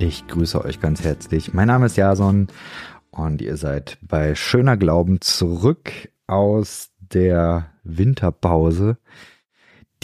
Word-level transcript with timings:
Ich 0.00 0.28
grüße 0.28 0.64
euch 0.64 0.78
ganz 0.78 1.02
herzlich. 1.02 1.54
Mein 1.54 1.66
Name 1.66 1.86
ist 1.86 1.96
Jason 1.96 2.46
und 3.10 3.42
ihr 3.42 3.56
seid 3.56 3.98
bei 4.00 4.36
Schöner 4.36 4.76
Glauben 4.76 5.20
zurück 5.20 5.90
aus 6.28 6.90
der 7.00 7.70
Winterpause, 7.82 8.98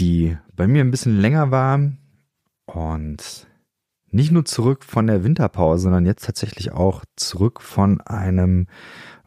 die 0.01 0.37
bei 0.57 0.67
mir 0.67 0.81
ein 0.81 0.91
bisschen 0.91 1.21
länger 1.21 1.53
war 1.53 1.93
und 2.67 3.47
nicht 4.11 4.33
nur 4.33 4.45
zurück 4.45 4.83
von 4.83 5.07
der 5.07 5.23
Winterpause, 5.23 5.85
sondern 5.85 6.07
jetzt 6.07 6.25
tatsächlich 6.25 6.73
auch 6.73 7.05
zurück 7.15 7.61
von 7.61 8.01
einem 8.01 8.67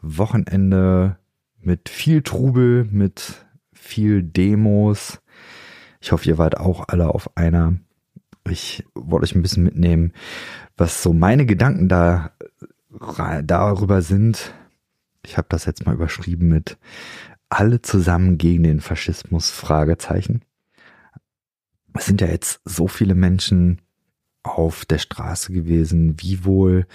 Wochenende 0.02 1.18
mit 1.62 1.88
viel 1.88 2.24
Trubel, 2.24 2.84
mit 2.91 3.46
viel 3.72 4.22
Demos. 4.22 5.22
Ich 6.02 6.12
hoffe, 6.12 6.27
ihr 6.27 6.38
wart 6.38 6.58
auch 6.58 6.90
alle 6.90 7.08
auf 7.08 7.38
einer. 7.38 7.77
Ich 8.50 8.86
wollte 8.94 9.26
euch 9.26 9.36
ein 9.36 9.42
bisschen 9.42 9.64
mitnehmen, 9.64 10.14
was 10.76 11.04
so 11.04 11.14
meine 11.14 11.46
Gedanken 11.46 11.90
da 11.90 12.32
darüber 13.44 14.02
sind. 14.02 14.54
Ich 15.24 15.38
habe 15.38 15.48
das 15.50 15.66
jetzt 15.66 15.86
mal 15.86 15.96
überschrieben 15.96 16.48
mit 16.48 16.78
alle 17.50 17.82
zusammen 17.82 18.38
gegen 18.38 18.64
den 18.64 18.82
Faschismus 18.82 19.50
Fragezeichen. 19.50 20.41
Es 21.94 22.05
sind 22.05 22.22
ja 22.22 22.28
jetzt 22.28 22.62
so 22.66 22.88
viele 22.88 23.16
Menschen 23.16 23.82
auf 24.44 24.86
der 24.86 24.98
Straße 24.98 25.52
gewesen, 25.52 26.16
wie 26.20 26.46
wohl 26.46 26.86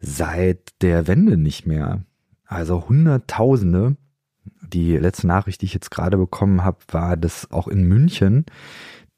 seit 0.00 0.72
der 0.80 1.06
Wende 1.06 1.36
nicht 1.36 1.66
mehr. 1.66 2.04
Also 2.46 2.88
Hunderttausende. 2.88 3.96
Die 4.60 4.96
letzte 4.96 5.26
Nachricht, 5.26 5.60
die 5.60 5.66
ich 5.66 5.74
jetzt 5.74 5.90
gerade 5.90 6.16
bekommen 6.16 6.64
habe, 6.64 6.78
war, 6.88 7.16
dass 7.16 7.50
auch 7.50 7.68
in 7.68 7.84
München 7.84 8.46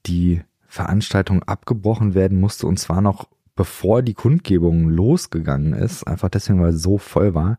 die 0.07 0.43
Veranstaltung 0.75 1.45
abgebrochen 1.45 2.15
werden 2.15 2.41
musste 2.41 2.67
und 2.67 2.79
zwar 2.79 3.01
noch 3.01 3.29
bevor 3.55 4.03
die 4.03 4.15
Kundgebung 4.15 4.89
losgegangen 4.89 5.73
ist, 5.73 6.03
einfach 6.03 6.29
deswegen, 6.29 6.61
weil 6.61 6.75
es 6.75 6.83
so 6.83 6.99
voll 6.99 7.33
war. 7.33 7.59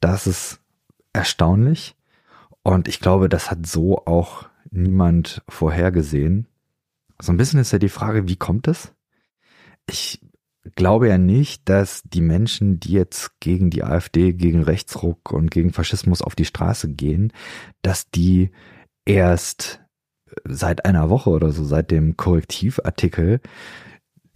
Das 0.00 0.26
ist 0.26 0.60
erstaunlich 1.14 1.96
und 2.62 2.88
ich 2.88 3.00
glaube, 3.00 3.30
das 3.30 3.50
hat 3.50 3.66
so 3.66 4.04
auch 4.04 4.50
niemand 4.70 5.42
vorhergesehen. 5.48 6.46
So 7.18 7.32
ein 7.32 7.38
bisschen 7.38 7.58
ist 7.58 7.72
ja 7.72 7.78
die 7.78 7.88
Frage, 7.88 8.28
wie 8.28 8.36
kommt 8.36 8.68
es? 8.68 8.92
Ich 9.88 10.20
glaube 10.74 11.08
ja 11.08 11.16
nicht, 11.16 11.66
dass 11.70 12.02
die 12.02 12.20
Menschen, 12.20 12.80
die 12.80 12.92
jetzt 12.92 13.40
gegen 13.40 13.70
die 13.70 13.82
AfD, 13.82 14.34
gegen 14.34 14.62
Rechtsruck 14.62 15.32
und 15.32 15.50
gegen 15.50 15.72
Faschismus 15.72 16.20
auf 16.20 16.34
die 16.34 16.44
Straße 16.44 16.92
gehen, 16.92 17.32
dass 17.80 18.10
die 18.10 18.50
erst 19.06 19.80
seit 20.44 20.84
einer 20.84 21.10
Woche 21.10 21.30
oder 21.30 21.50
so, 21.52 21.64
seit 21.64 21.90
dem 21.90 22.16
Korrektivartikel, 22.16 23.40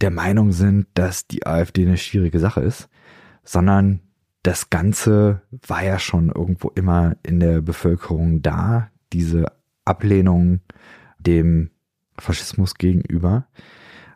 der 0.01 0.11
Meinung 0.11 0.51
sind, 0.51 0.87
dass 0.93 1.27
die 1.27 1.45
AfD 1.45 1.85
eine 1.85 1.97
schwierige 1.97 2.39
Sache 2.39 2.61
ist, 2.61 2.89
sondern 3.43 4.01
das 4.43 4.69
Ganze 4.69 5.41
war 5.67 5.83
ja 5.83 5.99
schon 5.99 6.29
irgendwo 6.29 6.69
immer 6.69 7.15
in 7.23 7.39
der 7.39 7.61
Bevölkerung 7.61 8.41
da, 8.41 8.89
diese 9.13 9.45
Ablehnung 9.85 10.61
dem 11.19 11.69
Faschismus 12.17 12.75
gegenüber. 12.75 13.47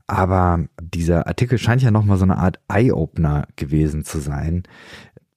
Aber 0.07 0.65
dieser 0.81 1.27
Artikel 1.27 1.57
scheint 1.57 1.81
ja 1.81 1.91
nochmal 1.91 2.17
so 2.17 2.23
eine 2.23 2.37
Art 2.37 2.59
Eye-Opener 2.67 3.47
gewesen 3.55 4.03
zu 4.03 4.19
sein. 4.19 4.63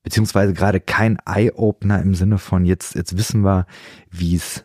Beziehungsweise 0.02 0.52
gerade 0.52 0.80
kein 0.80 1.18
Eye-Opener 1.26 2.00
im 2.00 2.14
Sinne 2.14 2.38
von 2.38 2.64
jetzt, 2.64 2.94
jetzt 2.94 3.16
wissen 3.16 3.44
wir, 3.44 3.66
wie 4.10 4.36
es 4.36 4.64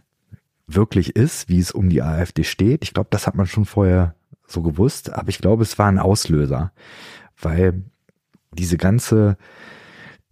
wirklich 0.67 1.15
ist, 1.15 1.49
wie 1.49 1.59
es 1.59 1.71
um 1.71 1.89
die 1.89 2.01
AfD 2.01 2.43
steht. 2.43 2.83
Ich 2.83 2.93
glaube, 2.93 3.09
das 3.11 3.27
hat 3.27 3.35
man 3.35 3.47
schon 3.47 3.65
vorher 3.65 4.15
so 4.47 4.61
gewusst, 4.61 5.11
aber 5.11 5.29
ich 5.29 5.39
glaube, 5.39 5.63
es 5.63 5.77
war 5.79 5.87
ein 5.87 5.99
Auslöser, 5.99 6.71
weil 7.39 7.83
diese 8.53 8.77
ganze 8.77 9.37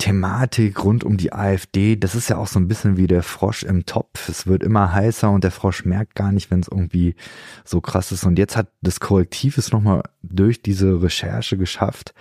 Thematik 0.02 0.84
rund 0.84 1.03
um 1.03 1.18
die 1.18 1.31
AfD, 1.31 1.96
das 1.96 2.16
ist 2.16 2.28
ja 2.28 2.38
auch 2.38 2.47
so 2.47 2.59
ein 2.59 2.68
bisschen 2.68 2.97
wie 2.97 3.06
der 3.06 3.22
Frosch 3.22 3.62
im 3.62 3.86
Topf. 3.86 4.30
Es 4.30 4.47
wird 4.47 4.64
immer 4.64 4.92
heißer 4.92 5.30
und 5.30 5.44
der 5.44 5.52
Frosch 5.52 5.86
merkt 5.86 6.16
gar 6.16 6.31
nicht, 6.31 6.50
wenn 6.50 6.59
es 6.59 6.68
irgendwie 6.68 7.16
so 7.63 7.81
krass 7.81 8.12
ist. 8.12 8.24
Und 8.24 8.40
jetzt 8.40 8.58
hat 8.58 8.69
das 8.81 9.00
Korrektiv 9.00 9.59
es 9.59 9.72
nochmal 9.72 10.02
durch 10.24 10.63
diese 10.63 11.03
Recherche 11.03 11.56
geschafft, 11.56 12.16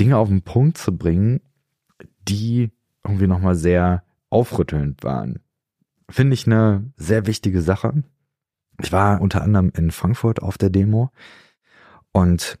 Dinge 0.00 0.16
auf 0.16 0.28
den 0.28 0.40
Punkt 0.40 0.78
zu 0.78 0.96
bringen, 0.96 1.42
die 2.26 2.70
irgendwie 3.04 3.26
nochmal 3.26 3.54
sehr 3.54 4.02
aufrüttelnd 4.30 5.04
waren. 5.04 5.40
Finde 6.10 6.34
ich 6.34 6.46
eine 6.46 6.92
sehr 6.96 7.26
wichtige 7.26 7.62
Sache. 7.62 8.02
Ich 8.82 8.92
war 8.92 9.20
unter 9.20 9.42
anderem 9.42 9.72
in 9.76 9.90
Frankfurt 9.90 10.42
auf 10.42 10.58
der 10.58 10.70
Demo 10.70 11.10
und 12.12 12.58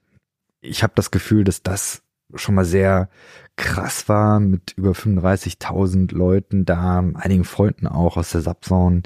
ich 0.60 0.82
habe 0.82 0.92
das 0.94 1.10
Gefühl, 1.10 1.44
dass 1.44 1.62
das 1.62 2.02
schon 2.34 2.54
mal 2.54 2.64
sehr 2.64 3.08
krass 3.56 4.08
war 4.08 4.38
mit 4.38 4.74
über 4.76 4.92
35.000 4.92 6.14
Leuten 6.14 6.64
da, 6.64 6.98
einigen 7.14 7.44
Freunden 7.44 7.86
auch 7.86 8.16
aus 8.16 8.30
der 8.30 8.42
Subzone 8.42 9.02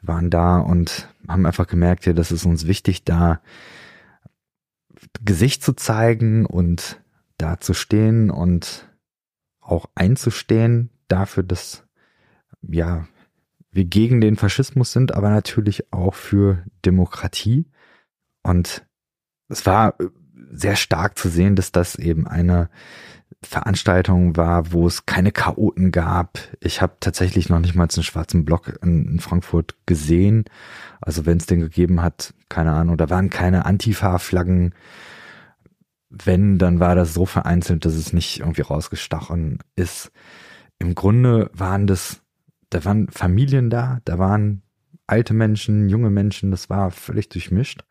waren 0.00 0.30
da 0.30 0.58
und 0.58 1.08
haben 1.28 1.46
einfach 1.46 1.66
gemerkt, 1.66 2.06
ja, 2.06 2.12
das 2.12 2.32
ist 2.32 2.46
uns 2.46 2.66
wichtig, 2.66 3.04
da 3.04 3.40
Gesicht 5.22 5.62
zu 5.62 5.74
zeigen 5.74 6.46
und 6.46 7.00
da 7.36 7.60
zu 7.60 7.74
stehen 7.74 8.30
und 8.30 8.88
auch 9.60 9.86
einzustehen 9.94 10.90
dafür, 11.08 11.42
dass 11.42 11.84
ja 12.62 13.06
wir 13.74 13.84
gegen 13.84 14.20
den 14.20 14.36
Faschismus 14.36 14.92
sind, 14.92 15.12
aber 15.12 15.30
natürlich 15.30 15.92
auch 15.92 16.14
für 16.14 16.64
Demokratie. 16.84 17.66
Und 18.42 18.86
es 19.48 19.66
war 19.66 19.96
sehr 20.50 20.76
stark 20.76 21.18
zu 21.18 21.28
sehen, 21.28 21.56
dass 21.56 21.72
das 21.72 21.96
eben 21.96 22.26
eine 22.26 22.68
Veranstaltung 23.42 24.36
war, 24.36 24.72
wo 24.72 24.86
es 24.86 25.06
keine 25.06 25.32
Chaoten 25.32 25.90
gab. 25.90 26.38
Ich 26.60 26.80
habe 26.80 26.96
tatsächlich 27.00 27.48
noch 27.48 27.60
nicht 27.60 27.74
mal 27.74 27.88
einen 27.92 28.02
schwarzen 28.02 28.44
Block 28.44 28.78
in, 28.82 29.06
in 29.06 29.20
Frankfurt 29.20 29.74
gesehen. 29.86 30.44
Also 31.00 31.26
wenn 31.26 31.38
es 31.38 31.46
den 31.46 31.60
gegeben 31.60 32.00
hat, 32.00 32.32
keine 32.48 32.72
Ahnung, 32.72 32.96
da 32.96 33.10
waren 33.10 33.30
keine 33.30 33.66
Antifa-Flaggen. 33.66 34.74
Wenn, 36.08 36.58
dann 36.58 36.80
war 36.80 36.94
das 36.94 37.12
so 37.12 37.26
vereinzelt, 37.26 37.84
dass 37.84 37.94
es 37.94 38.12
nicht 38.12 38.40
irgendwie 38.40 38.62
rausgestochen 38.62 39.58
ist. 39.74 40.12
Im 40.78 40.94
Grunde 40.94 41.50
waren 41.52 41.86
das 41.86 42.23
da 42.74 42.84
waren 42.84 43.08
Familien 43.08 43.70
da, 43.70 44.00
da 44.04 44.18
waren 44.18 44.62
alte 45.06 45.32
Menschen, 45.32 45.88
junge 45.88 46.10
Menschen, 46.10 46.50
das 46.50 46.68
war 46.70 46.90
völlig 46.90 47.28
durchmischt 47.28 47.84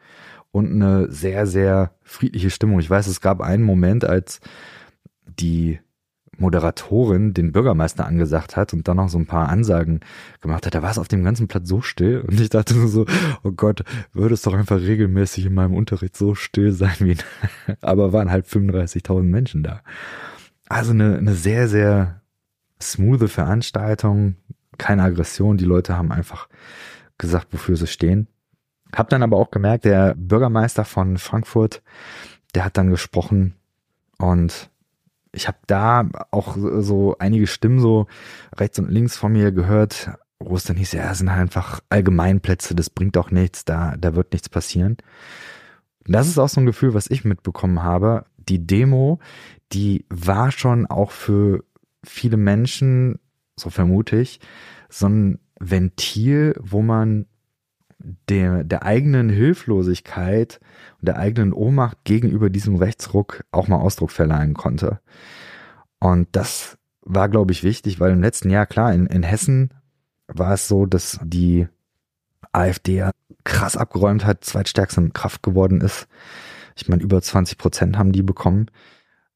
und 0.52 0.74
eine 0.74 1.10
sehr, 1.10 1.48
sehr 1.48 1.96
friedliche 2.02 2.50
Stimmung. 2.50 2.80
Ich 2.80 2.90
weiß, 2.90 3.08
es 3.08 3.22
gab 3.22 3.40
einen 3.40 3.64
Moment, 3.64 4.04
als 4.04 4.42
die 5.26 5.80
Moderatorin 6.38 7.34
den 7.34 7.54
Bürgermeister 7.54 8.06
angesagt 8.06 8.58
hat 8.58 8.74
und 8.74 8.88
dann 8.88 8.98
noch 8.98 9.08
so 9.08 9.18
ein 9.20 9.26
paar 9.26 9.48
Ansagen 9.48 10.02
gemacht 10.42 10.66
hat, 10.66 10.76
da 10.76 10.82
war 10.82 10.92
es 10.92 10.98
auf 10.98 11.08
dem 11.08 11.24
ganzen 11.24 11.48
Platz 11.48 11.70
so 11.70 11.80
still 11.82 12.22
und 12.28 12.42
ich 12.42 12.50
dachte 12.50 12.74
so, 12.88 13.06
oh 13.44 13.52
Gott, 13.52 13.84
würde 14.12 14.34
es 14.34 14.42
doch 14.42 14.54
einfach 14.54 14.82
regelmäßig 14.82 15.46
in 15.46 15.54
meinem 15.54 15.76
Unterricht 15.76 16.18
so 16.18 16.36
still 16.36 16.74
sein 16.74 16.96
wie, 17.00 17.16
aber 17.82 18.12
waren 18.12 18.32
halt 18.32 18.48
35.000 18.48 19.24
Menschen 19.24 19.64
da. 19.64 19.82
Also 20.68 20.92
eine, 20.92 21.18
eine 21.18 21.36
sehr, 21.36 21.70
sehr 21.70 22.24
smoothe 22.84 23.28
Veranstaltung, 23.28 24.36
keine 24.78 25.04
Aggression. 25.04 25.58
Die 25.58 25.66
Leute 25.66 25.98
haben 25.98 26.12
einfach 26.12 26.48
gesagt, 27.18 27.48
wofür 27.52 27.76
sie 27.76 27.88
stehen. 27.88 28.28
Hab 28.94 29.10
dann 29.10 29.24
aber 29.24 29.38
auch 29.38 29.52
gemerkt, 29.52 29.86
der 29.86 30.14
Bürgermeister 30.16 30.86
von 30.86 31.18
Frankfurt, 31.18 31.82
der 32.54 32.66
hat 32.66 32.78
dann 32.78 32.90
gesprochen 32.90 33.56
und 34.18 34.70
ich 35.32 35.48
habe 35.48 35.58
da 35.66 36.08
auch 36.30 36.56
so 36.58 37.16
einige 37.18 37.48
Stimmen 37.48 37.80
so 37.80 38.06
rechts 38.56 38.78
und 38.78 38.92
links 38.92 39.18
von 39.18 39.32
mir 39.32 39.52
gehört, 39.52 40.12
wo 40.40 40.56
es 40.56 40.64
dann 40.64 40.78
hieß, 40.78 40.92
ja, 40.92 41.12
es 41.12 41.18
sind 41.18 41.32
halt 41.32 41.42
einfach 41.42 41.80
Allgemeinplätze, 41.90 42.76
das 42.76 42.90
bringt 42.90 43.18
auch 43.18 43.32
nichts, 43.32 43.66
da, 43.66 43.96
da 43.98 44.16
wird 44.16 44.32
nichts 44.34 44.50
passieren. 44.50 44.98
Das 46.06 46.28
ist 46.28 46.38
auch 46.38 46.50
so 46.50 46.62
ein 46.62 46.66
Gefühl, 46.66 46.94
was 46.94 47.10
ich 47.10 47.24
mitbekommen 47.24 47.82
habe. 47.82 48.26
Die 48.38 48.66
Demo, 48.68 49.20
die 49.72 50.06
war 50.10 50.52
schon 50.52 50.86
auch 50.86 51.12
für 51.12 51.64
viele 52.04 52.38
Menschen 52.38 53.20
so 53.64 53.70
vermute 53.70 54.18
ich, 54.18 54.40
so 54.90 55.08
ein 55.08 55.40
Ventil, 55.60 56.56
wo 56.60 56.82
man 56.82 57.26
der, 58.30 58.64
der 58.64 58.84
eigenen 58.84 59.30
Hilflosigkeit 59.30 60.60
und 61.00 61.08
der 61.08 61.18
eigenen 61.18 61.54
Ohnmacht 61.54 62.04
gegenüber 62.04 62.50
diesem 62.50 62.76
Rechtsruck 62.76 63.46
auch 63.52 63.68
mal 63.68 63.78
Ausdruck 63.78 64.12
verleihen 64.12 64.54
konnte. 64.54 65.00
Und 66.00 66.28
das 66.34 66.78
war, 67.02 67.30
glaube 67.30 67.54
ich, 67.54 67.64
wichtig, 67.64 68.00
weil 68.00 68.12
im 68.12 68.22
letzten 68.22 68.50
Jahr, 68.50 68.66
klar, 68.66 68.94
in, 68.94 69.06
in 69.08 69.24
Hessen 69.24 69.74
war 70.28 70.54
es 70.54 70.68
so, 70.68 70.86
dass 70.86 71.20
die 71.24 71.68
AfD 72.52 73.10
krass 73.46 73.78
abgeräumt 73.78 74.26
hat, 74.26 74.44
zweitstärkste 74.44 75.10
Kraft 75.10 75.44
geworden 75.44 75.82
ist. 75.82 76.08
Ich 76.76 76.90
meine, 76.90 77.04
über 77.04 77.22
20 77.22 77.58
Prozent 77.58 77.98
haben 77.98 78.12
die 78.12 78.24
bekommen, 78.24 78.68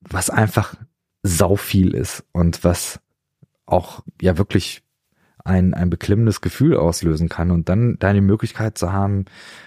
was 0.02 0.30
einfach 0.30 0.76
sau 1.24 1.56
viel 1.56 1.94
ist 1.94 2.24
und 2.32 2.64
was 2.64 3.00
auch 3.68 4.04
ja 4.22 4.38
wirklich 4.38 4.84
ein, 5.44 5.74
ein 5.74 5.90
beklemmendes 5.90 6.42
Gefühl 6.42 6.76
auslösen 6.76 7.30
kann 7.30 7.52
und 7.52 7.70
dann 7.70 7.98
deine 8.00 8.22
Möglichkeit 8.22 8.78
zu 8.78 8.92
haben, 8.92 9.26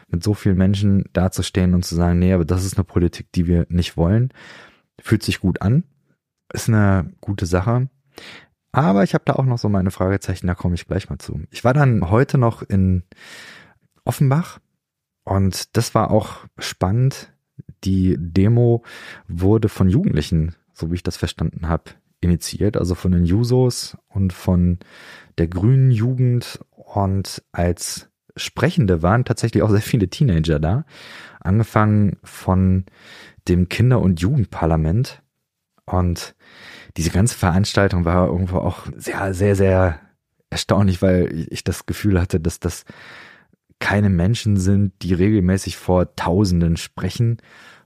mit 0.08 0.22
so 0.22 0.34
vielen 0.34 0.58
Menschen 0.58 1.04
dazustehen 1.12 1.74
und 1.74 1.84
zu 1.84 1.94
sagen, 1.94 2.18
nee, 2.18 2.32
aber 2.32 2.44
das 2.44 2.64
ist 2.64 2.76
eine 2.76 2.84
Politik, 2.84 3.32
die 3.32 3.46
wir 3.46 3.66
nicht 3.70 3.96
wollen, 3.96 4.32
fühlt 5.00 5.22
sich 5.22 5.40
gut 5.40 5.62
an, 5.62 5.84
ist 6.52 6.68
eine 6.68 7.10
gute 7.20 7.46
Sache. 7.46 7.88
Aber 8.72 9.02
ich 9.02 9.14
habe 9.14 9.24
da 9.24 9.34
auch 9.34 9.44
noch 9.44 9.58
so 9.58 9.68
meine 9.68 9.90
Fragezeichen, 9.90 10.46
da 10.46 10.54
komme 10.54 10.74
ich 10.74 10.86
gleich 10.86 11.08
mal 11.08 11.18
zu. 11.18 11.40
Ich 11.50 11.64
war 11.64 11.72
dann 11.72 12.10
heute 12.10 12.38
noch 12.38 12.62
in 12.62 13.02
Offenbach 14.04 14.60
und 15.24 15.76
das 15.76 15.94
war 15.94 16.10
auch 16.10 16.46
spannend. 16.58 17.32
Die 17.84 18.16
Demo 18.18 18.84
wurde 19.28 19.68
von 19.68 19.88
Jugendlichen, 19.88 20.54
so 20.72 20.90
wie 20.90 20.96
ich 20.96 21.02
das 21.02 21.16
verstanden 21.16 21.68
habe, 21.68 21.90
initiiert, 22.20 22.76
also 22.76 22.94
von 22.94 23.12
den 23.12 23.24
Jusos 23.24 23.96
und 24.08 24.32
von 24.32 24.78
der 25.38 25.48
grünen 25.48 25.90
Jugend. 25.90 26.60
Und 26.70 27.42
als 27.52 28.10
Sprechende 28.36 29.02
waren 29.02 29.24
tatsächlich 29.24 29.62
auch 29.62 29.70
sehr 29.70 29.82
viele 29.82 30.08
Teenager 30.08 30.58
da, 30.58 30.84
angefangen 31.40 32.18
von 32.22 32.84
dem 33.48 33.68
Kinder- 33.68 34.00
und 34.00 34.20
Jugendparlament. 34.20 35.22
Und 35.86 36.34
diese 36.96 37.10
ganze 37.10 37.36
Veranstaltung 37.36 38.04
war 38.04 38.28
irgendwo 38.28 38.58
auch 38.58 38.86
sehr, 38.96 39.34
sehr, 39.34 39.56
sehr 39.56 40.00
erstaunlich, 40.50 41.02
weil 41.02 41.46
ich 41.50 41.64
das 41.64 41.86
Gefühl 41.86 42.20
hatte, 42.20 42.40
dass 42.40 42.60
das 42.60 42.84
keine 43.78 44.10
Menschen 44.10 44.56
sind, 44.56 44.92
die 45.02 45.14
regelmäßig 45.14 45.76
vor 45.76 46.14
Tausenden 46.14 46.76
sprechen, 46.76 47.38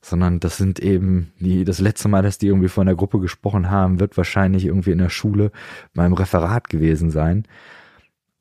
sondern 0.05 0.39
das 0.39 0.59
sind 0.59 0.81
eben 0.81 1.33
die, 1.41 1.65
das 1.65 1.81
letzte 1.81 2.09
Mal, 2.09 2.23
dass 2.23 2.37
die 2.37 2.49
irgendwie 2.49 2.69
vor 2.69 2.83
einer 2.83 2.95
Gruppe 2.95 3.21
gesprochen 3.21 3.71
haben, 3.71 4.01
wird 4.01 4.17
wahrscheinlich 4.17 4.67
irgendwie 4.67 4.91
in 4.91 4.99
der 4.99 5.09
Schule 5.09 5.51
beim 5.95 6.12
Referat 6.12 6.69
gewesen 6.69 7.11
sein. 7.11 7.49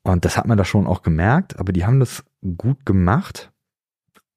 Und 0.02 0.26
das 0.26 0.36
hat 0.36 0.46
man 0.46 0.58
da 0.58 0.66
schon 0.66 0.86
auch 0.86 1.02
gemerkt, 1.02 1.58
aber 1.58 1.72
die 1.72 1.86
haben 1.86 2.00
das 2.00 2.22
gut 2.58 2.84
gemacht. 2.84 3.50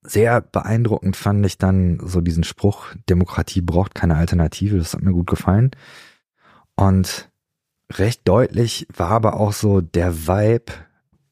Sehr 0.04 0.40
beeindruckend 0.40 1.18
fand 1.18 1.46
ich 1.46 1.58
dann 1.58 2.00
so 2.02 2.22
diesen 2.22 2.46
Spruch, 2.46 2.86
Demokratie 3.10 3.60
braucht 3.60 3.94
keine 3.94 4.16
Alternative, 4.16 4.78
das 4.78 4.94
hat 4.94 5.02
mir 5.02 5.12
gut 5.12 5.28
gefallen. 5.28 5.72
Und 6.76 7.30
recht 7.92 8.26
deutlich 8.26 8.88
war 8.96 9.12
aber 9.12 9.38
auch 9.38 9.52
so 9.52 9.82
der 9.82 10.28
Vibe, 10.28 10.72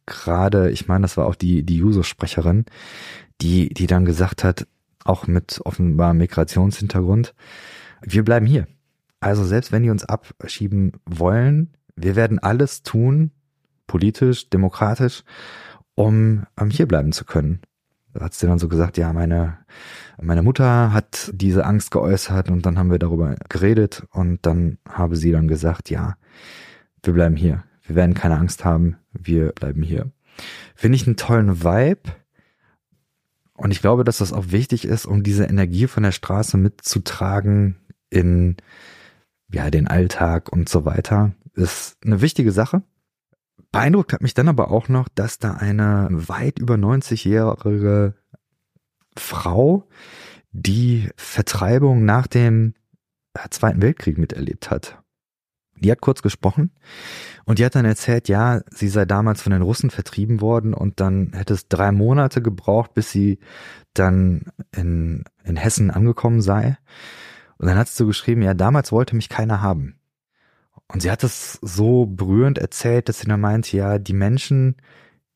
gerade, 0.06 0.72
ich 0.72 0.90
meine, 0.90 1.04
das 1.04 1.16
war 1.16 1.26
auch 1.26 1.36
die, 1.36 1.64
die 1.64 1.78
Juso-Sprecherin, 1.78 2.66
die, 3.40 3.70
die 3.70 3.88
dann 3.88 4.04
gesagt 4.04 4.44
hat, 4.44 4.68
auch 5.06 5.28
mit 5.28 5.62
offenbar 5.64 6.14
Migrationshintergrund. 6.14 7.34
Wir 8.02 8.26
bleiben 8.26 8.46
hier. 8.46 8.68
Also 9.22 9.46
selbst 9.46 9.72
wenn 9.72 9.84
die 9.84 9.90
uns 9.90 10.04
abschieben 10.04 10.92
wollen, 11.06 11.74
wir 11.96 12.16
werden 12.16 12.40
alles 12.40 12.84
tun, 12.84 13.32
politisch, 13.88 14.50
demokratisch, 14.50 15.24
um, 15.96 16.46
um 16.60 16.70
hier 16.70 16.88
bleiben 16.88 17.14
zu 17.14 17.24
können. 17.24 17.62
Da 18.14 18.26
hat 18.26 18.34
sie 18.34 18.48
dann 18.48 18.60
so 18.60 18.68
gesagt, 18.68 18.98
ja, 18.98 19.12
meine, 19.14 19.58
meine 20.22 20.42
Mutter 20.42 20.94
hat 20.94 21.32
diese 21.34 21.66
Angst 21.66 21.92
geäußert 21.92 22.50
und 22.50 22.66
dann 22.66 22.78
haben 22.78 22.92
wir 22.92 23.00
darüber 23.00 23.36
geredet 23.50 24.06
und 24.12 24.46
dann 24.46 24.78
habe 24.88 25.16
sie 25.16 25.32
dann 25.32 25.48
gesagt, 25.48 25.90
ja, 25.90 26.16
wir 27.04 27.14
bleiben 27.14 27.36
hier. 27.36 27.64
Wir 27.84 27.96
werden 27.96 28.16
keine 28.16 28.38
Angst 28.38 28.66
haben, 28.66 28.98
wir 29.12 29.52
bleiben 29.52 29.84
hier. 29.84 30.12
Finde 30.76 30.96
ich 30.96 31.06
einen 31.06 31.18
tollen 31.18 31.64
Vibe 31.64 32.12
und 33.56 33.72
ich 33.72 33.82
glaube, 33.82 34.04
dass 34.04 34.18
das 34.18 34.34
auch 34.34 34.52
wichtig 34.52 34.86
ist, 34.86 35.06
um 35.06 35.24
diese 35.24 35.46
Energie 35.46 35.88
von 35.88 36.04
der 36.04 36.12
Straße 36.12 36.58
mitzutragen 36.58 37.78
in 38.10 38.58
ja, 39.52 39.70
den 39.70 39.88
Alltag 39.88 40.52
und 40.52 40.68
so 40.68 40.86
weiter. 40.86 41.34
Ist 41.54 41.98
eine 42.04 42.22
wichtige 42.22 42.52
Sache. 42.52 42.84
Beeindruckt 43.72 44.14
hat 44.14 44.22
mich 44.22 44.34
dann 44.34 44.50
aber 44.50 44.72
auch 44.72 44.90
noch, 44.90 45.08
dass 45.08 45.40
da 45.40 45.54
eine 45.54 46.08
weit 46.12 46.60
über 46.60 46.76
90-jährige 46.76 48.16
Frau 49.18 49.88
die 50.52 51.10
Vertreibung 51.16 52.04
nach 52.04 52.28
dem 52.28 52.74
Zweiten 53.50 53.82
Weltkrieg 53.82 54.18
miterlebt 54.18 54.70
hat. 54.70 55.02
Die 55.86 55.92
hat 55.92 56.02
kurz 56.02 56.24
gesprochen 56.24 56.72
und 57.46 57.60
die 57.60 57.66
hat 57.66 57.76
dann 57.76 57.86
erzählt, 57.86 58.28
ja, 58.28 58.62
sie 58.72 58.88
sei 58.88 59.06
damals 59.06 59.44
von 59.44 59.52
den 59.52 59.62
Russen 59.62 59.92
vertrieben 59.92 60.42
worden 60.42 60.74
und 60.74 61.00
dann 61.00 61.32
hätte 61.34 61.54
es 61.54 61.68
drei 61.68 61.92
Monate 61.92 62.42
gebraucht, 62.42 62.96
bis 62.96 63.12
sie 63.12 63.38
dann 63.94 64.46
in, 64.76 65.26
in 65.44 65.58
Hessen 65.58 65.92
angekommen 65.92 66.42
sei. 66.42 66.80
Und 67.60 67.68
dann 67.68 67.78
hat 67.78 67.88
sie 67.88 67.98
so 67.98 68.08
geschrieben, 68.08 68.42
ja, 68.42 68.56
damals 68.56 68.92
wollte 68.92 69.16
mich 69.16 69.30
keiner 69.30 69.62
haben. 69.62 70.00
Und 70.88 71.04
sie 71.04 71.12
hat 71.12 71.24
es 71.24 71.60
so 71.62 72.08
berührend 72.08 72.58
erzählt, 72.58 73.08
dass 73.08 73.20
sie 73.20 73.28
dann 73.28 73.42
meint, 73.42 73.72
ja, 73.72 74.00
die 74.00 74.14
Menschen, 74.14 74.78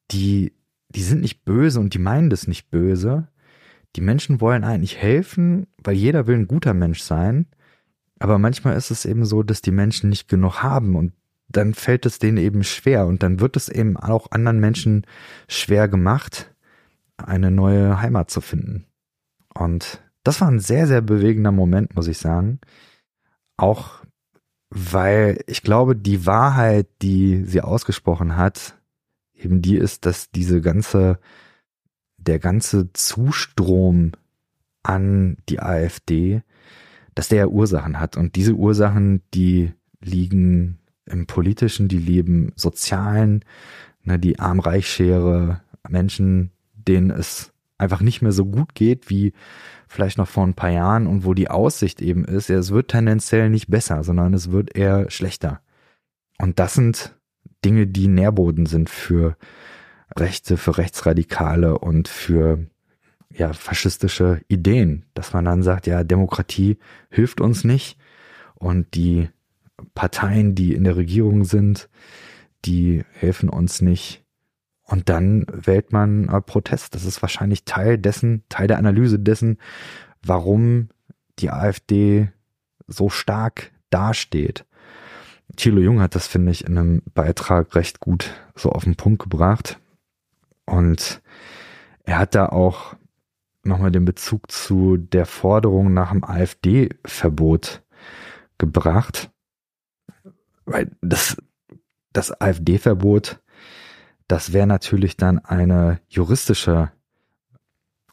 die, 0.09 0.53
die 0.89 1.03
sind 1.03 1.21
nicht 1.21 1.45
böse 1.45 1.79
und 1.79 1.93
die 1.93 1.99
meinen 1.99 2.31
das 2.31 2.47
nicht 2.47 2.71
böse. 2.71 3.27
Die 3.95 4.01
Menschen 4.01 4.41
wollen 4.41 4.63
eigentlich 4.63 4.97
helfen, 4.97 5.67
weil 5.77 5.93
jeder 5.93 6.25
will 6.25 6.37
ein 6.37 6.47
guter 6.47 6.73
Mensch 6.73 7.01
sein. 7.01 7.45
Aber 8.19 8.37
manchmal 8.37 8.75
ist 8.75 8.91
es 8.91 9.05
eben 9.05 9.25
so, 9.25 9.43
dass 9.43 9.61
die 9.61 9.71
Menschen 9.71 10.09
nicht 10.09 10.27
genug 10.27 10.61
haben 10.61 10.95
und 10.95 11.13
dann 11.47 11.73
fällt 11.73 12.05
es 12.05 12.19
denen 12.19 12.37
eben 12.37 12.63
schwer 12.63 13.07
und 13.07 13.23
dann 13.23 13.39
wird 13.39 13.55
es 13.55 13.69
eben 13.69 13.97
auch 13.97 14.31
anderen 14.31 14.59
Menschen 14.59 15.05
schwer 15.47 15.87
gemacht, 15.87 16.53
eine 17.17 17.49
neue 17.49 18.01
Heimat 18.01 18.29
zu 18.29 18.41
finden. 18.41 18.85
Und 19.53 20.01
das 20.23 20.41
war 20.41 20.49
ein 20.49 20.59
sehr, 20.59 20.85
sehr 20.85 21.01
bewegender 21.01 21.51
Moment, 21.51 21.95
muss 21.95 22.07
ich 22.07 22.17
sagen. 22.17 22.59
Auch 23.57 24.03
weil 24.69 25.43
ich 25.47 25.63
glaube, 25.63 25.95
die 25.95 26.25
Wahrheit, 26.25 26.87
die 27.01 27.43
sie 27.45 27.61
ausgesprochen 27.61 28.37
hat, 28.37 28.77
eben 29.33 29.61
die 29.61 29.77
ist, 29.77 30.05
dass 30.05 30.29
diese 30.29 30.61
ganze, 30.61 31.19
der 32.17 32.37
ganze 32.39 32.93
Zustrom 32.93 34.11
an 34.83 35.37
die 35.49 35.59
AfD 35.59 36.43
dass 37.19 37.27
der 37.27 37.51
Ursachen 37.51 37.99
hat. 37.99 38.15
Und 38.15 38.37
diese 38.37 38.53
Ursachen, 38.53 39.23
die 39.33 39.73
liegen 39.99 40.79
im 41.05 41.27
politischen, 41.27 41.89
die 41.89 41.97
leben 41.97 42.53
sozialen, 42.55 43.43
ne, 44.03 44.17
die 44.17 44.39
Arm-Reich-Schere, 44.39 45.59
Menschen, 45.89 46.51
denen 46.71 47.11
es 47.11 47.51
einfach 47.77 47.99
nicht 47.99 48.21
mehr 48.21 48.31
so 48.31 48.45
gut 48.45 48.73
geht 48.73 49.09
wie 49.09 49.33
vielleicht 49.89 50.17
noch 50.17 50.29
vor 50.29 50.45
ein 50.45 50.53
paar 50.53 50.69
Jahren 50.69 51.07
und 51.07 51.25
wo 51.25 51.33
die 51.33 51.49
Aussicht 51.49 52.01
eben 52.01 52.23
ist, 52.23 52.47
ja, 52.47 52.57
es 52.57 52.71
wird 52.71 52.87
tendenziell 52.87 53.49
nicht 53.49 53.67
besser, 53.67 54.05
sondern 54.05 54.33
es 54.33 54.51
wird 54.51 54.77
eher 54.77 55.11
schlechter. 55.11 55.59
Und 56.37 56.57
das 56.57 56.73
sind 56.73 57.19
Dinge, 57.65 57.85
die 57.85 58.07
Nährboden 58.07 58.65
sind 58.65 58.89
für 58.89 59.35
Rechte, 60.15 60.55
für 60.55 60.77
Rechtsradikale 60.77 61.79
und 61.79 62.07
für 62.07 62.65
ja, 63.33 63.53
faschistische 63.53 64.41
Ideen, 64.47 65.05
dass 65.13 65.33
man 65.33 65.45
dann 65.45 65.63
sagt, 65.63 65.87
ja, 65.87 66.03
Demokratie 66.03 66.77
hilft 67.09 67.41
uns 67.41 67.63
nicht 67.63 67.97
und 68.55 68.95
die 68.95 69.29
Parteien, 69.93 70.55
die 70.55 70.73
in 70.73 70.83
der 70.83 70.95
Regierung 70.95 71.45
sind, 71.45 71.89
die 72.65 73.03
helfen 73.11 73.49
uns 73.49 73.81
nicht. 73.81 74.23
Und 74.83 75.07
dann 75.07 75.45
wählt 75.51 75.93
man 75.93 76.27
äh, 76.29 76.41
Protest. 76.41 76.95
Das 76.95 77.05
ist 77.05 77.21
wahrscheinlich 77.21 77.63
Teil 77.63 77.97
dessen, 77.97 78.43
Teil 78.49 78.67
der 78.67 78.79
Analyse 78.79 79.19
dessen, 79.19 79.59
warum 80.23 80.89
die 81.37 81.51
AfD 81.51 82.29
so 82.87 83.09
stark 83.09 83.71
dasteht. 83.91 84.65
Thilo 85.55 85.79
Jung 85.79 86.01
hat 86.01 86.15
das, 86.15 86.27
finde 86.27 86.51
ich, 86.51 86.65
in 86.65 86.77
einem 86.77 87.01
Beitrag 87.13 87.75
recht 87.75 87.99
gut 87.99 88.33
so 88.55 88.71
auf 88.71 88.83
den 88.83 88.95
Punkt 88.95 89.21
gebracht. 89.21 89.79
Und 90.65 91.21
er 92.03 92.17
hat 92.17 92.35
da 92.35 92.47
auch 92.47 92.95
nochmal 93.63 93.91
den 93.91 94.05
Bezug 94.05 94.51
zu 94.51 94.97
der 94.97 95.25
Forderung 95.25 95.93
nach 95.93 96.11
dem 96.11 96.23
AfD-Verbot 96.23 97.83
gebracht. 98.57 99.31
Weil 100.65 100.91
das, 101.01 101.37
das 102.13 102.39
AfD-Verbot, 102.39 103.41
das 104.27 104.53
wäre 104.53 104.67
natürlich 104.67 105.17
dann 105.17 105.39
eine 105.39 105.99
juristische, 106.07 106.91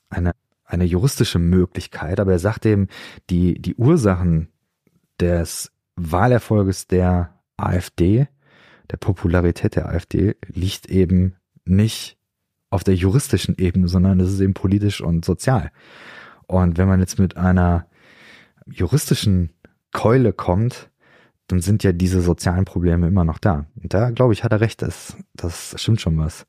eine, 0.09 0.33
eine 0.65 0.85
juristische 0.85 1.38
Möglichkeit, 1.38 2.19
aber 2.19 2.33
er 2.33 2.38
sagt 2.38 2.65
eben, 2.67 2.88
die, 3.29 3.61
die 3.61 3.75
Ursachen 3.75 4.49
des 5.21 5.73
Wahlerfolges 5.97 6.87
der 6.87 7.38
AfD, 7.57 8.29
der 8.91 8.97
Popularität 8.97 9.76
der 9.76 9.88
AfD, 9.88 10.37
liegt 10.47 10.87
eben 10.87 11.37
nicht 11.65 12.19
auf 12.70 12.85
der 12.85 12.94
juristischen 12.94 13.56
Ebene, 13.58 13.88
sondern 13.88 14.20
es 14.20 14.32
ist 14.32 14.40
eben 14.40 14.54
politisch 14.54 15.00
und 15.00 15.25
sozial. 15.25 15.70
Und 16.46 16.78
wenn 16.78 16.88
man 16.88 17.00
jetzt 17.00 17.18
mit 17.18 17.37
einer 17.37 17.87
juristischen 18.66 19.50
Keule 19.92 20.32
kommt, 20.32 20.90
dann 21.49 21.61
sind 21.61 21.85
ja 21.85 21.92
diese 21.92 22.20
sozialen 22.20 22.64
Probleme 22.64 23.06
immer 23.06 23.25
noch 23.25 23.38
da. 23.38 23.66
Und 23.80 23.94
da, 23.94 24.11
glaube 24.11 24.32
ich, 24.32 24.42
hat 24.42 24.52
er 24.52 24.61
recht, 24.61 24.82
das, 24.82 25.16
das 25.35 25.75
stimmt 25.80 26.00
schon 26.00 26.18
was. 26.18 26.46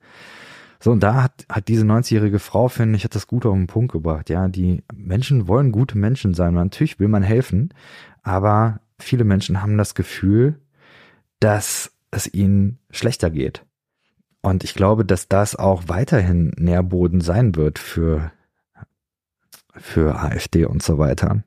So, 0.80 0.92
und 0.92 1.02
da 1.02 1.24
hat, 1.24 1.46
hat 1.50 1.68
diese 1.68 1.86
90-jährige 1.86 2.40
Frau, 2.40 2.68
finde 2.68 2.98
ich, 2.98 3.04
hat 3.04 3.16
das 3.16 3.28
gut 3.28 3.46
auf 3.46 3.54
den 3.54 3.68
Punkt 3.68 3.92
gebracht. 3.92 4.30
Ja, 4.30 4.48
die 4.48 4.84
Menschen 4.94 5.48
wollen 5.48 5.72
gute 5.72 5.98
Menschen 5.98 6.34
sein. 6.34 6.54
Natürlich 6.54 7.00
will 7.00 7.08
man 7.08 7.24
helfen, 7.24 7.74
aber 8.22 8.80
viele 9.00 9.24
Menschen 9.24 9.62
haben 9.62 9.78
das 9.78 9.96
Gefühl, 9.96 10.60
dass 11.40 11.92
es 12.12 12.32
ihnen 12.32 12.80
schlechter 12.90 13.30
geht 13.30 13.64
Und 14.48 14.64
ich 14.64 14.74
glaube, 14.74 15.04
dass 15.04 15.28
das 15.28 15.58
auch 15.58 15.84
weiterhin 15.88 16.54
Nährboden 16.58 17.20
sein 17.20 17.58
wird 17.58 17.80
für, 17.80 18.32
für 19.76 20.18
AfD 20.22 20.64
und 20.64 20.82
so 20.82 20.98
weiter. 20.98 21.44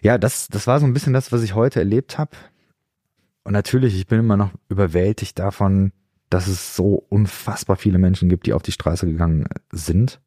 Ja, 0.00 0.16
das, 0.16 0.48
das 0.48 0.66
war 0.66 0.80
so 0.80 0.86
ein 0.86 0.94
bisschen 0.94 1.12
das, 1.12 1.32
was 1.32 1.42
ich 1.42 1.54
heute 1.54 1.80
erlebt 1.80 2.16
habe. 2.16 2.30
Und 3.42 3.52
natürlich, 3.52 3.94
ich 3.94 4.06
bin 4.06 4.20
immer 4.20 4.38
noch 4.38 4.52
überwältigt 4.70 5.38
davon, 5.38 5.92
dass 6.30 6.46
es 6.46 6.74
so 6.74 7.04
unfassbar 7.10 7.76
viele 7.76 7.98
Menschen 7.98 8.30
gibt, 8.30 8.46
die 8.46 8.54
auf 8.54 8.62
die 8.62 8.72
Straße 8.72 9.04
gegangen 9.04 9.46
sind. 9.70 10.18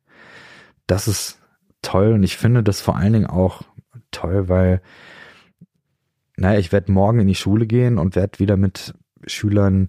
Das 0.86 1.08
ist 1.08 1.40
toll 1.82 2.14
und 2.14 2.22
ich 2.22 2.38
finde 2.38 2.62
das 2.62 2.80
vor 2.80 2.96
allen 2.96 3.14
Dingen 3.14 3.26
auch 3.26 3.64
toll, 4.12 4.50
weil, 4.50 4.84
naja, 6.36 6.60
ich 6.60 6.72
werde 6.72 6.92
morgen 6.92 7.22
in 7.22 7.28
die 7.28 7.34
Schule 7.34 7.66
gehen 7.66 7.98
und 7.98 8.16
werde 8.16 8.38
wieder 8.38 8.56
mit 8.56 8.94
Schülern 9.26 9.88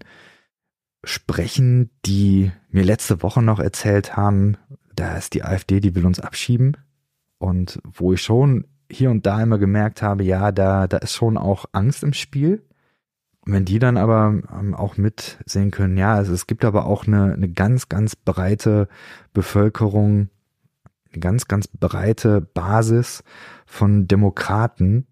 sprechen, 1.08 1.90
die 2.04 2.52
mir 2.70 2.84
letzte 2.84 3.22
Woche 3.22 3.42
noch 3.42 3.58
erzählt 3.58 4.16
haben, 4.16 4.56
da 4.94 5.16
ist 5.16 5.34
die 5.34 5.44
AfD, 5.44 5.80
die 5.80 5.94
will 5.94 6.06
uns 6.06 6.20
abschieben. 6.20 6.76
Und 7.38 7.80
wo 7.84 8.12
ich 8.12 8.22
schon 8.22 8.66
hier 8.90 9.10
und 9.10 9.26
da 9.26 9.42
immer 9.42 9.58
gemerkt 9.58 10.02
habe, 10.02 10.24
ja, 10.24 10.52
da, 10.52 10.86
da 10.86 10.98
ist 10.98 11.14
schon 11.14 11.36
auch 11.36 11.66
Angst 11.72 12.02
im 12.02 12.12
Spiel. 12.12 12.64
Und 13.40 13.52
wenn 13.52 13.64
die 13.64 13.78
dann 13.78 13.96
aber 13.96 14.40
ähm, 14.58 14.74
auch 14.74 14.96
mitsehen 14.96 15.70
können, 15.70 15.96
ja, 15.96 16.14
also 16.14 16.32
es 16.32 16.46
gibt 16.46 16.64
aber 16.64 16.86
auch 16.86 17.06
eine, 17.06 17.32
eine 17.32 17.48
ganz, 17.48 17.88
ganz 17.88 18.16
breite 18.16 18.88
Bevölkerung, 19.32 20.28
eine 21.12 21.20
ganz, 21.20 21.48
ganz 21.48 21.68
breite 21.68 22.40
Basis 22.40 23.24
von 23.66 24.08
Demokraten, 24.08 25.06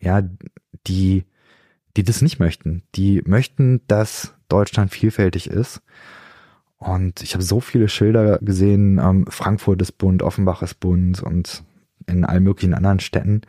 ja, 0.00 0.22
die, 0.86 1.24
die 1.96 2.04
das 2.04 2.22
nicht 2.22 2.38
möchten. 2.38 2.82
Die 2.94 3.22
möchten, 3.24 3.80
dass 3.86 4.34
Deutschland 4.52 4.90
vielfältig 4.90 5.48
ist. 5.48 5.82
Und 6.76 7.22
ich 7.22 7.34
habe 7.34 7.44
so 7.44 7.60
viele 7.60 7.88
Schilder 7.88 8.38
gesehen, 8.38 8.98
ähm, 8.98 9.26
Frankfurt 9.28 9.80
ist 9.82 9.92
bunt, 9.92 10.22
Offenbach 10.22 10.62
ist 10.62 10.80
bunt 10.80 11.22
und 11.22 11.62
in 12.06 12.24
allen 12.24 12.42
möglichen 12.42 12.74
anderen 12.74 12.98
Städten, 12.98 13.42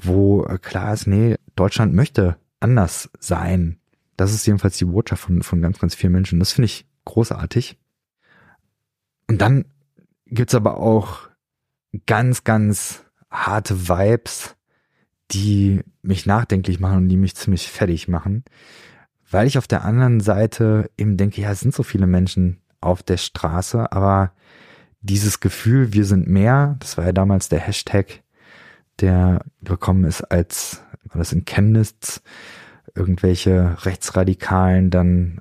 wo 0.00 0.44
äh, 0.44 0.58
klar 0.58 0.94
ist, 0.94 1.06
nee, 1.06 1.36
Deutschland 1.56 1.94
möchte 1.94 2.36
anders 2.60 3.10
sein. 3.18 3.78
Das 4.16 4.32
ist 4.32 4.46
jedenfalls 4.46 4.78
die 4.78 4.84
Botschaft 4.84 5.22
von, 5.22 5.42
von 5.42 5.60
ganz, 5.60 5.78
ganz 5.78 5.94
vielen 5.94 6.12
Menschen. 6.12 6.38
Das 6.38 6.52
finde 6.52 6.66
ich 6.66 6.86
großartig. 7.04 7.76
Und 9.28 9.40
dann 9.40 9.64
gibt's 10.26 10.54
aber 10.54 10.78
auch 10.78 11.28
ganz, 12.06 12.44
ganz 12.44 13.04
harte 13.30 13.88
Vibes, 13.88 14.56
die 15.30 15.82
mich 16.02 16.26
nachdenklich 16.26 16.80
machen 16.80 16.98
und 16.98 17.08
die 17.08 17.16
mich 17.16 17.34
ziemlich 17.34 17.68
fertig 17.68 18.08
machen, 18.08 18.44
weil 19.30 19.46
ich 19.46 19.58
auf 19.58 19.66
der 19.66 19.84
anderen 19.84 20.20
Seite 20.20 20.90
eben 20.96 21.16
denke, 21.16 21.40
ja, 21.40 21.50
es 21.50 21.60
sind 21.60 21.74
so 21.74 21.82
viele 21.82 22.06
Menschen 22.06 22.60
auf 22.80 23.02
der 23.02 23.16
Straße, 23.16 23.92
aber 23.92 24.32
dieses 25.00 25.40
Gefühl, 25.40 25.92
wir 25.92 26.04
sind 26.04 26.28
mehr, 26.28 26.76
das 26.80 26.96
war 26.96 27.04
ja 27.04 27.12
damals 27.12 27.48
der 27.48 27.60
Hashtag, 27.60 28.22
der 29.00 29.44
gekommen 29.62 30.04
ist, 30.04 30.22
als 30.22 30.82
war 31.04 31.18
das 31.18 31.32
in 31.32 31.44
Chemnitz, 31.44 32.20
irgendwelche 32.94 33.76
Rechtsradikalen 33.84 34.90
dann 34.90 35.40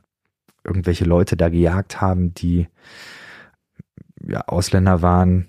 irgendwelche 0.64 1.06
Leute 1.06 1.38
da 1.38 1.50
gejagt 1.50 2.02
haben, 2.02 2.34
die 2.34 2.68
ja, 4.22 4.42
Ausländer 4.42 5.02
waren 5.02 5.48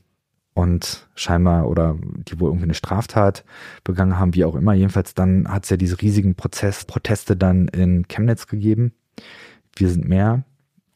und 0.59 1.07
scheinbar 1.15 1.69
oder 1.69 1.97
die 2.03 2.41
wohl 2.41 2.49
irgendwie 2.49 2.65
eine 2.65 2.75
Straftat 2.75 3.45
begangen 3.85 4.19
haben, 4.19 4.35
wie 4.35 4.45
auch 4.45 4.57
immer. 4.57 4.75
Jedenfalls 4.75 5.15
dann 5.15 5.47
hat 5.47 5.62
es 5.62 5.71
ja 5.71 5.77
diese 5.77 6.03
riesigen 6.03 6.35
Prozess, 6.35 6.85
Proteste 6.85 7.37
dann 7.37 7.69
in 7.69 8.09
Chemnitz 8.09 8.49
gegeben. 8.49 8.93
Wir 9.77 9.88
sind 9.88 10.09
mehr. 10.09 10.43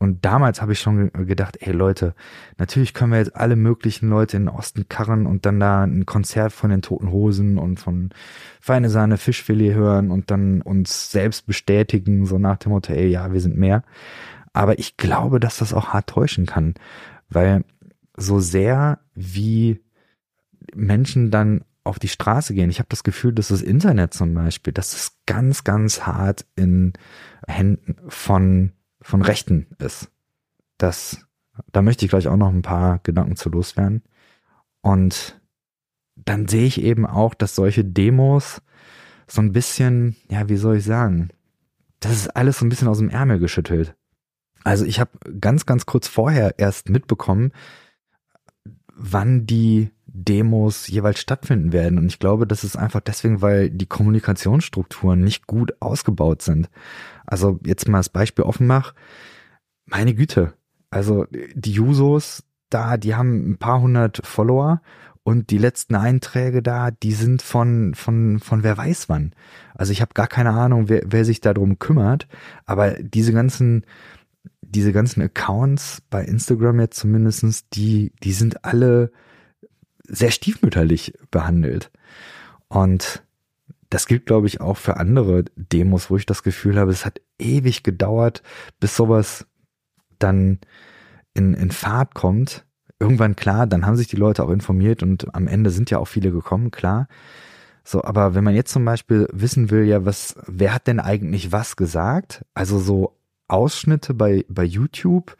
Und 0.00 0.24
damals 0.24 0.60
habe 0.60 0.72
ich 0.72 0.80
schon 0.80 1.12
gedacht, 1.12 1.58
ey 1.60 1.72
Leute, 1.72 2.16
natürlich 2.58 2.92
können 2.92 3.12
wir 3.12 3.20
jetzt 3.20 3.36
alle 3.36 3.54
möglichen 3.54 4.08
Leute 4.08 4.36
in 4.36 4.46
den 4.46 4.48
Osten 4.48 4.88
karren 4.88 5.26
und 5.26 5.46
dann 5.46 5.60
da 5.60 5.84
ein 5.84 6.06
Konzert 6.06 6.52
von 6.52 6.70
den 6.70 6.82
Toten 6.82 7.12
Hosen 7.12 7.56
und 7.56 7.78
von 7.78 8.10
Feine 8.60 8.90
Sahne 8.90 9.16
Fischfilet 9.16 9.74
hören 9.74 10.10
und 10.10 10.32
dann 10.32 10.60
uns 10.60 11.12
selbst 11.12 11.46
bestätigen, 11.46 12.26
so 12.26 12.36
nach 12.36 12.56
dem 12.56 12.72
Motto, 12.72 12.92
ey, 12.92 13.06
ja, 13.06 13.32
wir 13.32 13.40
sind 13.40 13.56
mehr. 13.56 13.84
Aber 14.52 14.80
ich 14.80 14.96
glaube, 14.96 15.38
dass 15.38 15.58
das 15.58 15.72
auch 15.72 15.90
hart 15.90 16.08
täuschen 16.08 16.46
kann, 16.46 16.74
weil 17.30 17.62
so 18.16 18.40
sehr 18.40 19.00
wie 19.14 19.82
Menschen 20.74 21.30
dann 21.30 21.64
auf 21.84 21.98
die 21.98 22.08
Straße 22.08 22.54
gehen. 22.54 22.70
Ich 22.70 22.78
habe 22.78 22.88
das 22.88 23.02
Gefühl, 23.02 23.32
dass 23.32 23.48
das 23.48 23.62
Internet 23.62 24.14
zum 24.14 24.34
Beispiel, 24.34 24.72
dass 24.72 24.94
es 24.94 25.16
ganz, 25.26 25.64
ganz 25.64 26.02
hart 26.06 26.46
in 26.54 26.92
Händen 27.46 27.96
von 28.08 28.72
von 29.02 29.22
Rechten 29.22 29.66
ist. 29.78 30.10
Das, 30.78 31.26
da 31.70 31.82
möchte 31.82 32.04
ich 32.04 32.10
gleich 32.10 32.28
auch 32.28 32.36
noch 32.36 32.48
ein 32.48 32.62
paar 32.62 33.00
Gedanken 33.02 33.36
zu 33.36 33.50
loswerden. 33.50 34.02
Und 34.80 35.40
dann 36.16 36.48
sehe 36.48 36.66
ich 36.66 36.80
eben 36.80 37.06
auch, 37.06 37.34
dass 37.34 37.54
solche 37.54 37.84
Demos 37.84 38.62
so 39.26 39.42
ein 39.42 39.52
bisschen, 39.52 40.16
ja, 40.28 40.48
wie 40.48 40.56
soll 40.56 40.76
ich 40.76 40.84
sagen, 40.84 41.28
das 42.00 42.12
ist 42.12 42.36
alles 42.36 42.58
so 42.58 42.66
ein 42.66 42.68
bisschen 42.68 42.88
aus 42.88 42.98
dem 42.98 43.10
Ärmel 43.10 43.38
geschüttelt. 43.38 43.94
Also 44.64 44.84
ich 44.84 45.00
habe 45.00 45.10
ganz, 45.40 45.66
ganz 45.66 45.86
kurz 45.86 46.08
vorher 46.08 46.58
erst 46.58 46.88
mitbekommen, 46.88 47.52
wann 49.02 49.46
die 49.46 49.90
Demos 50.06 50.88
jeweils 50.88 51.20
stattfinden 51.20 51.72
werden. 51.72 51.98
Und 51.98 52.06
ich 52.06 52.18
glaube, 52.18 52.46
das 52.46 52.64
ist 52.64 52.76
einfach 52.76 53.00
deswegen, 53.00 53.42
weil 53.42 53.70
die 53.70 53.86
Kommunikationsstrukturen 53.86 55.20
nicht 55.20 55.46
gut 55.46 55.74
ausgebaut 55.80 56.42
sind. 56.42 56.70
Also 57.26 57.58
jetzt 57.64 57.88
mal 57.88 57.98
das 57.98 58.10
Beispiel 58.10 58.44
Offenbach. 58.44 58.94
Meine 59.86 60.14
Güte. 60.14 60.52
Also 60.90 61.26
die 61.30 61.72
Jusos 61.72 62.44
da, 62.70 62.96
die 62.96 63.14
haben 63.14 63.52
ein 63.52 63.58
paar 63.58 63.80
hundert 63.80 64.20
Follower 64.24 64.80
und 65.24 65.50
die 65.50 65.58
letzten 65.58 65.94
Einträge 65.94 66.62
da, 66.62 66.90
die 66.90 67.12
sind 67.12 67.42
von, 67.42 67.94
von, 67.94 68.40
von 68.40 68.62
wer 68.62 68.76
weiß 68.76 69.08
wann. 69.08 69.34
Also 69.74 69.92
ich 69.92 70.00
habe 70.00 70.14
gar 70.14 70.26
keine 70.26 70.50
Ahnung, 70.50 70.88
wer, 70.88 71.02
wer 71.06 71.24
sich 71.24 71.40
darum 71.40 71.78
kümmert, 71.78 72.26
aber 72.66 72.92
diese 72.94 73.32
ganzen, 73.32 73.84
diese 74.62 74.92
ganzen 74.92 75.22
Accounts 75.22 76.02
bei 76.08 76.24
Instagram 76.24 76.80
jetzt 76.80 76.98
zumindestens, 76.98 77.68
die, 77.68 78.12
die 78.22 78.32
sind 78.32 78.64
alle 78.64 79.12
sehr 80.04 80.30
stiefmütterlich 80.30 81.14
behandelt. 81.30 81.90
Und 82.68 83.22
das 83.90 84.06
gilt, 84.06 84.24
glaube 84.26 84.46
ich, 84.46 84.60
auch 84.60 84.78
für 84.78 84.96
andere 84.96 85.44
Demos, 85.56 86.10
wo 86.10 86.16
ich 86.16 86.24
das 86.24 86.42
Gefühl 86.42 86.78
habe, 86.78 86.90
es 86.90 87.04
hat 87.04 87.20
ewig 87.38 87.82
gedauert, 87.82 88.42
bis 88.80 88.96
sowas 88.96 89.46
dann 90.18 90.60
in, 91.34 91.54
in 91.54 91.70
Fahrt 91.70 92.14
kommt. 92.14 92.64
Irgendwann 92.98 93.36
klar, 93.36 93.66
dann 93.66 93.84
haben 93.84 93.96
sich 93.96 94.06
die 94.06 94.16
Leute 94.16 94.44
auch 94.44 94.50
informiert 94.50 95.02
und 95.02 95.34
am 95.34 95.48
Ende 95.48 95.70
sind 95.70 95.90
ja 95.90 95.98
auch 95.98 96.08
viele 96.08 96.30
gekommen, 96.30 96.70
klar. 96.70 97.08
So, 97.84 98.04
aber 98.04 98.34
wenn 98.34 98.44
man 98.44 98.54
jetzt 98.54 98.72
zum 98.72 98.84
Beispiel 98.84 99.28
wissen 99.32 99.70
will, 99.70 99.84
ja, 99.84 100.04
was, 100.06 100.36
wer 100.46 100.72
hat 100.72 100.86
denn 100.86 101.00
eigentlich 101.00 101.52
was 101.52 101.76
gesagt? 101.76 102.44
Also 102.54 102.78
so 102.78 103.18
Ausschnitte 103.52 104.14
bei, 104.14 104.44
bei 104.48 104.64
YouTube 104.64 105.36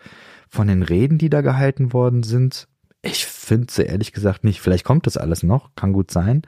von 0.48 0.68
den 0.68 0.82
Reden, 0.82 1.18
die 1.18 1.30
da 1.30 1.40
gehalten 1.40 1.92
worden 1.92 2.22
sind. 2.22 2.68
Ich 3.00 3.26
finde 3.26 3.72
sie 3.72 3.82
ehrlich 3.82 4.12
gesagt 4.12 4.44
nicht. 4.44 4.60
Vielleicht 4.60 4.84
kommt 4.84 5.06
das 5.06 5.16
alles 5.16 5.42
noch, 5.42 5.74
kann 5.74 5.92
gut 5.92 6.10
sein. 6.10 6.42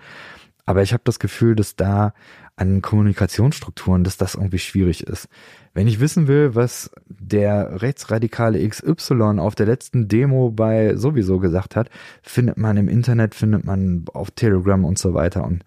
Aber 0.66 0.82
ich 0.82 0.92
habe 0.92 1.02
das 1.04 1.18
Gefühl, 1.18 1.56
dass 1.56 1.76
da 1.76 2.14
an 2.56 2.82
Kommunikationsstrukturen, 2.82 4.04
dass 4.04 4.16
das 4.16 4.34
irgendwie 4.36 4.58
schwierig 4.58 5.06
ist. 5.06 5.28
Wenn 5.74 5.88
ich 5.88 6.00
wissen 6.00 6.28
will, 6.28 6.54
was 6.54 6.90
der 7.06 7.82
rechtsradikale 7.82 8.66
XY 8.66 9.38
auf 9.38 9.54
der 9.54 9.66
letzten 9.66 10.08
Demo 10.08 10.50
bei 10.50 10.94
sowieso 10.96 11.38
gesagt 11.38 11.74
hat, 11.74 11.90
findet 12.22 12.56
man 12.56 12.76
im 12.76 12.88
Internet, 12.88 13.34
findet 13.34 13.64
man 13.64 14.04
auf 14.12 14.30
Telegram 14.30 14.84
und 14.84 14.98
so 14.98 15.14
weiter. 15.14 15.44
Und, 15.44 15.64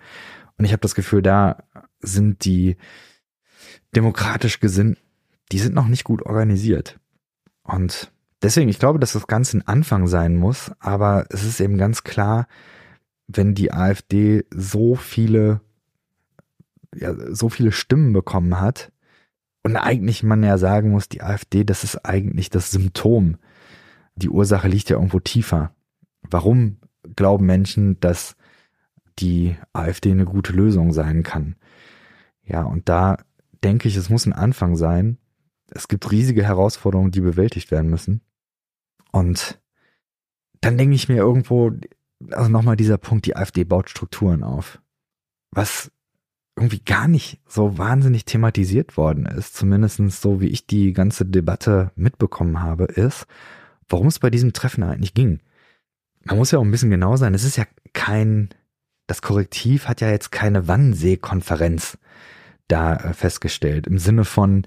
und 0.58 0.66
ich 0.66 0.72
habe 0.72 0.82
das 0.82 0.96
Gefühl, 0.96 1.22
da 1.22 1.64
sind 2.00 2.46
die 2.46 2.78
demokratisch 3.96 4.60
gesinnten, 4.60 4.98
die 5.52 5.60
sind 5.60 5.76
noch 5.76 5.88
nicht 5.88 6.04
gut 6.04 6.24
organisiert. 6.24 7.00
Und 7.64 8.12
deswegen, 8.42 8.70
ich 8.70 8.80
glaube, 8.80 9.00
dass 9.00 9.14
das 9.14 9.28
Ganze 9.28 9.58
ein 9.58 9.68
Anfang 9.68 10.08
sein 10.08 10.36
muss, 10.36 10.72
aber 10.80 11.26
es 11.30 11.44
ist 11.44 11.60
eben 11.60 11.78
ganz 11.78 12.04
klar, 12.04 12.48
wenn 13.28 13.56
die 13.56 13.74
AfD 13.74 14.46
so 14.52 14.96
viele, 14.96 15.62
ja, 16.96 17.14
so 17.34 17.50
viele 17.50 17.72
Stimmen 17.72 18.14
bekommen 18.14 18.60
hat, 18.60 18.92
und 19.68 19.76
eigentlich 19.76 20.24
man 20.24 20.44
ja 20.44 20.58
sagen 20.58 20.92
muss, 20.92 21.10
die 21.10 21.22
AfD, 21.22 21.66
das 21.66 21.84
ist 21.84 22.06
eigentlich 22.06 22.50
das 22.50 22.72
Symptom. 22.72 23.36
Die 24.16 24.30
Ursache 24.30 24.70
liegt 24.70 24.90
ja 24.90 24.96
irgendwo 24.96 25.20
tiefer. 25.20 25.76
Warum 26.22 26.78
glauben 27.18 27.46
Menschen, 27.46 28.00
dass 28.00 28.38
die 29.20 29.58
AfD 29.74 30.12
eine 30.12 30.24
gute 30.24 30.54
Lösung 30.54 30.94
sein 30.94 31.22
kann? 31.22 31.58
Ja, 32.46 32.62
und 32.64 32.88
da 32.88 33.18
denke 33.62 33.90
ich, 33.90 33.98
es 33.98 34.10
muss 34.10 34.26
ein 34.26 34.32
Anfang 34.32 34.78
sein. 34.78 35.18
Es 35.72 35.88
gibt 35.88 36.12
riesige 36.12 36.44
Herausforderungen, 36.44 37.12
die 37.12 37.22
bewältigt 37.22 37.72
werden 37.72 37.90
müssen. 37.90 38.22
Und 39.12 39.60
dann 40.62 40.78
denke 40.78 40.96
ich 40.96 41.10
mir 41.10 41.18
irgendwo, 41.18 41.72
also 42.32 42.50
nochmal 42.50 42.76
dieser 42.76 42.98
Punkt, 42.98 43.26
die 43.26 43.36
AfD 43.36 43.64
baut 43.64 43.90
Strukturen 43.90 44.44
auf. 44.44 44.82
Was, 45.52 45.92
irgendwie 46.58 46.80
gar 46.80 47.08
nicht 47.08 47.40
so 47.48 47.78
wahnsinnig 47.78 48.26
thematisiert 48.26 48.98
worden 48.98 49.28
ist, 49.28 49.56
zumindestens 49.56 50.22
so 50.22 50.42
wie 50.42 50.48
ich 50.48 50.66
die 50.66 50.92
ganze 50.92 51.24
Debatte 51.24 51.92
mitbekommen 51.96 52.62
habe, 52.62 52.86
ist, 52.86 53.28
worum 53.88 54.08
es 54.08 54.20
bei 54.20 54.32
diesem 54.32 54.54
Treffen 54.54 54.84
eigentlich 54.84 55.14
ging. 55.14 55.40
Man 56.24 56.38
muss 56.38 56.52
ja 56.52 56.60
auch 56.60 56.64
ein 56.64 56.72
bisschen 56.72 56.90
genau 56.90 57.16
sein, 57.16 57.36
es 57.36 57.44
ist 57.44 57.58
ja 57.58 57.66
kein, 57.94 58.50
das 59.06 59.22
Korrektiv 59.22 59.88
hat 59.88 60.02
ja 60.02 60.10
jetzt 60.10 60.32
keine 60.32 60.68
Wannsee-Konferenz 60.68 62.00
da 62.68 62.96
äh, 62.96 63.14
festgestellt, 63.14 63.86
im 63.86 64.00
Sinne 64.00 64.26
von 64.26 64.66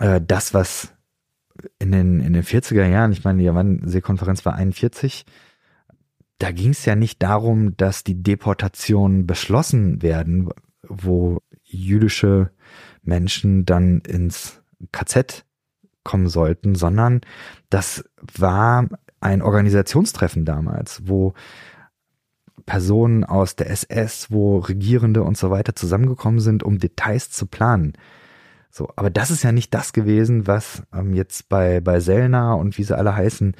äh, 0.00 0.20
das, 0.26 0.52
was 0.52 0.92
in 1.78 1.92
den, 1.92 2.20
in 2.20 2.32
den 2.32 2.42
40er 2.42 2.86
Jahren, 2.86 3.12
ich 3.12 3.22
meine, 3.22 3.42
die 3.42 3.54
Wannsee-Konferenz 3.54 4.44
war 4.44 4.54
41, 4.54 5.24
da 6.38 6.50
ging 6.52 6.70
es 6.70 6.84
ja 6.86 6.96
nicht 6.96 7.22
darum, 7.22 7.76
dass 7.76 8.02
die 8.02 8.22
Deportationen 8.22 9.26
beschlossen 9.26 10.02
werden, 10.02 10.48
wo 10.88 11.42
jüdische 11.62 12.50
Menschen 13.02 13.66
dann 13.66 14.00
ins 14.00 14.62
KZ 14.90 15.44
kommen 16.02 16.28
sollten, 16.28 16.74
sondern 16.74 17.20
das 17.68 18.04
war 18.36 18.88
ein 19.20 19.42
Organisationstreffen 19.42 20.46
damals, 20.46 21.02
wo 21.04 21.34
Personen 22.64 23.24
aus 23.24 23.54
der 23.56 23.70
SS, 23.70 24.30
wo 24.30 24.58
Regierende 24.58 25.22
und 25.22 25.36
so 25.36 25.50
weiter 25.50 25.74
zusammengekommen 25.74 26.40
sind, 26.40 26.62
um 26.62 26.78
Details 26.78 27.30
zu 27.30 27.46
planen. 27.46 27.92
So, 28.70 28.88
aber 28.94 29.10
das 29.10 29.32
ist 29.32 29.42
ja 29.42 29.50
nicht 29.50 29.74
das 29.74 29.92
gewesen, 29.92 30.46
was 30.46 30.84
ähm, 30.94 31.12
jetzt 31.12 31.48
bei, 31.48 31.80
bei 31.80 31.98
Sellner 31.98 32.56
und 32.56 32.78
wie 32.78 32.84
sie 32.84 32.96
alle 32.96 33.16
heißen, 33.16 33.56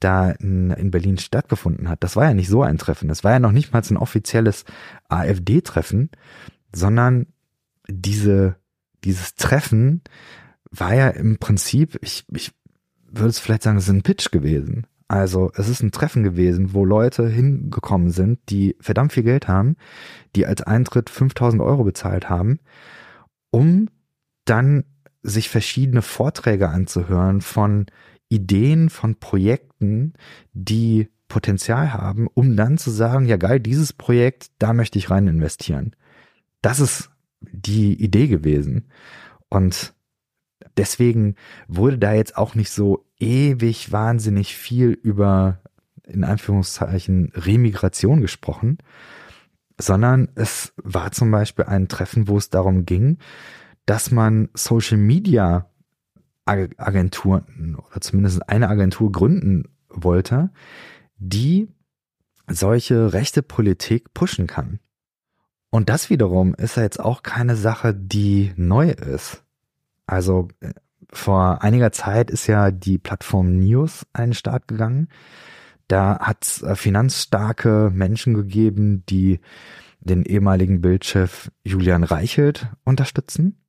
da 0.00 0.30
in, 0.30 0.70
in 0.70 0.90
Berlin 0.90 1.18
stattgefunden 1.18 1.88
hat. 1.88 2.02
Das 2.02 2.16
war 2.16 2.24
ja 2.24 2.34
nicht 2.34 2.48
so 2.48 2.62
ein 2.62 2.78
Treffen. 2.78 3.08
Das 3.08 3.24
war 3.24 3.32
ja 3.32 3.38
noch 3.40 3.52
nicht 3.52 3.72
mal 3.72 3.82
ein 3.88 3.96
offizielles 3.98 4.64
AfD-Treffen, 5.08 6.10
sondern 6.74 7.26
diese, 7.88 8.56
dieses 9.04 9.34
Treffen 9.34 10.02
war 10.70 10.94
ja 10.94 11.08
im 11.08 11.38
Prinzip, 11.38 11.98
ich, 12.00 12.24
ich 12.34 12.52
würde 13.06 13.28
es 13.28 13.38
vielleicht 13.38 13.62
sagen, 13.62 13.76
es 13.76 13.84
ist 13.84 13.90
ein 13.90 14.02
Pitch 14.02 14.30
gewesen. 14.30 14.86
Also 15.08 15.52
es 15.54 15.68
ist 15.68 15.82
ein 15.82 15.92
Treffen 15.92 16.22
gewesen, 16.22 16.72
wo 16.72 16.86
Leute 16.86 17.28
hingekommen 17.28 18.10
sind, 18.10 18.40
die 18.48 18.76
verdammt 18.80 19.12
viel 19.12 19.22
Geld 19.22 19.46
haben, 19.46 19.76
die 20.34 20.46
als 20.46 20.62
Eintritt 20.62 21.10
5000 21.10 21.62
Euro 21.62 21.84
bezahlt 21.84 22.30
haben, 22.30 22.60
um 23.50 23.90
dann 24.44 24.84
sich 25.22 25.48
verschiedene 25.48 26.02
Vorträge 26.02 26.68
anzuhören 26.68 27.40
von 27.40 27.86
Ideen, 28.28 28.90
von 28.90 29.16
Projekten, 29.16 30.14
die 30.52 31.08
Potenzial 31.28 31.92
haben, 31.92 32.28
um 32.34 32.56
dann 32.56 32.78
zu 32.78 32.90
sagen, 32.90 33.26
ja 33.26 33.36
geil, 33.36 33.60
dieses 33.60 33.92
Projekt, 33.92 34.50
da 34.58 34.72
möchte 34.72 34.98
ich 34.98 35.10
rein 35.10 35.26
investieren. 35.26 35.96
Das 36.62 36.80
ist 36.80 37.10
die 37.40 37.94
Idee 37.94 38.28
gewesen. 38.28 38.88
Und 39.48 39.94
deswegen 40.76 41.36
wurde 41.68 41.98
da 41.98 42.12
jetzt 42.12 42.36
auch 42.36 42.54
nicht 42.54 42.70
so 42.70 43.06
ewig 43.18 43.92
wahnsinnig 43.92 44.54
viel 44.56 44.90
über, 44.90 45.60
in 46.04 46.24
Anführungszeichen, 46.24 47.32
Remigration 47.34 48.20
gesprochen, 48.20 48.78
sondern 49.78 50.28
es 50.34 50.72
war 50.76 51.12
zum 51.12 51.30
Beispiel 51.30 51.64
ein 51.64 51.88
Treffen, 51.88 52.28
wo 52.28 52.36
es 52.36 52.50
darum 52.50 52.86
ging, 52.86 53.18
dass 53.86 54.10
man 54.10 54.48
Social 54.54 54.98
Media 54.98 55.70
Agenturen 56.46 57.76
oder 57.76 58.00
zumindest 58.00 58.48
eine 58.48 58.68
Agentur 58.68 59.10
gründen 59.10 59.64
wollte, 59.88 60.50
die 61.16 61.68
solche 62.46 63.12
rechte 63.12 63.42
Politik 63.42 64.12
pushen 64.12 64.46
kann. 64.46 64.80
Und 65.70 65.88
das 65.88 66.10
wiederum 66.10 66.54
ist 66.54 66.76
ja 66.76 66.82
jetzt 66.82 67.00
auch 67.00 67.22
keine 67.22 67.56
Sache, 67.56 67.94
die 67.94 68.52
neu 68.56 68.90
ist. 68.90 69.42
Also 70.06 70.48
äh, 70.60 70.72
vor 71.10 71.62
einiger 71.62 71.92
Zeit 71.92 72.30
ist 72.30 72.46
ja 72.46 72.70
die 72.70 72.98
Plattform 72.98 73.58
News 73.58 74.06
einen 74.12 74.34
Start 74.34 74.68
gegangen. 74.68 75.08
Da 75.88 76.18
hat 76.20 76.44
es 76.44 76.62
äh, 76.62 76.76
finanzstarke 76.76 77.90
Menschen 77.92 78.34
gegeben, 78.34 79.04
die 79.08 79.40
den 80.00 80.22
ehemaligen 80.24 80.80
Bildchef 80.80 81.50
Julian 81.64 82.04
Reichelt 82.04 82.68
unterstützen. 82.84 83.63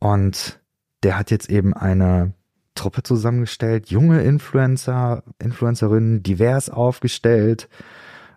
Und 0.00 0.60
der 1.02 1.16
hat 1.16 1.30
jetzt 1.30 1.48
eben 1.48 1.72
eine 1.74 2.32
Truppe 2.74 3.02
zusammengestellt, 3.02 3.90
junge 3.90 4.22
Influencer, 4.22 5.22
Influencerinnen, 5.38 6.22
divers 6.22 6.70
aufgestellt. 6.70 7.68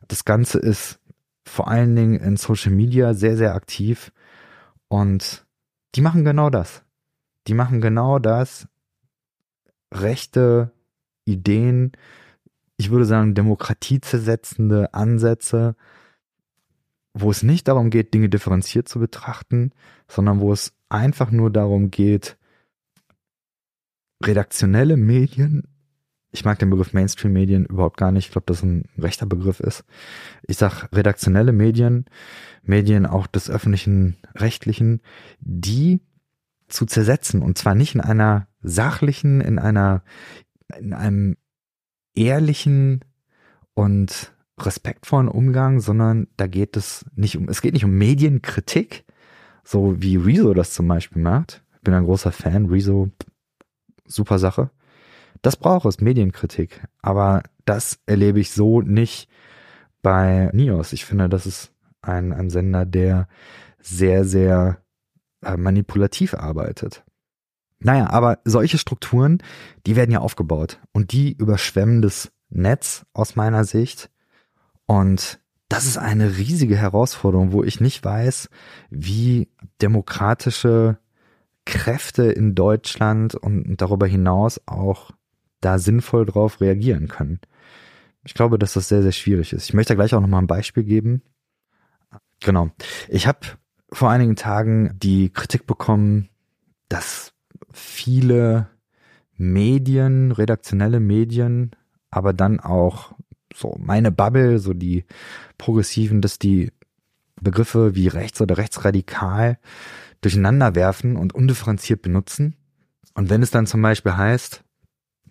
Das 0.07 0.25
Ganze 0.25 0.59
ist 0.59 0.99
vor 1.45 1.67
allen 1.67 1.95
Dingen 1.95 2.15
in 2.15 2.37
Social 2.37 2.71
Media 2.71 3.13
sehr, 3.13 3.37
sehr 3.37 3.55
aktiv. 3.55 4.11
Und 4.87 5.45
die 5.95 6.01
machen 6.01 6.23
genau 6.23 6.49
das. 6.49 6.83
Die 7.47 7.53
machen 7.53 7.81
genau 7.81 8.19
das. 8.19 8.67
Rechte 9.93 10.71
Ideen, 11.25 11.91
ich 12.77 12.89
würde 12.89 13.05
sagen, 13.05 13.35
demokratiezersetzende 13.35 14.93
Ansätze, 14.93 15.75
wo 17.13 17.29
es 17.29 17.43
nicht 17.43 17.67
darum 17.67 17.89
geht, 17.89 18.13
Dinge 18.13 18.29
differenziert 18.29 18.89
zu 18.89 18.99
betrachten, 18.99 19.71
sondern 20.07 20.39
wo 20.39 20.51
es 20.51 20.73
einfach 20.93 21.31
nur 21.31 21.49
darum 21.49 21.91
geht, 21.91 22.37
redaktionelle 24.23 24.97
Medien, 24.97 25.63
ich 26.31 26.45
mag 26.45 26.57
den 26.57 26.69
Begriff 26.69 26.93
Mainstream-Medien 26.93 27.65
überhaupt 27.65 27.97
gar 27.97 28.11
nicht, 28.11 28.25
ich 28.25 28.31
glaube, 28.31 28.45
dass 28.47 28.63
ein 28.63 28.85
rechter 28.97 29.27
Begriff 29.27 29.59
ist. 29.59 29.83
Ich 30.47 30.57
sag 30.57 30.89
redaktionelle 30.91 31.51
Medien, 31.51 32.05
Medien 32.63 33.05
auch 33.05 33.27
des 33.27 33.49
öffentlichen 33.49 34.17
Rechtlichen, 34.35 35.01
die 35.39 36.01
zu 36.67 36.85
zersetzen 36.85 37.43
und 37.43 37.57
zwar 37.57 37.75
nicht 37.75 37.93
in 37.93 38.01
einer 38.01 38.47
sachlichen, 38.61 39.41
in 39.41 39.59
einer, 39.59 40.03
in 40.79 40.93
einem 40.93 41.37
ehrlichen 42.15 43.05
und 43.75 44.33
respektvollen 44.59 45.27
Umgang, 45.27 45.81
sondern 45.81 46.27
da 46.37 46.47
geht 46.47 46.77
es 46.77 47.05
nicht 47.15 47.37
um, 47.37 47.47
es 47.49 47.61
geht 47.61 47.73
nicht 47.73 47.85
um 47.85 47.97
Medienkritik, 47.97 49.05
so 49.63 50.01
wie 50.01 50.17
Rezo 50.17 50.53
das 50.53 50.73
zum 50.73 50.87
Beispiel 50.87 51.21
macht. 51.21 51.63
Bin 51.83 51.93
ein 51.93 52.05
großer 52.05 52.31
Fan, 52.31 52.67
Rezo, 52.67 53.09
super 54.05 54.39
Sache. 54.39 54.69
Das 55.41 55.57
braucht 55.57 55.85
es, 55.85 55.99
Medienkritik. 55.99 56.81
Aber 57.01 57.43
das 57.65 57.99
erlebe 58.05 58.39
ich 58.39 58.51
so 58.51 58.81
nicht 58.81 59.29
bei 60.01 60.49
Nios. 60.53 60.93
Ich 60.93 61.05
finde, 61.05 61.29
das 61.29 61.45
ist 61.45 61.71
ein, 62.01 62.33
ein 62.33 62.49
Sender, 62.49 62.85
der 62.85 63.27
sehr, 63.79 64.25
sehr 64.25 64.81
äh, 65.43 65.57
manipulativ 65.57 66.33
arbeitet. 66.33 67.03
Naja, 67.79 68.09
aber 68.09 68.39
solche 68.45 68.77
Strukturen, 68.77 69.39
die 69.85 69.95
werden 69.97 70.11
ja 70.11 70.19
aufgebaut 70.19 70.79
und 70.93 71.11
die 71.11 71.33
überschwemmen 71.33 72.01
das 72.01 72.31
Netz 72.49 73.05
aus 73.13 73.35
meiner 73.35 73.65
Sicht. 73.65 74.09
Und 74.85 75.39
das 75.73 75.85
ist 75.85 75.97
eine 75.97 76.37
riesige 76.37 76.77
Herausforderung, 76.77 77.51
wo 77.51 77.63
ich 77.63 77.81
nicht 77.81 78.05
weiß, 78.05 78.47
wie 78.91 79.49
demokratische 79.81 80.99
Kräfte 81.65 82.25
in 82.25 82.53
Deutschland 82.53 83.33
und 83.33 83.77
darüber 83.77 84.05
hinaus 84.05 84.61
auch 84.67 85.09
da 85.61 85.79
sinnvoll 85.79 86.27
drauf 86.27 86.61
reagieren 86.61 87.07
können. 87.07 87.39
Ich 88.23 88.35
glaube, 88.35 88.59
dass 88.59 88.73
das 88.73 88.87
sehr, 88.87 89.01
sehr 89.01 89.13
schwierig 89.13 89.51
ist. 89.51 89.63
Ich 89.63 89.73
möchte 89.73 89.95
gleich 89.95 90.13
auch 90.13 90.21
nochmal 90.21 90.43
ein 90.43 90.47
Beispiel 90.47 90.83
geben. 90.83 91.23
Genau. 92.41 92.69
Ich 93.09 93.25
habe 93.25 93.39
vor 93.91 94.11
einigen 94.11 94.35
Tagen 94.35 94.91
die 94.99 95.31
Kritik 95.31 95.65
bekommen, 95.65 96.29
dass 96.87 97.33
viele 97.71 98.67
Medien, 99.37 100.31
redaktionelle 100.33 100.99
Medien, 100.99 101.71
aber 102.11 102.31
dann 102.31 102.59
auch 102.59 103.15
so 103.53 103.75
meine 103.79 104.11
Bubble, 104.11 104.59
so 104.59 104.73
die 104.73 105.05
Progressiven, 105.57 106.21
dass 106.21 106.39
die 106.39 106.71
Begriffe 107.41 107.95
wie 107.95 108.07
rechts 108.07 108.41
oder 108.41 108.57
rechtsradikal 108.57 109.59
durcheinander 110.21 110.75
werfen 110.75 111.17
und 111.17 111.33
undifferenziert 111.35 112.01
benutzen. 112.01 112.55
Und 113.13 113.29
wenn 113.29 113.43
es 113.43 113.51
dann 113.51 113.67
zum 113.67 113.81
Beispiel 113.81 114.15
heißt, 114.15 114.63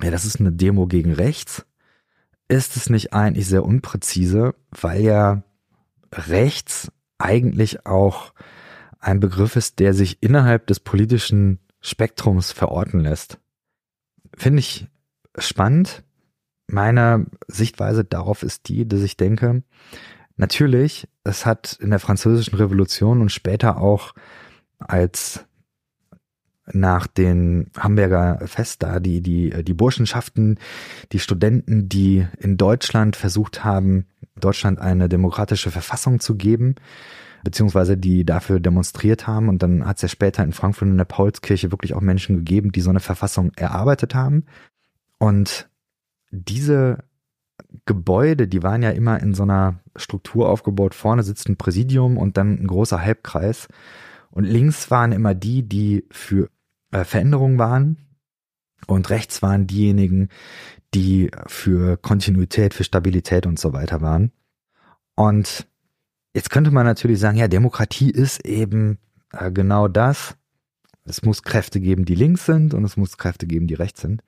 ja, 0.03 0.11
das 0.11 0.25
ist 0.25 0.41
eine 0.41 0.53
Demo 0.53 0.87
gegen 0.87 1.13
rechts, 1.13 1.67
ist 2.49 2.77
es 2.77 2.91
nicht 2.91 3.13
eigentlich 3.13 3.47
sehr 3.47 3.65
unpräzise, 3.65 4.55
weil 4.71 5.03
ja 5.03 5.43
rechts 6.13 6.93
eigentlich 7.19 7.87
auch 7.87 8.35
ein 8.99 9.21
Begriff 9.21 9.57
ist, 9.57 9.79
der 9.79 9.95
sich 9.95 10.23
innerhalb 10.23 10.67
des 10.67 10.81
politischen 10.81 11.59
Spektrums 11.81 12.53
verorten 12.53 13.01
lässt. 13.01 13.39
Finde 14.37 14.61
ich 14.61 14.87
spannend. 15.39 16.05
Meine 16.73 17.27
Sichtweise 17.49 18.03
darauf 18.03 18.43
ist 18.43 18.67
die, 18.69 18.89
dass 18.89 19.03
ich 19.03 19.19
denke, 19.19 19.63
natürlich, 20.39 21.07
es 21.23 21.45
hat 21.45 21.79
in 21.83 21.91
der 21.91 21.99
französischen 21.99 22.57
Revolution 22.57 23.21
und 23.21 23.31
später 23.31 23.77
auch 23.77 24.15
als 24.79 25.45
nach 26.73 27.07
den 27.07 27.71
Hamburger 27.79 28.41
Fest 28.47 28.83
da, 28.83 29.01
die, 29.01 29.21
die, 29.21 29.63
die 29.65 29.75
Burschenschaften, 29.75 30.59
die 31.13 31.19
Studenten, 31.19 31.91
die 31.91 32.27
in 32.39 32.57
Deutschland 32.57 33.17
versucht 33.17 33.65
haben, 33.65 34.07
Deutschland 34.41 34.79
eine 34.79 35.11
demokratische 35.11 35.71
Verfassung 35.71 36.21
zu 36.21 36.37
geben, 36.37 36.77
beziehungsweise 37.45 37.99
die 37.99 38.25
dafür 38.25 38.61
demonstriert 38.61 39.27
haben. 39.27 39.51
Und 39.51 39.63
dann 39.63 39.87
hat 39.87 39.97
es 39.97 40.03
ja 40.03 40.09
später 40.09 40.43
in 40.43 40.55
Frankfurt 40.55 40.89
in 40.89 40.97
der 40.97 41.05
Paulskirche 41.05 41.71
wirklich 41.71 41.93
auch 41.93 42.01
Menschen 42.01 42.37
gegeben, 42.37 42.73
die 42.73 42.81
so 42.81 42.89
eine 42.89 43.01
Verfassung 43.01 43.53
erarbeitet 43.57 44.15
haben. 44.15 44.47
Und 45.19 45.69
diese 46.33 47.05
Gebäude, 47.87 48.49
die 48.49 48.63
waren 48.63 48.83
ja 48.83 48.91
immer 48.91 49.21
in 49.21 49.35
so 49.35 49.45
einer 49.45 49.81
Struktur 49.97 50.49
aufgebaut. 50.49 50.95
Vorne 50.95 51.23
sitzt 51.23 51.49
ein 51.49 51.57
Präsidium 51.57 52.17
und 52.17 52.37
dann 52.37 52.61
ein 52.61 52.67
großer 52.67 53.01
Halbkreis. 53.01 53.69
Und 54.31 54.45
links 54.45 54.91
waren 54.91 55.13
immer 55.13 55.35
die, 55.35 55.63
die 55.63 56.05
für 56.11 56.51
äh, 56.91 57.05
Veränderungen 57.05 57.59
waren. 57.59 57.99
Und 58.87 59.11
rechts 59.11 59.43
waren 59.43 59.67
diejenigen, 59.67 60.29
die 60.95 61.31
für 61.47 61.97
Kontinuität, 61.97 62.75
für 62.75 62.85
Stabilität 62.85 63.47
und 63.47 63.59
so 63.59 63.73
weiter 63.73 64.01
waren. 64.01 64.33
Und 65.15 65.69
jetzt 66.35 66.51
könnte 66.51 66.71
man 66.71 66.87
natürlich 66.87 67.21
sagen, 67.21 67.39
ja, 67.39 67.47
Demokratie 67.47 68.11
ist 68.11 68.45
eben 68.45 68.99
äh, 69.33 69.53
genau 69.53 69.87
das. 69.87 70.37
Es 71.05 71.23
muss 71.23 71.43
Kräfte 71.43 71.81
geben, 71.81 72.05
die 72.05 72.15
links 72.15 72.47
sind 72.47 72.75
und 72.75 72.85
es 72.85 72.97
muss 72.97 73.19
Kräfte 73.19 73.47
geben, 73.47 73.67
die 73.67 73.75
rechts 73.75 74.01
sind. 74.01 74.23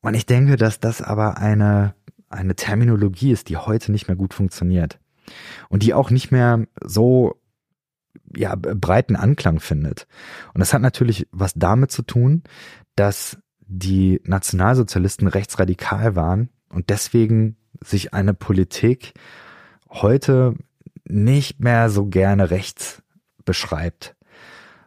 Und 0.00 0.14
ich 0.14 0.26
denke, 0.26 0.56
dass 0.56 0.80
das 0.80 1.02
aber 1.02 1.38
eine, 1.38 1.94
eine 2.28 2.54
Terminologie 2.54 3.32
ist, 3.32 3.48
die 3.48 3.56
heute 3.56 3.92
nicht 3.92 4.08
mehr 4.08 4.16
gut 4.16 4.34
funktioniert. 4.34 4.98
Und 5.68 5.82
die 5.82 5.94
auch 5.94 6.10
nicht 6.10 6.30
mehr 6.30 6.66
so 6.84 7.40
ja, 8.34 8.54
breiten 8.56 9.16
Anklang 9.16 9.60
findet. 9.60 10.06
Und 10.54 10.60
das 10.60 10.72
hat 10.72 10.82
natürlich 10.82 11.26
was 11.32 11.54
damit 11.54 11.90
zu 11.90 12.02
tun, 12.02 12.42
dass 12.94 13.38
die 13.60 14.20
Nationalsozialisten 14.24 15.26
rechtsradikal 15.26 16.14
waren 16.14 16.50
und 16.68 16.90
deswegen 16.90 17.56
sich 17.82 18.14
eine 18.14 18.34
Politik 18.34 19.14
heute 19.88 20.54
nicht 21.04 21.60
mehr 21.60 21.90
so 21.90 22.06
gerne 22.06 22.50
rechts 22.50 23.02
beschreibt. 23.44 24.16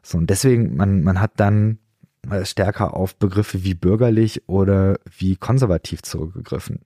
So, 0.01 0.17
und 0.17 0.29
deswegen, 0.29 0.75
man, 0.75 1.01
man 1.03 1.19
hat 1.19 1.33
dann 1.37 1.79
stärker 2.43 2.93
auf 2.93 3.15
Begriffe 3.15 3.63
wie 3.63 3.73
bürgerlich 3.73 4.47
oder 4.47 4.99
wie 5.17 5.35
konservativ 5.35 6.01
zurückgegriffen. 6.01 6.79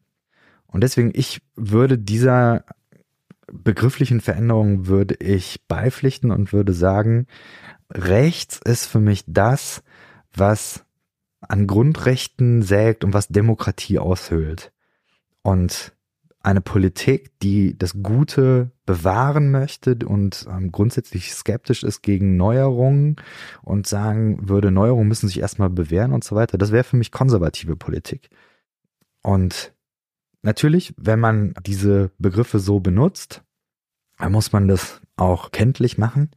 Und 0.67 0.81
deswegen, 0.81 1.11
ich 1.13 1.41
würde 1.55 1.97
dieser 1.97 2.65
begrifflichen 3.51 4.21
Veränderung 4.21 4.87
würde 4.87 5.15
ich 5.15 5.67
beipflichten 5.67 6.31
und 6.31 6.53
würde 6.53 6.73
sagen, 6.73 7.27
rechts 7.91 8.59
ist 8.63 8.87
für 8.87 8.99
mich 8.99 9.23
das, 9.27 9.83
was 10.33 10.83
an 11.41 11.67
Grundrechten 11.67 12.61
sägt 12.61 13.03
und 13.03 13.13
was 13.13 13.27
Demokratie 13.27 13.99
aushöhlt. 13.99 14.71
Und 15.41 15.93
eine 16.41 16.61
Politik, 16.61 17.37
die 17.39 17.77
das 17.77 18.01
Gute 18.01 18.71
bewahren 18.85 19.51
möchte 19.51 19.97
und 20.05 20.45
ähm, 20.49 20.71
grundsätzlich 20.71 21.33
skeptisch 21.33 21.83
ist 21.83 22.01
gegen 22.01 22.35
Neuerungen 22.35 23.15
und 23.61 23.87
sagen 23.87 24.49
würde, 24.49 24.71
Neuerungen 24.71 25.07
müssen 25.07 25.27
sich 25.27 25.39
erstmal 25.39 25.69
bewähren 25.69 26.11
und 26.11 26.23
so 26.23 26.35
weiter, 26.35 26.57
das 26.57 26.71
wäre 26.71 26.83
für 26.83 26.97
mich 26.97 27.11
konservative 27.11 27.75
Politik. 27.75 28.29
Und 29.21 29.73
natürlich, 30.41 30.93
wenn 30.97 31.19
man 31.19 31.53
diese 31.65 32.11
Begriffe 32.17 32.59
so 32.59 32.79
benutzt, 32.81 33.41
dann 34.17 34.31
muss 34.31 34.51
man 34.51 34.67
das 34.67 35.01
auch 35.15 35.51
kenntlich 35.51 35.97
machen. 35.97 36.31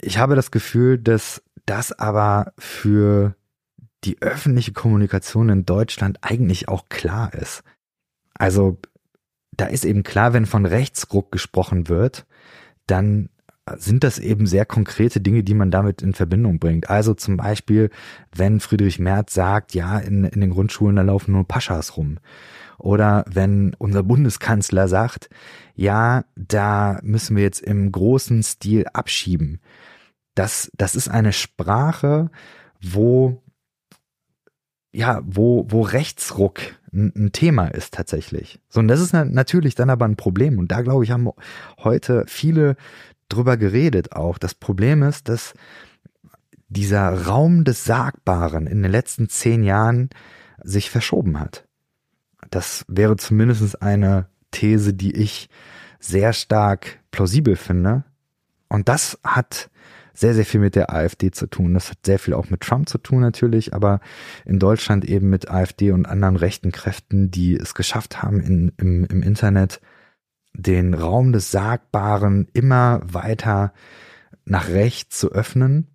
Ich 0.00 0.18
habe 0.18 0.36
das 0.36 0.50
Gefühl, 0.50 0.98
dass 0.98 1.42
das 1.66 1.92
aber 1.92 2.52
für 2.58 3.34
die 4.04 4.22
öffentliche 4.22 4.72
Kommunikation 4.72 5.48
in 5.48 5.66
Deutschland 5.66 6.18
eigentlich 6.22 6.68
auch 6.68 6.88
klar 6.88 7.34
ist. 7.34 7.62
Also 8.34 8.78
da 9.56 9.66
ist 9.66 9.84
eben 9.84 10.02
klar, 10.02 10.32
wenn 10.32 10.46
von 10.46 10.66
Rechtsruck 10.66 11.32
gesprochen 11.32 11.88
wird, 11.88 12.26
dann 12.86 13.30
sind 13.76 14.04
das 14.04 14.18
eben 14.18 14.46
sehr 14.46 14.64
konkrete 14.64 15.20
Dinge, 15.20 15.42
die 15.42 15.54
man 15.54 15.72
damit 15.72 16.00
in 16.00 16.14
Verbindung 16.14 16.60
bringt. 16.60 16.88
Also 16.88 17.14
zum 17.14 17.36
Beispiel, 17.36 17.90
wenn 18.32 18.60
Friedrich 18.60 19.00
Merz 19.00 19.34
sagt, 19.34 19.74
ja, 19.74 19.98
in, 19.98 20.24
in 20.24 20.40
den 20.40 20.50
Grundschulen, 20.50 20.96
da 20.96 21.02
laufen 21.02 21.32
nur 21.32 21.48
Paschas 21.48 21.96
rum. 21.96 22.18
Oder 22.78 23.24
wenn 23.28 23.74
unser 23.78 24.02
Bundeskanzler 24.04 24.86
sagt, 24.86 25.30
ja, 25.74 26.24
da 26.36 27.00
müssen 27.02 27.36
wir 27.36 27.42
jetzt 27.42 27.60
im 27.60 27.90
großen 27.90 28.42
Stil 28.42 28.84
abschieben. 28.92 29.60
Das, 30.34 30.70
das 30.76 30.94
ist 30.94 31.08
eine 31.08 31.32
Sprache, 31.32 32.30
wo 32.80 33.42
ja, 34.92 35.20
wo, 35.26 35.66
wo 35.68 35.82
Rechtsruck 35.82 36.60
ein, 36.96 37.30
Thema 37.32 37.68
ist 37.68 37.94
tatsächlich. 37.94 38.60
So, 38.68 38.80
und 38.80 38.88
das 38.88 39.00
ist 39.00 39.12
natürlich 39.12 39.74
dann 39.74 39.90
aber 39.90 40.06
ein 40.06 40.16
Problem. 40.16 40.58
Und 40.58 40.72
da, 40.72 40.82
glaube 40.82 41.04
ich, 41.04 41.10
haben 41.10 41.30
heute 41.78 42.24
viele 42.26 42.76
drüber 43.28 43.56
geredet 43.56 44.12
auch. 44.12 44.38
Das 44.38 44.54
Problem 44.54 45.02
ist, 45.02 45.28
dass 45.28 45.54
dieser 46.68 47.26
Raum 47.26 47.64
des 47.64 47.84
Sagbaren 47.84 48.66
in 48.66 48.82
den 48.82 48.90
letzten 48.90 49.28
zehn 49.28 49.62
Jahren 49.62 50.10
sich 50.62 50.90
verschoben 50.90 51.38
hat. 51.38 51.66
Das 52.50 52.84
wäre 52.88 53.16
zumindest 53.16 53.82
eine 53.82 54.26
These, 54.50 54.94
die 54.94 55.14
ich 55.14 55.48
sehr 56.00 56.32
stark 56.32 57.00
plausibel 57.10 57.56
finde. 57.56 58.04
Und 58.68 58.88
das 58.88 59.18
hat 59.22 59.70
sehr, 60.16 60.34
sehr 60.34 60.46
viel 60.46 60.60
mit 60.60 60.74
der 60.74 60.92
AfD 60.92 61.30
zu 61.30 61.46
tun. 61.46 61.74
Das 61.74 61.90
hat 61.90 61.98
sehr 62.04 62.18
viel 62.18 62.34
auch 62.34 62.48
mit 62.48 62.62
Trump 62.62 62.88
zu 62.88 62.98
tun 62.98 63.20
natürlich, 63.20 63.74
aber 63.74 64.00
in 64.44 64.58
Deutschland 64.58 65.04
eben 65.04 65.28
mit 65.28 65.50
AfD 65.50 65.92
und 65.92 66.06
anderen 66.06 66.36
rechten 66.36 66.72
Kräften, 66.72 67.30
die 67.30 67.54
es 67.54 67.74
geschafft 67.74 68.22
haben, 68.22 68.40
in, 68.40 68.72
im, 68.78 69.04
im 69.04 69.22
Internet 69.22 69.80
den 70.54 70.94
Raum 70.94 71.32
des 71.32 71.50
Sagbaren 71.50 72.48
immer 72.54 73.02
weiter 73.04 73.74
nach 74.46 74.68
rechts 74.68 75.18
zu 75.18 75.30
öffnen. 75.32 75.88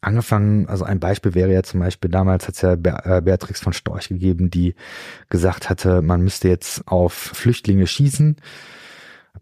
Angefangen, 0.00 0.68
also 0.68 0.84
ein 0.84 1.00
Beispiel 1.00 1.34
wäre 1.34 1.52
ja 1.52 1.62
zum 1.62 1.80
Beispiel, 1.80 2.10
damals 2.10 2.46
hat 2.46 2.54
es 2.54 2.60
ja 2.60 2.74
äh, 2.74 3.22
Beatrix 3.22 3.60
von 3.60 3.72
Storch 3.72 4.08
gegeben, 4.08 4.50
die 4.50 4.74
gesagt 5.28 5.70
hatte, 5.70 6.02
man 6.02 6.22
müsste 6.22 6.48
jetzt 6.48 6.86
auf 6.86 7.14
Flüchtlinge 7.14 7.86
schießen, 7.86 8.36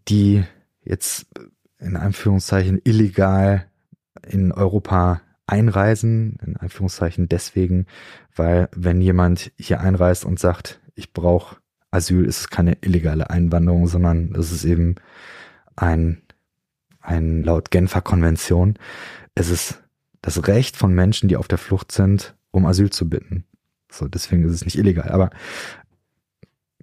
die 0.08 0.44
jetzt 0.82 1.26
in 1.78 1.96
Anführungszeichen 1.96 2.80
illegal 2.84 3.66
in 4.26 4.52
Europa 4.52 5.20
einreisen, 5.46 6.38
in 6.44 6.56
Anführungszeichen 6.56 7.28
deswegen, 7.28 7.86
weil 8.34 8.68
wenn 8.74 9.00
jemand 9.00 9.52
hier 9.58 9.80
einreist 9.80 10.24
und 10.24 10.38
sagt, 10.38 10.80
ich 10.94 11.12
brauche 11.12 11.56
Asyl, 11.90 12.24
ist 12.24 12.40
es 12.40 12.50
keine 12.50 12.78
illegale 12.80 13.30
Einwanderung, 13.30 13.86
sondern 13.86 14.34
es 14.34 14.50
ist 14.50 14.64
eben 14.64 14.96
ein, 15.76 16.22
ein 17.00 17.42
laut 17.44 17.70
Genfer 17.70 18.02
Konvention, 18.02 18.78
es 19.34 19.50
ist 19.50 19.82
das 20.20 20.48
Recht 20.48 20.76
von 20.76 20.92
Menschen, 20.94 21.28
die 21.28 21.36
auf 21.36 21.48
der 21.48 21.58
Flucht 21.58 21.92
sind, 21.92 22.34
um 22.50 22.66
Asyl 22.66 22.90
zu 22.90 23.08
bitten. 23.08 23.44
So, 23.90 24.08
deswegen 24.08 24.44
ist 24.44 24.52
es 24.52 24.64
nicht 24.64 24.76
illegal. 24.76 25.10
Aber 25.10 25.30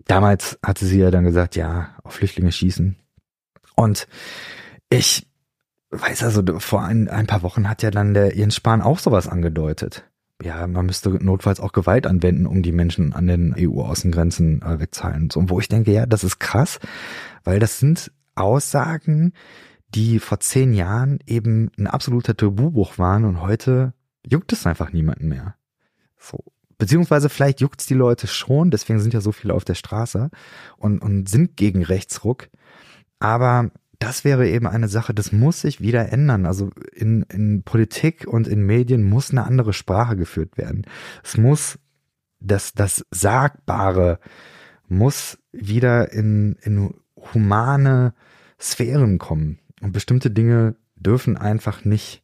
damals 0.05 0.57
hatte 0.63 0.85
sie 0.85 0.99
ja 0.99 1.11
dann 1.11 1.25
gesagt, 1.25 1.55
ja, 1.55 1.95
auf 2.03 2.13
Flüchtlinge 2.13 2.51
schießen. 2.51 2.95
Und 3.75 4.07
ich 4.89 5.27
weiß 6.01 6.23
also, 6.23 6.43
vor 6.59 6.83
ein, 6.83 7.07
ein 7.07 7.27
paar 7.27 7.43
Wochen 7.43 7.69
hat 7.69 7.83
ja 7.83 7.91
dann 7.91 8.13
der 8.13 8.35
Jens 8.35 8.55
Spahn 8.55 8.81
auch 8.81 8.99
sowas 8.99 9.27
angedeutet. 9.27 10.03
Ja, 10.41 10.67
man 10.67 10.87
müsste 10.87 11.09
notfalls 11.09 11.59
auch 11.59 11.71
Gewalt 11.71 12.07
anwenden, 12.07 12.47
um 12.47 12.63
die 12.63 12.71
Menschen 12.71 13.13
an 13.13 13.27
den 13.27 13.55
EU-Außengrenzen 13.57 14.61
äh, 14.61 14.79
wegzuhalten. 14.79 15.29
So, 15.29 15.49
wo 15.49 15.59
ich 15.59 15.69
denke, 15.69 15.91
ja, 15.91 16.05
das 16.05 16.23
ist 16.23 16.39
krass, 16.39 16.79
weil 17.43 17.59
das 17.59 17.79
sind 17.79 18.11
Aussagen, 18.35 19.33
die 19.89 20.19
vor 20.19 20.39
zehn 20.39 20.73
Jahren 20.73 21.19
eben 21.27 21.71
ein 21.77 21.87
absoluter 21.87 22.35
Tabubuch 22.35 22.97
waren 22.97 23.25
und 23.25 23.41
heute 23.41 23.93
juckt 24.25 24.51
es 24.51 24.65
einfach 24.65 24.91
niemanden 24.91 25.27
mehr. 25.27 25.55
So. 26.17 26.43
Beziehungsweise 26.77 27.29
vielleicht 27.29 27.61
juckt 27.61 27.79
es 27.79 27.87
die 27.87 27.93
Leute 27.93 28.27
schon, 28.27 28.71
deswegen 28.71 28.99
sind 28.99 29.13
ja 29.13 29.21
so 29.21 29.31
viele 29.31 29.53
auf 29.53 29.63
der 29.63 29.75
Straße 29.75 30.29
und, 30.77 30.99
und 30.99 31.29
sind 31.29 31.55
gegen 31.55 31.83
Rechtsruck. 31.83 32.49
Aber 33.19 33.69
das 34.03 34.25
wäre 34.25 34.49
eben 34.49 34.67
eine 34.67 34.89
Sache, 34.89 35.13
das 35.13 35.31
muss 35.31 35.61
sich 35.61 35.79
wieder 35.79 36.11
ändern. 36.11 36.45
Also 36.45 36.71
in, 36.93 37.23
in 37.31 37.63
Politik 37.63 38.27
und 38.27 38.49
in 38.49 38.65
Medien 38.65 39.03
muss 39.03 39.31
eine 39.31 39.45
andere 39.45 39.71
Sprache 39.71 40.17
geführt 40.17 40.57
werden. 40.57 40.85
Es 41.23 41.37
muss 41.37 41.79
das, 42.41 42.73
das 42.73 43.05
Sagbare 43.11 44.19
muss 44.89 45.39
wieder 45.53 46.11
in, 46.11 46.57
in 46.61 46.93
humane 47.33 48.13
Sphären 48.59 49.19
kommen. 49.19 49.59
Und 49.81 49.93
bestimmte 49.93 50.29
Dinge 50.29 50.75
dürfen 50.95 51.37
einfach 51.37 51.85
nicht 51.85 52.23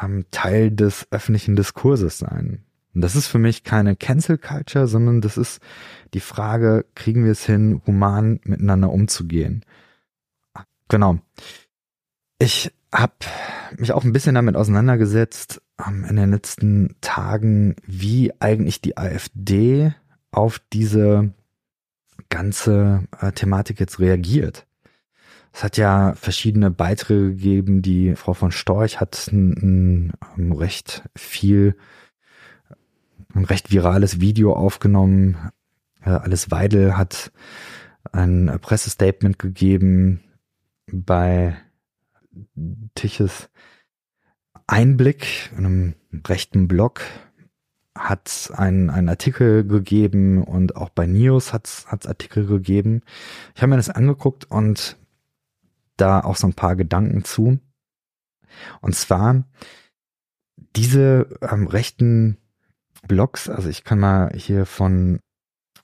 ähm, 0.00 0.26
Teil 0.30 0.70
des 0.70 1.08
öffentlichen 1.10 1.56
Diskurses 1.56 2.18
sein. 2.18 2.64
Und 2.94 3.00
das 3.00 3.16
ist 3.16 3.26
für 3.26 3.38
mich 3.38 3.64
keine 3.64 3.96
Cancel 3.96 4.38
Culture, 4.38 4.86
sondern 4.86 5.20
das 5.20 5.36
ist 5.36 5.60
die 6.14 6.20
Frage, 6.20 6.84
kriegen 6.94 7.24
wir 7.24 7.32
es 7.32 7.44
hin, 7.44 7.82
human 7.86 8.38
miteinander 8.44 8.90
umzugehen? 8.90 9.64
Genau. 10.90 11.18
Ich 12.38 12.72
habe 12.92 13.14
mich 13.78 13.92
auch 13.92 14.04
ein 14.04 14.12
bisschen 14.12 14.34
damit 14.34 14.56
auseinandergesetzt 14.56 15.62
ähm, 15.86 16.04
in 16.04 16.16
den 16.16 16.30
letzten 16.30 16.96
Tagen, 17.00 17.76
wie 17.86 18.32
eigentlich 18.40 18.80
die 18.80 18.98
AfD 18.98 19.94
auf 20.32 20.60
diese 20.72 21.32
ganze 22.28 23.04
äh, 23.20 23.32
Thematik 23.32 23.80
jetzt 23.80 24.00
reagiert. 24.00 24.66
Es 25.52 25.64
hat 25.64 25.76
ja 25.76 26.14
verschiedene 26.14 26.70
Beiträge 26.70 27.30
gegeben. 27.30 27.82
Die 27.82 28.14
Frau 28.16 28.34
von 28.34 28.50
Storch 28.52 29.00
hat 29.00 29.28
ein, 29.32 29.52
ein, 29.52 30.12
ein 30.36 30.52
recht 30.52 31.02
viel, 31.16 31.76
ein 33.34 33.44
recht 33.44 33.70
virales 33.70 34.20
Video 34.20 34.54
aufgenommen. 34.54 35.50
Äh, 36.02 36.10
Alice 36.10 36.50
Weidel 36.50 36.96
hat 36.96 37.32
ein 38.12 38.58
Pressestatement 38.60 39.38
gegeben 39.38 40.20
bei 40.92 41.56
Tiches 42.94 43.50
Einblick 44.66 45.50
in 45.56 45.66
einem 45.66 45.94
rechten 46.26 46.68
Blog 46.68 47.02
hat 47.96 48.50
einen, 48.54 48.88
einen 48.88 49.08
Artikel 49.08 49.66
gegeben 49.66 50.44
und 50.44 50.76
auch 50.76 50.90
bei 50.90 51.06
News 51.06 51.52
hat 51.52 51.66
es 51.66 51.86
Artikel 52.06 52.46
gegeben. 52.46 53.02
Ich 53.54 53.62
habe 53.62 53.70
mir 53.70 53.76
das 53.76 53.90
angeguckt 53.90 54.50
und 54.50 54.96
da 55.96 56.20
auch 56.20 56.36
so 56.36 56.46
ein 56.46 56.54
paar 56.54 56.76
Gedanken 56.76 57.24
zu. 57.24 57.58
Und 58.80 58.94
zwar 58.94 59.44
diese 60.76 61.38
ähm, 61.42 61.66
rechten 61.66 62.38
Blogs, 63.06 63.48
also 63.48 63.68
ich 63.68 63.84
kann 63.84 63.98
mal 63.98 64.32
hier 64.34 64.66
von 64.66 65.20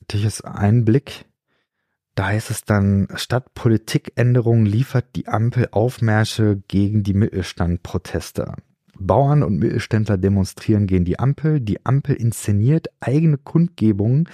Tiches 0.09 0.43
Einblick, 0.43 1.27
da 2.17 2.29
heißt 2.29 2.51
es 2.51 2.65
dann, 2.65 3.09
statt 3.15 3.55
Politikänderungen 3.55 4.67
liefert 4.67 5.05
die 5.15 5.29
Ampel 5.29 5.69
Aufmärsche 5.71 6.63
gegen 6.67 7.03
die 7.03 7.15
Mittelstandproteste. 7.15 8.55
Bauern 8.99 9.43
und 9.43 9.59
Mittelständler 9.59 10.17
demonstrieren 10.17 10.87
gegen 10.87 11.05
die 11.05 11.19
Ampel. 11.19 11.61
Die 11.61 11.85
Ampel 11.85 12.17
inszeniert 12.17 12.89
eigene 13.01 13.37
Kundgebungen 13.37 14.31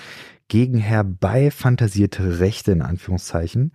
gegen 0.46 0.76
herbeifantasierte 0.76 2.38
Rechte 2.38 2.70
in 2.70 2.82
Anführungszeichen. 2.82 3.72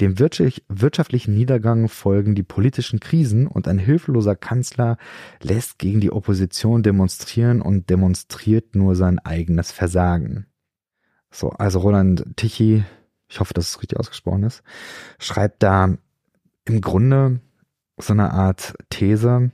Dem 0.00 0.20
wirtschaftlichen 0.20 1.34
Niedergang 1.34 1.88
folgen 1.88 2.36
die 2.36 2.44
politischen 2.44 3.00
Krisen 3.00 3.48
und 3.48 3.66
ein 3.66 3.78
hilfloser 3.78 4.36
Kanzler 4.36 4.98
lässt 5.42 5.80
gegen 5.80 6.00
die 6.00 6.12
Opposition 6.12 6.84
demonstrieren 6.84 7.60
und 7.60 7.90
demonstriert 7.90 8.76
nur 8.76 8.94
sein 8.94 9.18
eigenes 9.18 9.72
Versagen. 9.72 10.46
So, 11.32 11.50
also 11.50 11.80
Roland 11.80 12.24
Tichy, 12.36 12.84
ich 13.28 13.40
hoffe, 13.40 13.54
dass 13.54 13.68
es 13.68 13.82
richtig 13.82 13.98
ausgesprochen 13.98 14.42
ist, 14.42 14.62
schreibt 15.18 15.62
da 15.62 15.96
im 16.64 16.80
Grunde 16.80 17.40
so 17.98 18.12
eine 18.12 18.32
Art 18.32 18.74
These, 18.90 19.50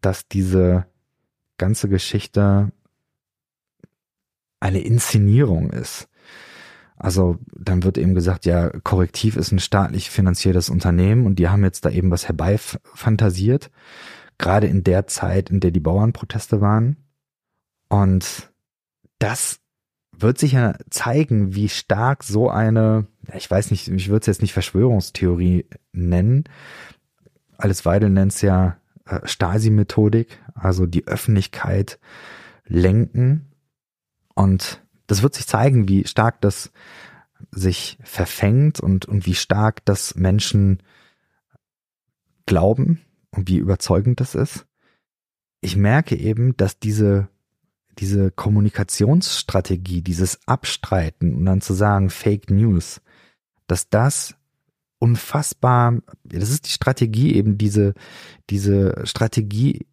dass 0.00 0.28
diese 0.28 0.86
ganze 1.58 1.88
Geschichte 1.88 2.72
eine 4.60 4.80
Inszenierung 4.80 5.70
ist. 5.70 6.08
Also 6.96 7.38
dann 7.52 7.82
wird 7.82 7.96
eben 7.96 8.14
gesagt, 8.14 8.44
ja, 8.44 8.68
Korrektiv 8.80 9.36
ist 9.36 9.52
ein 9.52 9.58
staatlich 9.58 10.10
finanziertes 10.10 10.68
Unternehmen 10.68 11.24
und 11.24 11.38
die 11.38 11.48
haben 11.48 11.64
jetzt 11.64 11.86
da 11.86 11.90
eben 11.90 12.10
was 12.10 12.28
herbeifantasiert, 12.28 13.70
gerade 14.36 14.66
in 14.66 14.84
der 14.84 15.06
Zeit, 15.06 15.48
in 15.48 15.60
der 15.60 15.70
die 15.70 15.80
Bauernproteste 15.80 16.60
waren. 16.60 16.96
Und 17.88 18.52
das 19.18 19.59
wird 20.22 20.38
sich 20.38 20.52
ja 20.52 20.74
zeigen, 20.90 21.54
wie 21.54 21.68
stark 21.68 22.24
so 22.24 22.50
eine, 22.50 23.06
ich 23.34 23.50
weiß 23.50 23.70
nicht, 23.70 23.88
ich 23.88 24.08
würde 24.08 24.20
es 24.20 24.26
jetzt 24.26 24.42
nicht 24.42 24.52
Verschwörungstheorie 24.52 25.66
nennen, 25.92 26.44
Alles 27.56 27.84
Weidel 27.84 28.10
nennt 28.10 28.32
es 28.32 28.40
ja 28.40 28.78
äh, 29.06 29.20
Stasi-Methodik, 29.24 30.38
also 30.54 30.86
die 30.86 31.06
Öffentlichkeit 31.06 31.98
lenken. 32.66 33.50
Und 34.34 34.82
das 35.06 35.22
wird 35.22 35.34
sich 35.34 35.46
zeigen, 35.46 35.88
wie 35.88 36.06
stark 36.06 36.40
das 36.40 36.72
sich 37.50 37.98
verfängt 38.02 38.80
und, 38.80 39.06
und 39.06 39.26
wie 39.26 39.34
stark 39.34 39.84
das 39.84 40.14
Menschen 40.14 40.82
glauben 42.46 43.00
und 43.30 43.48
wie 43.48 43.56
überzeugend 43.56 44.20
das 44.20 44.34
ist. 44.34 44.66
Ich 45.60 45.76
merke 45.76 46.16
eben, 46.16 46.56
dass 46.56 46.78
diese, 46.78 47.28
diese 48.00 48.30
Kommunikationsstrategie, 48.30 50.02
dieses 50.02 50.40
Abstreiten 50.46 51.34
und 51.34 51.44
dann 51.44 51.60
zu 51.60 51.74
sagen 51.74 52.10
Fake 52.10 52.50
News, 52.50 53.00
dass 53.66 53.88
das 53.90 54.34
unfassbar, 54.98 55.98
das 56.24 56.50
ist 56.50 56.66
die 56.66 56.70
Strategie 56.72 57.34
eben, 57.34 57.58
diese, 57.58 57.94
diese 58.48 59.02
Strategie, 59.04 59.86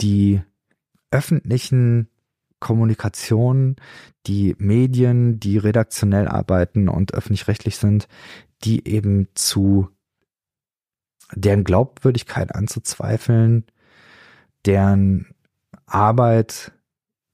die 0.00 0.42
öffentlichen 1.10 2.08
Kommunikation, 2.60 3.76
die 4.26 4.54
Medien, 4.58 5.40
die 5.40 5.58
redaktionell 5.58 6.28
arbeiten 6.28 6.88
und 6.88 7.14
öffentlich-rechtlich 7.14 7.76
sind, 7.76 8.06
die 8.64 8.86
eben 8.88 9.28
zu 9.34 9.88
deren 11.34 11.64
Glaubwürdigkeit 11.64 12.54
anzuzweifeln, 12.54 13.64
deren 14.64 15.34
Arbeit 15.86 16.72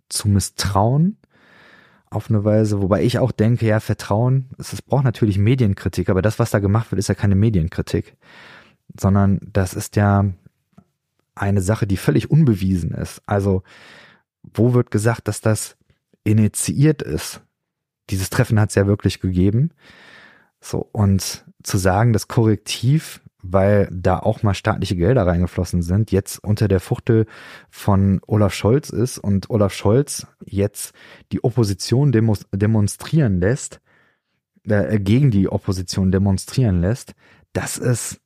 zu 0.08 0.28
misstrauen 0.28 1.16
auf 2.10 2.30
eine 2.30 2.44
Weise, 2.44 2.80
wobei 2.80 3.02
ich 3.02 3.18
auch 3.18 3.32
denke, 3.32 3.66
ja, 3.66 3.80
Vertrauen, 3.80 4.48
es, 4.58 4.72
es 4.72 4.82
braucht 4.82 5.04
natürlich 5.04 5.38
Medienkritik, 5.38 6.08
aber 6.08 6.22
das, 6.22 6.38
was 6.38 6.50
da 6.50 6.58
gemacht 6.58 6.90
wird, 6.90 6.98
ist 6.98 7.08
ja 7.08 7.14
keine 7.14 7.34
Medienkritik, 7.34 8.16
sondern 8.98 9.40
das 9.52 9.74
ist 9.74 9.96
ja 9.96 10.24
eine 11.34 11.60
Sache, 11.60 11.86
die 11.86 11.96
völlig 11.96 12.30
unbewiesen 12.30 12.92
ist. 12.92 13.22
Also, 13.26 13.62
wo 14.42 14.72
wird 14.74 14.90
gesagt, 14.90 15.28
dass 15.28 15.40
das 15.40 15.76
initiiert 16.24 17.02
ist? 17.02 17.42
Dieses 18.10 18.30
Treffen 18.30 18.58
hat 18.58 18.70
es 18.70 18.74
ja 18.74 18.86
wirklich 18.86 19.20
gegeben. 19.20 19.70
So, 20.60 20.88
und 20.92 21.44
zu 21.62 21.76
sagen, 21.76 22.12
das 22.12 22.28
Korrektiv 22.28 23.20
weil 23.42 23.88
da 23.92 24.18
auch 24.18 24.42
mal 24.42 24.54
staatliche 24.54 24.96
Gelder 24.96 25.26
reingeflossen 25.26 25.82
sind, 25.82 26.10
jetzt 26.10 26.42
unter 26.42 26.68
der 26.68 26.80
Fuchtel 26.80 27.26
von 27.70 28.20
Olaf 28.26 28.52
Scholz 28.52 28.90
ist 28.90 29.18
und 29.18 29.48
Olaf 29.50 29.72
Scholz 29.72 30.26
jetzt 30.44 30.92
die 31.32 31.44
Opposition 31.44 32.12
demonstrieren 32.12 33.40
lässt, 33.40 33.80
äh, 34.64 34.98
gegen 34.98 35.30
die 35.30 35.48
Opposition 35.48 36.10
demonstrieren 36.10 36.80
lässt, 36.80 37.14
das 37.52 37.78
ist, 37.78 38.20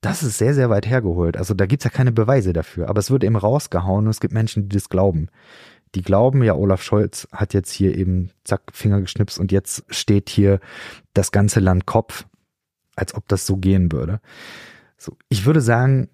das 0.00 0.22
ist 0.22 0.38
sehr, 0.38 0.54
sehr 0.54 0.70
weit 0.70 0.86
hergeholt. 0.86 1.36
Also 1.36 1.54
da 1.54 1.66
gibt's 1.66 1.84
ja 1.84 1.90
keine 1.90 2.12
Beweise 2.12 2.52
dafür, 2.52 2.88
aber 2.88 2.98
es 2.98 3.10
wird 3.10 3.24
eben 3.24 3.36
rausgehauen 3.36 4.06
und 4.06 4.10
es 4.10 4.20
gibt 4.20 4.34
Menschen, 4.34 4.68
die 4.68 4.76
das 4.76 4.88
glauben. 4.88 5.28
Die 5.94 6.02
glauben, 6.02 6.42
ja, 6.42 6.54
Olaf 6.54 6.82
Scholz 6.82 7.26
hat 7.32 7.54
jetzt 7.54 7.70
hier 7.70 7.96
eben 7.96 8.30
zack, 8.44 8.62
Finger 8.72 9.00
geschnipst 9.00 9.38
und 9.38 9.52
jetzt 9.52 9.84
steht 9.88 10.28
hier 10.28 10.60
das 11.14 11.32
ganze 11.32 11.60
Land 11.60 11.86
Kopf 11.86 12.26
als 12.98 13.14
ob 13.14 13.28
das 13.28 13.46
so 13.46 13.56
gehen 13.56 13.92
würde. 13.92 14.20
So, 14.96 15.16
ich 15.28 15.46
würde 15.46 15.60
sagen, 15.60 16.08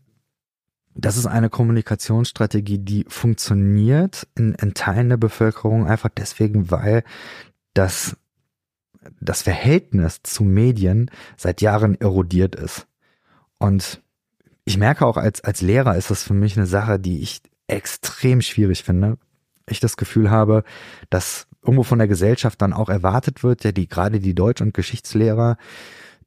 das 0.94 1.16
ist 1.16 1.26
eine 1.26 1.50
Kommunikationsstrategie, 1.50 2.78
die 2.78 3.04
funktioniert 3.08 4.28
in, 4.36 4.54
in 4.54 4.74
Teilen 4.74 5.08
der 5.08 5.16
Bevölkerung 5.16 5.86
einfach 5.86 6.10
deswegen, 6.16 6.70
weil 6.70 7.02
das, 7.72 8.16
das 9.20 9.42
Verhältnis 9.42 10.20
zu 10.22 10.44
Medien 10.44 11.10
seit 11.36 11.60
Jahren 11.60 12.00
erodiert 12.00 12.54
ist. 12.54 12.86
Und 13.58 14.02
ich 14.64 14.78
merke 14.78 15.04
auch 15.04 15.16
als, 15.16 15.42
als 15.42 15.62
Lehrer 15.62 15.96
ist 15.96 16.10
das 16.10 16.22
für 16.22 16.34
mich 16.34 16.56
eine 16.56 16.66
Sache, 16.66 16.98
die 17.00 17.20
ich 17.20 17.42
extrem 17.66 18.40
schwierig 18.40 18.84
finde. 18.84 19.18
Ich 19.68 19.80
das 19.80 19.96
Gefühl 19.96 20.30
habe, 20.30 20.62
dass 21.10 21.46
irgendwo 21.62 21.82
von 21.82 21.98
der 21.98 22.08
Gesellschaft 22.08 22.60
dann 22.62 22.72
auch 22.72 22.88
erwartet 22.88 23.42
wird, 23.42 23.64
ja, 23.64 23.72
die, 23.72 23.88
gerade 23.88 24.20
die 24.20 24.34
Deutsch- 24.34 24.60
und 24.60 24.74
Geschichtslehrer, 24.74 25.56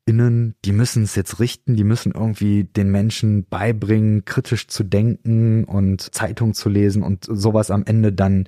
innen, 0.08 0.56
die 0.64 0.72
müssen 0.72 1.04
es 1.04 1.16
jetzt 1.16 1.40
richten, 1.42 1.76
die 1.76 1.84
müssen 1.84 2.14
irgendwie 2.14 2.64
den 2.64 2.90
Menschen 2.90 3.46
beibringen, 3.46 4.24
kritisch 4.24 4.68
zu 4.68 4.84
denken 4.84 5.66
und 5.66 6.16
Zeitung 6.16 6.54
zu 6.54 6.70
lesen 6.70 7.04
und 7.04 7.26
sowas 7.30 7.70
am 7.72 7.84
Ende 7.86 8.14
dann 8.14 8.48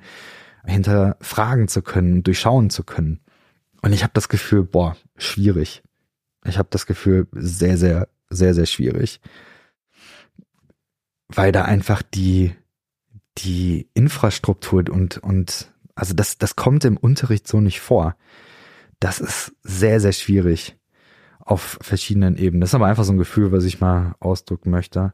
hinterfragen 0.65 1.67
zu 1.67 1.81
können, 1.81 2.23
durchschauen 2.23 2.69
zu 2.69 2.83
können. 2.83 3.19
Und 3.81 3.91
ich 3.91 4.03
habe 4.03 4.13
das 4.13 4.29
Gefühl, 4.29 4.63
boah, 4.63 4.95
schwierig. 5.17 5.83
Ich 6.45 6.57
habe 6.57 6.69
das 6.71 6.85
Gefühl, 6.85 7.27
sehr, 7.33 7.77
sehr, 7.77 8.07
sehr, 8.29 8.53
sehr 8.53 8.65
schwierig. 8.65 9.19
Weil 11.27 11.51
da 11.51 11.63
einfach 11.63 12.01
die, 12.01 12.55
die 13.37 13.89
Infrastruktur 13.93 14.85
und, 14.89 15.17
und, 15.17 15.73
also 15.93 16.13
das, 16.13 16.37
das 16.37 16.55
kommt 16.55 16.85
im 16.85 16.95
Unterricht 16.95 17.49
so 17.49 17.59
nicht 17.59 17.81
vor. 17.81 18.15
Das 19.01 19.19
ist 19.19 19.53
sehr, 19.63 19.99
sehr 19.99 20.13
schwierig 20.13 20.78
auf 21.49 21.79
verschiedenen 21.81 22.37
Ebenen. 22.37 22.61
Das 22.61 22.69
ist 22.69 22.75
aber 22.75 22.85
einfach 22.85 23.03
so 23.03 23.11
ein 23.11 23.17
Gefühl, 23.17 23.51
was 23.51 23.63
ich 23.63 23.81
mal 23.81 24.13
ausdrücken 24.19 24.69
möchte. 24.69 25.13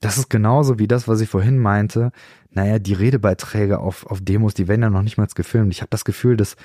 Das 0.00 0.18
ist 0.18 0.28
genauso 0.28 0.80
wie 0.80 0.88
das, 0.88 1.06
was 1.06 1.20
ich 1.20 1.28
vorhin 1.28 1.56
meinte. 1.60 2.10
Naja, 2.50 2.80
die 2.80 2.94
Redebeiträge 2.94 3.78
auf, 3.78 4.06
auf 4.06 4.20
Demos, 4.20 4.54
die 4.54 4.66
werden 4.66 4.82
ja 4.82 4.90
noch 4.90 5.02
nicht 5.02 5.16
mal 5.16 5.28
gefilmt. 5.32 5.72
Ich 5.72 5.82
habe 5.82 5.90
das 5.90 6.04
Gefühl, 6.04 6.36
dass 6.36 6.56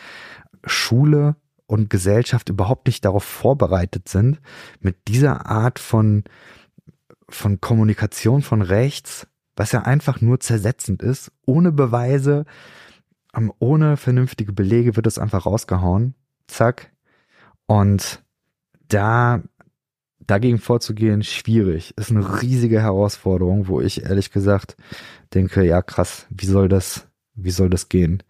Schule 0.65 1.35
und 1.67 1.91
Gesellschaft 1.91 2.49
überhaupt 2.49 2.87
nicht 2.87 3.05
darauf 3.05 3.23
vorbereitet 3.23 4.09
sind, 4.09 4.41
mit 4.79 5.07
dieser 5.07 5.45
Art 5.45 5.77
von, 5.77 6.23
von 7.29 7.61
Kommunikation 7.61 8.41
von 8.41 8.63
rechts, 8.63 9.27
was 9.55 9.73
ja 9.73 9.83
einfach 9.83 10.21
nur 10.21 10.39
zersetzend 10.39 11.03
ist, 11.03 11.31
ohne 11.45 11.71
Beweise, 11.71 12.45
ähm, 13.35 13.53
ohne 13.59 13.95
vernünftige 13.95 14.53
Belege 14.53 14.95
wird 14.95 15.05
es 15.05 15.19
einfach 15.19 15.45
rausgehauen. 15.45 16.15
Zack. 16.47 16.91
Und 17.67 18.23
da, 18.89 19.41
dagegen 20.19 20.59
vorzugehen, 20.59 21.23
schwierig. 21.23 21.97
Ist 21.97 22.11
eine 22.11 22.41
riesige 22.41 22.81
Herausforderung, 22.81 23.67
wo 23.67 23.81
ich 23.81 24.03
ehrlich 24.03 24.31
gesagt 24.31 24.75
denke, 25.33 25.63
ja 25.63 25.81
krass, 25.81 26.27
wie 26.29 26.45
soll 26.45 26.67
das, 26.67 27.07
wie 27.35 27.51
soll 27.51 27.69
das 27.69 27.89
gehen? 27.89 28.23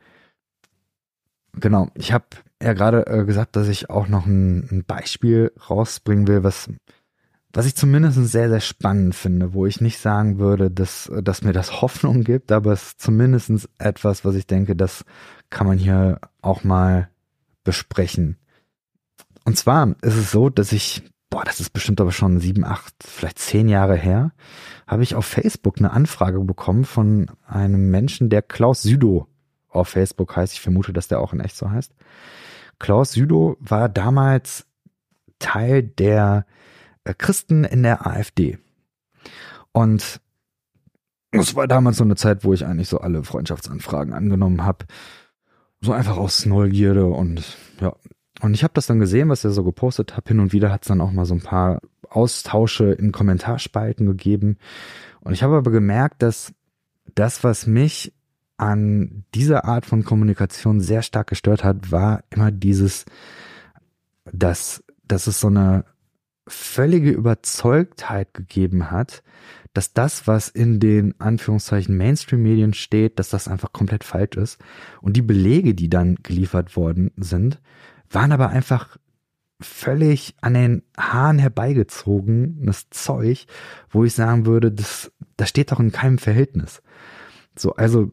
Genau, 1.54 1.90
ich 1.96 2.14
habe 2.14 2.26
ja 2.62 2.74
gerade 2.74 3.08
äh, 3.08 3.26
gesagt, 3.26 3.56
dass 3.56 3.68
ich 3.68 3.90
auch 3.90 4.08
noch 4.08 4.26
ein, 4.26 4.70
ein, 4.70 4.84
Beispiel 4.86 5.52
rausbringen 5.70 6.28
will, 6.28 6.44
was, 6.44 6.70
was 7.54 7.66
ich 7.66 7.76
zumindest 7.76 8.18
sehr, 8.26 8.50
sehr 8.50 8.60
spannend 8.60 9.16
finde, 9.16 9.54
wo 9.54 9.66
ich 9.66 9.82
nicht 9.82 10.00
sagen 10.00 10.40
würde, 10.40 10.70
dass, 10.70 11.12
dass 11.24 11.42
mir 11.42 11.54
das 11.54 11.82
Hoffnung 11.82 12.24
gibt, 12.24 12.52
aber 12.52 12.74
es 12.74 12.84
ist 12.84 13.02
zumindest 13.02 13.70
etwas, 13.78 14.26
was 14.26 14.36
ich 14.36 14.46
denke, 14.46 14.76
das 14.76 15.06
kann 15.50 15.68
man 15.68 15.78
hier 15.78 16.20
auch 16.42 16.64
mal 16.64 17.10
besprechen. 17.64 18.38
Und 19.50 19.56
zwar 19.56 19.96
ist 20.04 20.16
es 20.16 20.30
so, 20.30 20.52
dass 20.52 20.72
ich, 20.72 21.02
boah, 21.32 21.44
das 21.44 21.60
ist 21.60 21.72
bestimmt 21.72 22.00
aber 22.00 22.12
schon 22.12 22.40
sieben, 22.40 22.64
acht, 22.64 22.94
vielleicht 23.04 23.40
zehn 23.40 23.68
Jahre 23.68 23.96
her, 23.96 24.32
habe 24.86 25.02
ich 25.02 25.16
auf 25.16 25.26
Facebook 25.26 25.80
eine 25.80 25.90
Anfrage 25.90 26.40
bekommen 26.42 26.86
von 26.86 27.32
einem 27.48 27.90
Menschen, 27.90 28.30
der 28.30 28.44
Klaus 28.44 28.84
Südo 28.84 29.28
auf 29.68 29.88
Facebook 29.88 30.36
heißt. 30.36 30.54
Ich 30.54 30.62
vermute, 30.62 30.94
dass 30.94 31.08
der 31.08 31.20
auch 31.20 31.34
in 31.34 31.40
echt 31.40 31.56
so 31.56 31.72
heißt. 31.72 31.96
Klaus 32.78 33.14
Südo 33.14 33.58
war 33.60 33.90
damals 33.90 34.68
Teil 35.40 35.82
der 35.82 36.46
äh, 37.04 37.16
Christen 37.16 37.64
in 37.64 37.82
der 37.82 38.06
AfD. 38.06 38.60
Und 39.72 40.22
es 41.32 41.56
war 41.56 41.68
damals 41.68 41.98
so 41.98 42.04
eine 42.04 42.18
Zeit, 42.18 42.44
wo 42.44 42.54
ich 42.54 42.68
eigentlich 42.68 42.90
so 42.90 43.00
alle 43.00 43.24
Freundschaftsanfragen 43.24 44.14
angenommen 44.14 44.64
habe. 44.64 44.86
So 45.82 45.92
einfach 45.92 46.18
aus 46.18 46.46
Neugierde 46.46 47.08
und 47.08 47.58
ja. 47.82 47.96
Und 48.42 48.54
ich 48.54 48.64
habe 48.64 48.74
das 48.74 48.88
dann 48.88 49.00
gesehen, 49.00 49.30
was 49.30 49.44
er 49.44 49.52
so 49.52 49.64
gepostet 49.64 50.16
hat. 50.16 50.28
Hin 50.28 50.40
und 50.40 50.54
wieder 50.54 50.72
hat 50.72 50.84
es 50.84 50.88
dann 50.88 51.02
auch 51.02 51.12
mal 51.12 51.26
so 51.26 51.34
ein 51.34 51.42
paar 51.42 51.82
Austausche 52.10 52.92
in 52.92 53.12
Kommentarspalten 53.12 54.06
gegeben. 54.06 54.58
Und 55.22 55.34
ich 55.34 55.44
habe 55.44 55.58
aber 55.58 55.72
gemerkt, 55.72 56.22
dass 56.22 56.54
das, 57.16 57.44
was 57.44 57.68
mich 57.68 58.14
an 58.58 59.24
dieser 59.34 59.66
Art 59.66 59.86
von 59.86 60.04
Kommunikation 60.04 60.82
sehr 60.82 61.02
stark 61.02 61.28
gestört 61.28 61.64
hat, 61.64 61.92
war 61.92 62.24
immer 62.30 62.52
dieses, 62.52 63.06
dass, 64.32 64.84
dass 65.08 65.28
es 65.28 65.40
so 65.40 65.48
eine 65.48 65.86
völlige 66.48 67.12
Überzeugtheit 67.12 68.34
gegeben 68.34 68.92
hat, 68.92 69.24
dass 69.74 69.94
das, 69.94 70.28
was 70.28 70.50
in 70.50 70.80
den 70.80 71.20
Anführungszeichen 71.20 71.96
Mainstream-Medien 71.96 72.74
steht, 72.74 73.20
dass 73.20 73.30
das 73.30 73.48
einfach 73.48 73.72
komplett 73.72 74.04
falsch 74.04 74.36
ist. 74.36 74.60
Und 75.02 75.16
die 75.16 75.22
Belege, 75.22 75.76
die 75.76 75.90
dann 75.90 76.16
geliefert 76.24 76.76
worden 76.76 77.12
sind, 77.18 77.62
waren 78.10 78.32
aber 78.32 78.50
einfach 78.50 78.98
völlig 79.62 80.36
an 80.42 80.54
den 80.54 80.84
Haaren 80.98 81.40
herbeigezogenes 81.40 82.90
Zeug, 82.90 83.46
wo 83.90 84.06
ich 84.06 84.14
sagen 84.14 84.46
würde, 84.46 84.72
das, 84.72 85.12
das 85.38 85.50
steht 85.50 85.72
doch 85.72 85.80
in 85.80 85.92
keinem 85.92 86.18
Verhältnis. 86.18 86.82
So, 87.58 87.74
also 87.76 88.12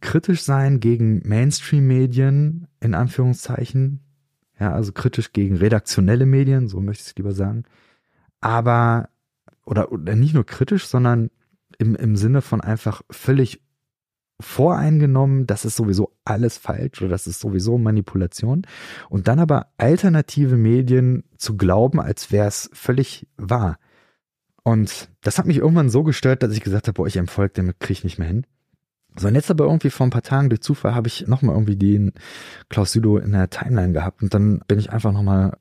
kritisch 0.00 0.42
sein 0.42 0.80
gegen 0.80 1.22
Mainstream-Medien, 1.28 2.68
in 2.80 2.94
Anführungszeichen. 2.94 4.00
Ja, 4.58 4.72
also 4.72 4.92
kritisch 4.92 5.32
gegen 5.32 5.56
redaktionelle 5.56 6.26
Medien, 6.26 6.68
so 6.68 6.80
möchte 6.80 7.02
ich 7.02 7.08
es 7.08 7.16
lieber 7.16 7.32
sagen. 7.32 7.64
Aber, 8.40 9.10
oder, 9.64 9.92
oder 9.92 10.14
nicht 10.14 10.34
nur 10.34 10.46
kritisch, 10.46 10.86
sondern 10.86 11.30
im, 11.78 11.94
im 11.96 12.16
Sinne 12.16 12.42
von 12.42 12.60
einfach 12.60 13.02
völlig 13.10 13.60
voreingenommen, 14.42 15.46
das 15.46 15.64
ist 15.64 15.76
sowieso 15.76 16.12
alles 16.24 16.58
falsch 16.58 17.00
oder 17.00 17.10
das 17.10 17.26
ist 17.26 17.40
sowieso 17.40 17.78
Manipulation. 17.78 18.66
Und 19.08 19.28
dann 19.28 19.38
aber 19.38 19.68
alternative 19.78 20.56
Medien 20.56 21.24
zu 21.36 21.56
glauben, 21.56 22.00
als 22.00 22.30
wäre 22.30 22.48
es 22.48 22.70
völlig 22.72 23.26
wahr. 23.36 23.78
Und 24.64 25.10
das 25.22 25.38
hat 25.38 25.46
mich 25.46 25.58
irgendwann 25.58 25.90
so 25.90 26.04
gestört, 26.04 26.42
dass 26.42 26.52
ich 26.52 26.60
gesagt 26.60 26.86
habe, 26.86 26.94
boah, 26.94 27.06
ich 27.06 27.16
Erfolg, 27.16 27.54
damit 27.54 27.80
kriege 27.80 27.94
ich 27.94 28.04
nicht 28.04 28.18
mehr 28.18 28.28
hin. 28.28 28.46
So, 29.16 29.28
und 29.28 29.34
jetzt 29.34 29.50
aber 29.50 29.64
irgendwie 29.64 29.90
vor 29.90 30.06
ein 30.06 30.10
paar 30.10 30.22
Tagen 30.22 30.48
durch 30.48 30.62
Zufall 30.62 30.94
habe 30.94 31.08
ich 31.08 31.26
nochmal 31.26 31.54
irgendwie 31.54 31.76
den 31.76 32.12
Klaus 32.68 32.92
Südo 32.92 33.18
in 33.18 33.32
der 33.32 33.50
Timeline 33.50 33.92
gehabt 33.92 34.22
und 34.22 34.32
dann 34.32 34.60
bin 34.66 34.78
ich 34.78 34.90
einfach 34.90 35.12
nochmal 35.12 35.58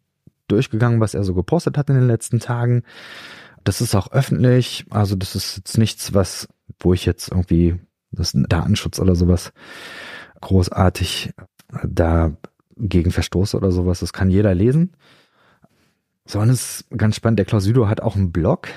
durchgegangen, 0.47 0.99
was 0.99 1.13
er 1.13 1.23
so 1.23 1.33
gepostet 1.33 1.77
hat 1.77 1.89
in 1.89 1.95
den 1.95 2.07
letzten 2.07 2.39
Tagen. 2.39 2.83
Das 3.63 3.81
ist 3.81 3.95
auch 3.95 4.11
öffentlich, 4.11 4.85
also 4.89 5.15
das 5.15 5.35
ist 5.35 5.57
jetzt 5.57 5.77
nichts, 5.77 6.13
was, 6.13 6.47
wo 6.79 6.93
ich 6.93 7.05
jetzt 7.05 7.29
irgendwie, 7.29 7.79
das 8.11 8.33
ist 8.33 8.45
Datenschutz 8.49 8.99
oder 8.99 9.15
sowas, 9.15 9.53
großartig 10.41 11.33
da 11.83 12.31
gegen 12.77 13.11
verstoße 13.11 13.55
oder 13.55 13.71
sowas. 13.71 13.99
Das 13.99 14.13
kann 14.13 14.29
jeder 14.29 14.53
lesen. 14.53 14.91
So, 16.25 16.39
und 16.39 16.49
es 16.49 16.81
ist 16.81 16.97
ganz 16.97 17.15
spannend. 17.15 17.39
Der 17.39 17.45
Klaus 17.45 17.63
Südo 17.63 17.87
hat 17.87 18.01
auch 18.01 18.15
einen 18.15 18.31
Blog, 18.31 18.69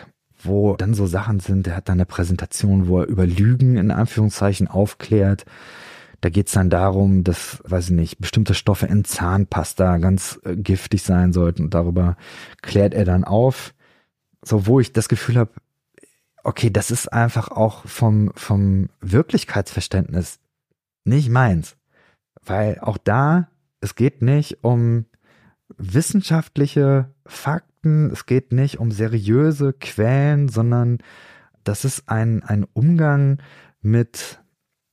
wo 0.43 0.77
dann 0.77 0.95
so 0.95 1.07
Sachen 1.07 1.41
sind, 1.41 1.67
er 1.67 1.77
hat 1.77 1.89
dann 1.89 1.95
eine 1.95 2.07
Präsentation, 2.07 2.89
wo 2.89 3.01
er 3.01 3.07
über 3.07 3.27
Lügen 3.27 3.77
in 3.77 3.91
Anführungszeichen 3.91 4.69
aufklärt. 4.69 5.45
Da 6.21 6.31
geht's 6.31 6.53
dann 6.53 6.71
darum, 6.71 7.23
dass, 7.23 7.63
weiß 7.65 7.87
ich 7.87 7.97
nicht, 7.97 8.19
bestimmte 8.19 8.55
Stoffe 8.55 8.87
in 8.87 9.05
Zahnpasta 9.05 9.99
ganz 9.99 10.41
äh, 10.45 10.57
giftig 10.57 11.03
sein 11.03 11.33
sollten 11.33 11.65
und 11.65 11.75
darüber 11.75 12.17
klärt 12.63 12.95
er 12.95 13.05
dann 13.05 13.25
auf. 13.25 13.75
So, 14.43 14.67
wo 14.67 14.81
ich 14.81 14.93
das 14.93 15.09
Gefühl 15.09 15.37
habe, 15.37 15.53
okay, 16.45 16.71
das 16.71 16.91
ist 16.91 17.13
einfach 17.13 17.49
auch 17.49 17.87
vom, 17.87 18.31
vom 18.35 18.91
Wirklichkeitsverständnis 19.01 20.39
nicht 21.05 21.29
meins. 21.31 21.77
Weil 22.43 22.79
auch 22.81 22.99
da, 22.99 23.49
es 23.81 23.95
geht 23.95 24.23
nicht 24.23 24.63
um 24.63 25.07
wissenschaftliche 25.77 27.11
Fakten, 27.27 28.11
es 28.11 28.27
geht 28.27 28.53
nicht 28.53 28.79
um 28.79 28.91
seriöse 28.91 29.73
Quellen, 29.73 30.49
sondern 30.49 30.99
das 31.65 31.85
ist 31.85 32.09
ein, 32.09 32.43
ein 32.43 32.65
Umgang 32.73 33.39
mit 33.81 34.43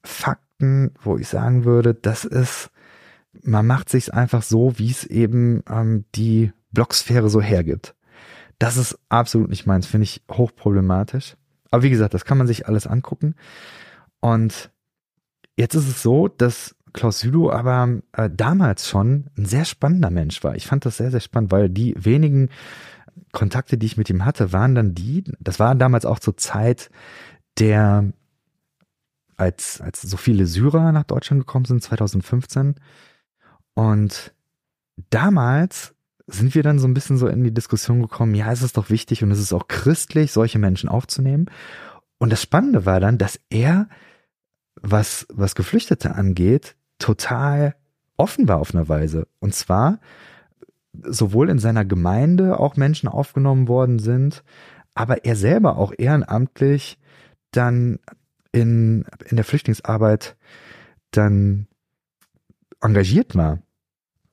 Fakten, 0.03 0.91
wo 1.01 1.17
ich 1.17 1.27
sagen 1.27 1.65
würde, 1.65 1.93
das 1.93 2.25
ist, 2.25 2.71
man 3.43 3.67
macht 3.67 3.89
sich 3.89 4.13
einfach 4.13 4.41
so, 4.41 4.79
wie 4.79 4.89
es 4.89 5.05
eben 5.05 5.63
ähm, 5.69 6.05
die 6.15 6.53
Blogsphäre 6.71 7.29
so 7.29 7.41
hergibt. 7.41 7.95
Das 8.59 8.77
ist 8.77 8.97
absolut 9.09 9.49
nicht 9.49 9.65
meins, 9.65 9.87
finde 9.87 10.03
ich 10.03 10.21
hochproblematisch. 10.29 11.35
Aber 11.71 11.83
wie 11.83 11.89
gesagt, 11.89 12.13
das 12.13 12.25
kann 12.25 12.37
man 12.37 12.47
sich 12.47 12.67
alles 12.67 12.85
angucken. 12.85 13.35
Und 14.19 14.71
jetzt 15.57 15.73
ist 15.73 15.87
es 15.87 16.03
so, 16.03 16.27
dass 16.27 16.75
Klaus 16.93 17.19
Südow 17.19 17.51
aber 17.51 18.01
äh, 18.11 18.29
damals 18.31 18.87
schon 18.87 19.29
ein 19.37 19.45
sehr 19.45 19.65
spannender 19.65 20.09
Mensch 20.09 20.43
war. 20.43 20.55
Ich 20.55 20.67
fand 20.67 20.85
das 20.85 20.97
sehr, 20.97 21.11
sehr 21.11 21.21
spannend, 21.21 21.51
weil 21.51 21.69
die 21.69 21.95
wenigen 21.97 22.49
Kontakte, 23.31 23.77
die 23.77 23.85
ich 23.85 23.97
mit 23.97 24.09
ihm 24.09 24.25
hatte, 24.25 24.51
waren 24.51 24.75
dann 24.75 24.93
die, 24.93 25.23
das 25.39 25.59
war 25.59 25.73
damals 25.75 26.05
auch 26.05 26.19
zur 26.19 26.37
Zeit 26.37 26.89
der, 27.57 28.11
als, 29.37 29.79
als 29.81 30.01
so 30.01 30.17
viele 30.17 30.45
Syrer 30.45 30.91
nach 30.91 31.03
Deutschland 31.03 31.41
gekommen 31.41 31.65
sind, 31.65 31.81
2015. 31.81 32.75
Und 33.73 34.33
damals 35.09 35.95
sind 36.31 36.55
wir 36.55 36.63
dann 36.63 36.79
so 36.79 36.87
ein 36.87 36.93
bisschen 36.93 37.17
so 37.17 37.27
in 37.27 37.43
die 37.43 37.53
Diskussion 37.53 38.01
gekommen, 38.01 38.35
ja, 38.35 38.51
es 38.51 38.61
ist 38.61 38.77
doch 38.77 38.89
wichtig 38.89 39.23
und 39.23 39.31
es 39.31 39.39
ist 39.39 39.53
auch 39.53 39.67
christlich, 39.67 40.31
solche 40.31 40.59
Menschen 40.59 40.89
aufzunehmen. 40.89 41.47
Und 42.17 42.31
das 42.31 42.41
Spannende 42.41 42.85
war 42.85 42.99
dann, 42.99 43.17
dass 43.17 43.39
er, 43.49 43.89
was, 44.75 45.27
was 45.29 45.55
Geflüchtete 45.55 46.15
angeht, 46.15 46.75
total 46.99 47.75
offen 48.17 48.47
war 48.47 48.59
auf 48.59 48.73
einer 48.73 48.87
Weise. 48.87 49.27
Und 49.39 49.53
zwar 49.55 49.99
sowohl 51.03 51.49
in 51.49 51.59
seiner 51.59 51.85
Gemeinde 51.85 52.59
auch 52.59 52.75
Menschen 52.75 53.07
aufgenommen 53.07 53.67
worden 53.67 53.99
sind, 53.99 54.43
aber 54.93 55.25
er 55.25 55.35
selber 55.35 55.77
auch 55.77 55.93
ehrenamtlich 55.97 56.99
dann 57.51 57.99
in, 58.51 59.05
in 59.25 59.35
der 59.37 59.45
Flüchtlingsarbeit 59.45 60.35
dann 61.11 61.67
engagiert 62.81 63.35
war. 63.35 63.59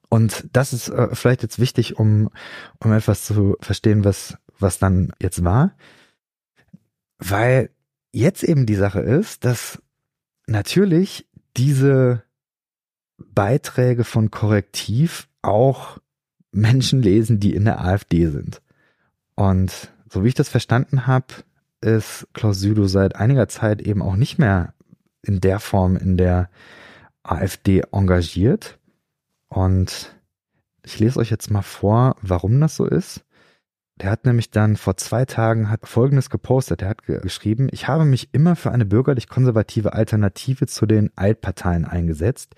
Und 0.09 0.48
das 0.52 0.72
ist 0.72 0.88
äh, 0.88 1.14
vielleicht 1.14 1.42
jetzt 1.42 1.59
wichtig, 1.59 1.98
um, 1.98 2.30
um 2.82 2.92
etwas 2.92 3.24
zu 3.24 3.56
verstehen, 3.61 4.04
was, 4.04 4.38
was 4.59 4.78
dann 4.78 5.12
jetzt 5.20 5.44
war. 5.44 5.74
Weil 7.18 7.70
jetzt 8.12 8.42
eben 8.42 8.66
die 8.66 8.74
Sache 8.74 9.00
ist, 9.00 9.44
dass 9.44 9.82
natürlich 10.46 11.26
diese 11.56 12.22
Beiträge 13.18 14.04
von 14.04 14.30
Korrektiv 14.30 15.28
auch 15.42 15.98
Menschen 16.52 17.02
lesen, 17.02 17.40
die 17.40 17.54
in 17.54 17.64
der 17.64 17.84
AfD 17.84 18.28
sind. 18.28 18.62
Und 19.34 19.92
so 20.11 20.24
wie 20.24 20.28
ich 20.28 20.34
das 20.34 20.48
verstanden 20.48 21.06
habe, 21.06 21.26
ist 21.80 22.26
Klaus 22.32 22.59
Südow 22.61 22.88
seit 22.88 23.16
einiger 23.16 23.48
Zeit 23.48 23.82
eben 23.82 24.02
auch 24.02 24.16
nicht 24.16 24.38
mehr 24.38 24.74
in 25.22 25.40
der 25.40 25.61
Form 25.61 25.96
in 25.96 26.16
der 26.16 26.48
AfD 27.22 27.82
engagiert. 27.92 28.78
Und 29.49 30.14
ich 30.84 30.99
lese 30.99 31.18
euch 31.18 31.30
jetzt 31.30 31.51
mal 31.51 31.62
vor, 31.62 32.16
warum 32.22 32.61
das 32.61 32.76
so 32.76 32.84
ist. 32.84 33.24
Der 34.01 34.11
hat 34.11 34.24
nämlich 34.24 34.53
dann 34.53 34.76
vor 34.76 34.96
zwei 34.96 35.24
Tagen 35.24 35.70
hat 35.70 35.88
Folgendes 35.88 36.30
gepostet. 36.30 36.82
Er 36.82 36.90
hat 36.90 37.03
ge 37.05 37.20
geschrieben, 37.20 37.68
ich 37.72 37.88
habe 37.88 38.05
mich 38.05 38.28
immer 38.32 38.55
für 38.55 38.70
eine 38.70 38.86
bürgerlich-konservative 38.86 39.92
Alternative 39.92 40.66
zu 40.68 40.86
den 40.86 41.11
Altparteien 41.16 41.84
eingesetzt, 41.84 42.55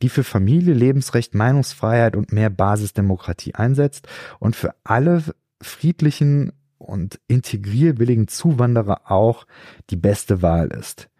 die 0.00 0.08
für 0.08 0.24
Familie, 0.24 0.72
Lebensrecht, 0.72 1.34
Meinungsfreiheit 1.34 2.16
und 2.16 2.32
mehr 2.32 2.48
Basisdemokratie 2.48 3.54
einsetzt 3.54 4.08
und 4.38 4.56
für 4.56 4.74
alle 4.82 5.22
friedlichen 5.60 6.52
und 6.78 7.20
integrierwilligen 7.26 8.28
Zuwanderer 8.28 9.10
auch 9.10 9.46
die 9.90 9.96
beste 9.96 10.40
Wahl 10.40 10.68
ist. 10.68 11.10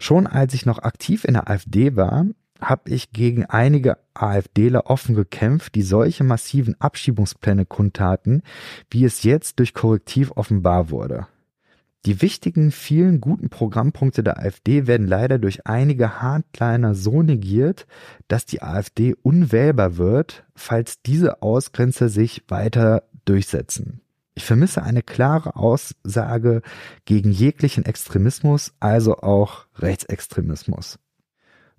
Schon 0.00 0.26
als 0.26 0.52
ich 0.54 0.66
noch 0.66 0.80
aktiv 0.80 1.24
in 1.24 1.34
der 1.34 1.48
AfD 1.48 1.94
war, 1.94 2.26
habe 2.62 2.90
ich 2.90 3.12
gegen 3.12 3.44
einige 3.44 3.98
AfDler 4.14 4.86
offen 4.88 5.14
gekämpft, 5.14 5.74
die 5.74 5.82
solche 5.82 6.24
massiven 6.24 6.80
Abschiebungspläne 6.80 7.66
kundtaten, 7.66 8.42
wie 8.90 9.04
es 9.04 9.22
jetzt 9.22 9.58
durch 9.58 9.74
Korrektiv 9.74 10.32
offenbar 10.36 10.90
wurde. 10.90 11.26
Die 12.04 12.20
wichtigen, 12.20 12.72
vielen 12.72 13.20
guten 13.20 13.48
Programmpunkte 13.48 14.24
der 14.24 14.38
AfD 14.38 14.88
werden 14.88 15.06
leider 15.06 15.38
durch 15.38 15.66
einige 15.66 16.20
Hardliner 16.20 16.96
so 16.96 17.22
negiert, 17.22 17.86
dass 18.26 18.44
die 18.44 18.60
AfD 18.60 19.14
unwählbar 19.22 19.98
wird, 19.98 20.44
falls 20.56 21.00
diese 21.02 21.42
Ausgrenzer 21.42 22.08
sich 22.08 22.42
weiter 22.48 23.04
durchsetzen. 23.24 24.00
Ich 24.34 24.44
vermisse 24.44 24.82
eine 24.82 25.02
klare 25.02 25.54
Aussage 25.54 26.62
gegen 27.04 27.30
jeglichen 27.30 27.84
Extremismus, 27.84 28.72
also 28.80 29.18
auch 29.18 29.66
Rechtsextremismus. 29.78 30.98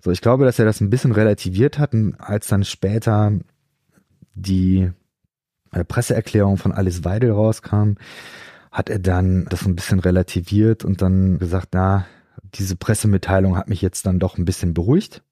So, 0.04 0.10
ich 0.10 0.20
glaube, 0.20 0.44
dass 0.44 0.58
er 0.58 0.66
das 0.66 0.82
ein 0.82 0.90
bisschen 0.90 1.12
relativiert 1.12 1.78
hat, 1.78 1.92
als 2.18 2.46
dann 2.48 2.62
später 2.64 3.32
die 4.34 4.90
äh, 5.72 5.82
Presseerklärung 5.82 6.58
von 6.58 6.72
Alice 6.72 7.04
Weidel 7.04 7.30
rauskam, 7.30 7.94
hat 8.70 8.90
er 8.90 8.98
dann 8.98 9.46
das 9.46 9.64
ein 9.64 9.74
bisschen 9.74 10.00
relativiert 10.00 10.84
und 10.84 11.00
dann 11.00 11.38
gesagt, 11.38 11.68
na, 11.72 12.04
diese 12.52 12.76
Pressemitteilung 12.76 13.56
hat 13.56 13.70
mich 13.70 13.80
jetzt 13.80 14.04
dann 14.04 14.18
doch 14.18 14.36
ein 14.36 14.44
bisschen 14.44 14.74
beruhigt. 14.74 15.22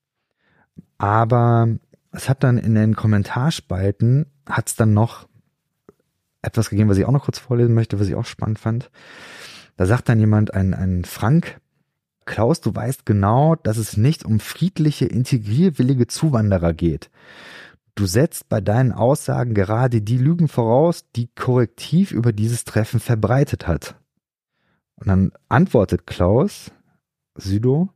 Aber 0.96 1.68
es 2.10 2.30
hat 2.30 2.42
dann 2.42 2.56
in 2.56 2.74
den 2.74 2.96
Kommentarspalten, 2.96 4.24
hat 4.48 4.68
es 4.68 4.74
dann 4.74 4.94
noch 4.94 5.28
etwas 6.40 6.70
gegeben, 6.70 6.88
was 6.88 6.96
ich 6.96 7.04
auch 7.04 7.12
noch 7.12 7.26
kurz 7.26 7.38
vorlesen 7.38 7.74
möchte, 7.74 8.00
was 8.00 8.08
ich 8.08 8.14
auch 8.14 8.24
spannend 8.24 8.58
fand. 8.58 8.90
Da 9.76 9.84
sagt 9.84 10.08
dann 10.08 10.18
jemand, 10.18 10.54
ein, 10.54 10.72
ein 10.72 11.04
Frank, 11.04 11.60
Klaus, 12.24 12.60
du 12.60 12.74
weißt 12.74 13.06
genau, 13.06 13.56
dass 13.56 13.76
es 13.76 13.96
nicht 13.96 14.24
um 14.24 14.40
friedliche, 14.40 15.06
integrierwillige 15.06 16.06
Zuwanderer 16.06 16.72
geht. 16.72 17.10
Du 17.94 18.06
setzt 18.06 18.48
bei 18.48 18.60
deinen 18.60 18.92
Aussagen 18.92 19.52
gerade 19.54 20.00
die 20.00 20.16
Lügen 20.16 20.48
voraus, 20.48 21.04
die 21.14 21.28
Korrektiv 21.34 22.10
über 22.10 22.32
dieses 22.32 22.64
Treffen 22.64 23.00
verbreitet 23.00 23.66
hat. 23.66 23.96
Und 24.96 25.08
dann 25.08 25.32
antwortet 25.48 26.06
Klaus, 26.06 26.70
Südo, 27.34 27.90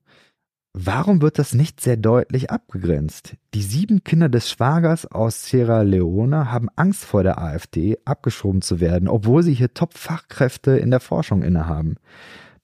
warum 0.75 1.23
wird 1.23 1.39
das 1.39 1.55
nicht 1.55 1.81
sehr 1.81 1.97
deutlich 1.97 2.51
abgegrenzt? 2.51 3.37
Die 3.55 3.63
sieben 3.63 4.05
Kinder 4.05 4.29
des 4.29 4.51
Schwagers 4.51 5.07
aus 5.07 5.47
Sierra 5.47 5.81
Leone 5.83 6.53
haben 6.53 6.69
Angst 6.77 7.05
vor 7.05 7.23
der 7.23 7.39
AfD, 7.39 7.97
abgeschoben 8.05 8.61
zu 8.61 8.81
werden, 8.81 9.09
obwohl 9.09 9.43
sie 9.43 9.55
hier 9.55 9.73
Top-Fachkräfte 9.73 10.73
in 10.73 10.91
der 10.91 11.01
Forschung 11.01 11.43
innehaben. 11.43 11.97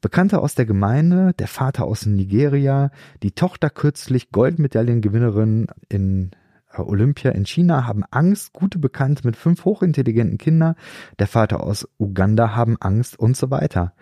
Bekannte 0.02 0.40
aus 0.40 0.54
der 0.56 0.66
Gemeinde, 0.66 1.32
der 1.32 1.46
Vater 1.46 1.84
aus 1.84 2.06
Nigeria, 2.06 2.90
die 3.22 3.30
Tochter 3.30 3.70
kürzlich 3.70 4.30
Goldmedaillengewinnerin 4.32 5.68
in 5.88 6.32
Olympia 6.76 7.30
in 7.30 7.46
China 7.46 7.86
haben 7.86 8.02
Angst, 8.10 8.52
gute 8.52 8.78
Bekannte 8.78 9.26
mit 9.26 9.36
fünf 9.36 9.64
hochintelligenten 9.64 10.38
Kindern, 10.38 10.74
der 11.18 11.28
Vater 11.28 11.62
aus 11.62 11.88
Uganda 11.98 12.56
haben 12.56 12.76
Angst 12.80 13.18
und 13.18 13.36
so 13.36 13.50
weiter. 13.50 13.94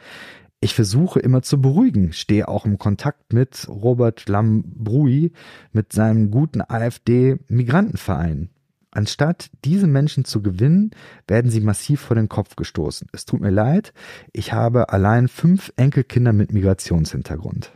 Ich 0.60 0.74
versuche 0.74 1.20
immer 1.20 1.42
zu 1.42 1.60
beruhigen, 1.60 2.12
stehe 2.12 2.48
auch 2.48 2.64
im 2.64 2.78
Kontakt 2.78 3.32
mit 3.32 3.66
Robert 3.68 4.28
Lambrui, 4.28 5.32
mit 5.72 5.92
seinem 5.92 6.30
guten 6.30 6.62
AfD-Migrantenverein. 6.62 8.50
Anstatt 8.90 9.50
diese 9.64 9.86
Menschen 9.86 10.24
zu 10.24 10.42
gewinnen, 10.42 10.90
werden 11.28 11.50
sie 11.50 11.60
massiv 11.60 12.00
vor 12.00 12.16
den 12.16 12.28
Kopf 12.28 12.56
gestoßen. 12.56 13.08
Es 13.12 13.24
tut 13.24 13.40
mir 13.40 13.50
leid, 13.50 13.92
ich 14.32 14.52
habe 14.52 14.88
allein 14.90 15.28
fünf 15.28 15.72
Enkelkinder 15.76 16.32
mit 16.32 16.52
Migrationshintergrund. 16.52 17.72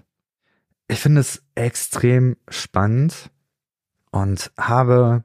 Ich 0.88 1.00
finde 1.00 1.20
es 1.20 1.42
extrem 1.54 2.36
spannend, 2.48 3.30
und 4.14 4.52
habe 4.56 5.24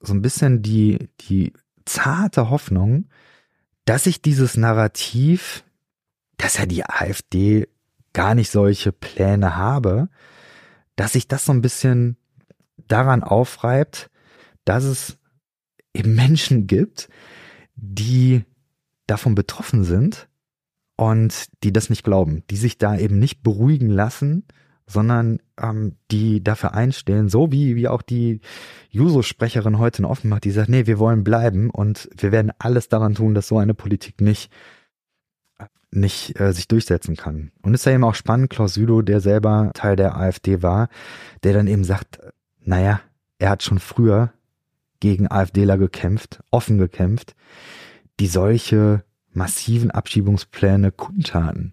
so 0.00 0.14
ein 0.14 0.22
bisschen 0.22 0.62
die, 0.62 1.10
die 1.20 1.52
zarte 1.84 2.48
Hoffnung, 2.48 3.10
dass 3.84 4.06
ich 4.06 4.22
dieses 4.22 4.56
Narrativ, 4.56 5.62
dass 6.38 6.56
ja 6.56 6.64
die 6.64 6.86
AfD 6.86 7.68
gar 8.14 8.34
nicht 8.34 8.50
solche 8.50 8.92
Pläne 8.92 9.56
habe, 9.56 10.08
dass 10.96 11.12
sich 11.12 11.28
das 11.28 11.44
so 11.44 11.52
ein 11.52 11.60
bisschen 11.60 12.16
daran 12.88 13.22
aufreibt, 13.22 14.08
dass 14.64 14.84
es 14.84 15.18
eben 15.94 16.14
Menschen 16.14 16.66
gibt, 16.66 17.08
die 17.74 18.44
davon 19.06 19.34
betroffen 19.34 19.84
sind 19.84 20.28
und 20.96 21.48
die 21.64 21.72
das 21.72 21.90
nicht 21.90 22.04
glauben, 22.04 22.42
die 22.50 22.56
sich 22.56 22.78
da 22.78 22.96
eben 22.96 23.18
nicht 23.18 23.42
beruhigen 23.42 23.88
lassen 23.88 24.44
sondern 24.90 25.38
ähm, 25.60 25.96
die 26.10 26.42
dafür 26.42 26.74
einstehen, 26.74 27.28
so 27.28 27.52
wie, 27.52 27.76
wie 27.76 27.88
auch 27.88 28.02
die 28.02 28.40
Juso-Sprecherin 28.90 29.78
heute 29.78 30.04
offen 30.04 30.28
macht, 30.28 30.44
die 30.44 30.50
sagt, 30.50 30.68
nee, 30.68 30.86
wir 30.86 30.98
wollen 30.98 31.22
bleiben 31.22 31.70
und 31.70 32.08
wir 32.16 32.32
werden 32.32 32.50
alles 32.58 32.88
daran 32.88 33.14
tun, 33.14 33.34
dass 33.34 33.48
so 33.48 33.58
eine 33.58 33.74
Politik 33.74 34.20
nicht 34.20 34.50
nicht 35.92 36.38
äh, 36.38 36.52
sich 36.52 36.68
durchsetzen 36.68 37.16
kann. 37.16 37.50
Und 37.62 37.74
es 37.74 37.80
ist 37.80 37.84
ja 37.86 37.92
eben 37.92 38.04
auch 38.04 38.14
spannend, 38.14 38.48
Klaus 38.48 38.74
Südow, 38.74 39.02
der 39.02 39.20
selber 39.20 39.72
Teil 39.74 39.96
der 39.96 40.16
AfD 40.16 40.62
war, 40.62 40.88
der 41.42 41.52
dann 41.52 41.66
eben 41.66 41.82
sagt, 41.82 42.20
naja, 42.60 43.00
er 43.38 43.50
hat 43.50 43.64
schon 43.64 43.80
früher 43.80 44.32
gegen 45.00 45.30
AfDler 45.30 45.78
gekämpft, 45.78 46.42
offen 46.50 46.78
gekämpft, 46.78 47.34
die 48.20 48.26
solche 48.26 49.04
massiven 49.32 49.90
Abschiebungspläne 49.90 50.92
kundtaten. 50.92 51.72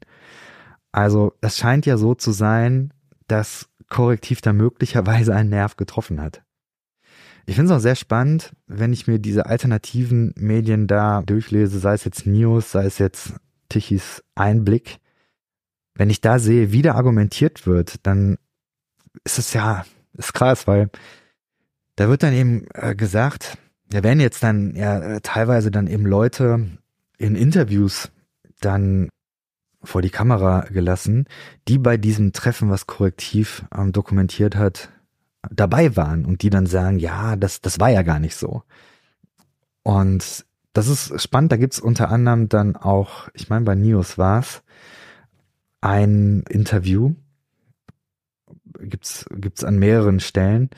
Also 0.92 1.34
es 1.42 1.58
scheint 1.58 1.86
ja 1.86 1.98
so 1.98 2.16
zu 2.16 2.32
sein, 2.32 2.94
das 3.28 3.70
Korrektiv 3.90 4.42
da 4.42 4.54
möglicherweise 4.54 5.34
einen 5.36 5.50
Nerv 5.50 5.78
getroffen 5.78 6.22
hat. 6.22 6.44
Ich 7.46 7.56
finde 7.56 7.72
es 7.72 7.78
auch 7.78 7.82
sehr 7.82 7.96
spannend, 7.96 8.52
wenn 8.68 8.92
ich 8.92 9.08
mir 9.08 9.20
diese 9.20 9.46
alternativen 9.46 10.34
Medien 10.36 10.88
da 10.88 11.22
durchlese, 11.22 11.80
sei 11.80 11.94
es 11.94 12.04
jetzt 12.04 12.26
News, 12.28 12.74
sei 12.74 12.86
es 12.86 12.98
jetzt 12.98 13.36
Tichys 13.70 14.22
Einblick. 14.36 14.98
Wenn 15.96 16.10
ich 16.10 16.20
da 16.20 16.40
sehe, 16.40 16.74
wie 16.74 16.82
da 16.82 16.96
argumentiert 16.96 17.66
wird, 17.66 18.06
dann 18.06 18.38
ist 19.24 19.40
es 19.40 19.54
ja, 19.54 19.86
ist 20.14 20.34
krass, 20.34 20.68
weil 20.68 20.90
da 21.98 22.08
wird 22.08 22.24
dann 22.24 22.34
eben 22.34 22.66
äh, 22.74 22.96
gesagt, 22.96 23.58
da 23.90 24.04
werden 24.04 24.22
jetzt 24.22 24.44
dann 24.44 24.76
ja 24.76 25.00
äh, 25.00 25.22
teilweise 25.22 25.72
dann 25.72 25.88
eben 25.88 26.06
Leute 26.06 26.66
in 27.18 27.36
Interviews 27.36 28.12
dann 28.62 29.10
vor 29.84 30.02
die 30.02 30.10
Kamera 30.10 30.62
gelassen, 30.72 31.26
die 31.68 31.78
bei 31.78 31.98
diesem 31.98 32.34
Treffen, 32.34 32.70
was 32.70 32.88
Korrektiv 32.88 33.66
ähm, 33.76 33.92
dokumentiert 33.92 34.56
hat, 34.56 34.90
dabei 35.50 35.96
waren 35.96 36.26
und 36.26 36.42
die 36.42 36.50
dann 36.50 36.68
sagen, 36.68 37.00
ja, 37.00 37.36
das, 37.36 37.62
das 37.62 37.80
war 37.80 37.90
ja 37.90 38.04
gar 38.04 38.20
nicht 38.20 38.36
so. 38.36 38.64
Und 39.84 40.46
das 40.74 40.88
ist 40.88 41.22
spannend, 41.22 41.52
da 41.52 41.58
gibt's 41.58 41.80
unter 41.80 42.10
anderem 42.10 42.50
dann 42.50 42.76
auch, 42.76 43.30
ich 43.34 43.50
meine 43.50 43.66
bei 43.66 43.76
Nios 43.76 44.18
war's, 44.18 44.62
ein 45.82 46.44
Interview, 46.50 47.16
gibt's 48.80 49.26
gibt's 49.32 49.64
an 49.64 49.80
mehreren 49.80 50.20
Stellen. 50.20 50.70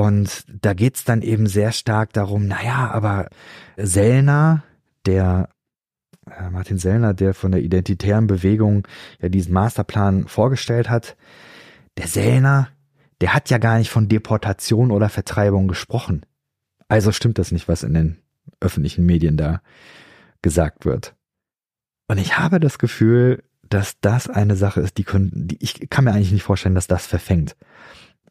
Und 0.00 0.46
da 0.48 0.72
geht's 0.72 1.04
dann 1.04 1.20
eben 1.20 1.46
sehr 1.46 1.72
stark 1.72 2.14
darum, 2.14 2.46
naja, 2.46 2.90
aber 2.90 3.28
Sellner, 3.76 4.64
der 5.04 5.50
äh, 6.26 6.48
Martin 6.48 6.78
Sellner, 6.78 7.12
der 7.12 7.34
von 7.34 7.52
der 7.52 7.60
identitären 7.60 8.26
Bewegung 8.26 8.88
ja 9.20 9.28
diesen 9.28 9.52
Masterplan 9.52 10.26
vorgestellt 10.26 10.88
hat, 10.88 11.18
der 11.98 12.06
Sellner, 12.06 12.68
der 13.20 13.34
hat 13.34 13.50
ja 13.50 13.58
gar 13.58 13.76
nicht 13.76 13.90
von 13.90 14.08
Deportation 14.08 14.90
oder 14.90 15.10
Vertreibung 15.10 15.68
gesprochen. 15.68 16.24
Also 16.88 17.12
stimmt 17.12 17.36
das 17.36 17.52
nicht, 17.52 17.68
was 17.68 17.82
in 17.82 17.92
den 17.92 18.16
öffentlichen 18.58 19.04
Medien 19.04 19.36
da 19.36 19.60
gesagt 20.40 20.86
wird. 20.86 21.14
Und 22.08 22.16
ich 22.16 22.38
habe 22.38 22.58
das 22.58 22.78
Gefühl, 22.78 23.42
dass 23.68 24.00
das 24.00 24.30
eine 24.30 24.56
Sache 24.56 24.80
ist, 24.80 24.96
die, 24.96 25.04
können, 25.04 25.30
die 25.34 25.58
ich 25.60 25.90
kann 25.90 26.04
mir 26.04 26.12
eigentlich 26.12 26.32
nicht 26.32 26.42
vorstellen, 26.42 26.74
dass 26.74 26.86
das 26.86 27.04
verfängt. 27.04 27.54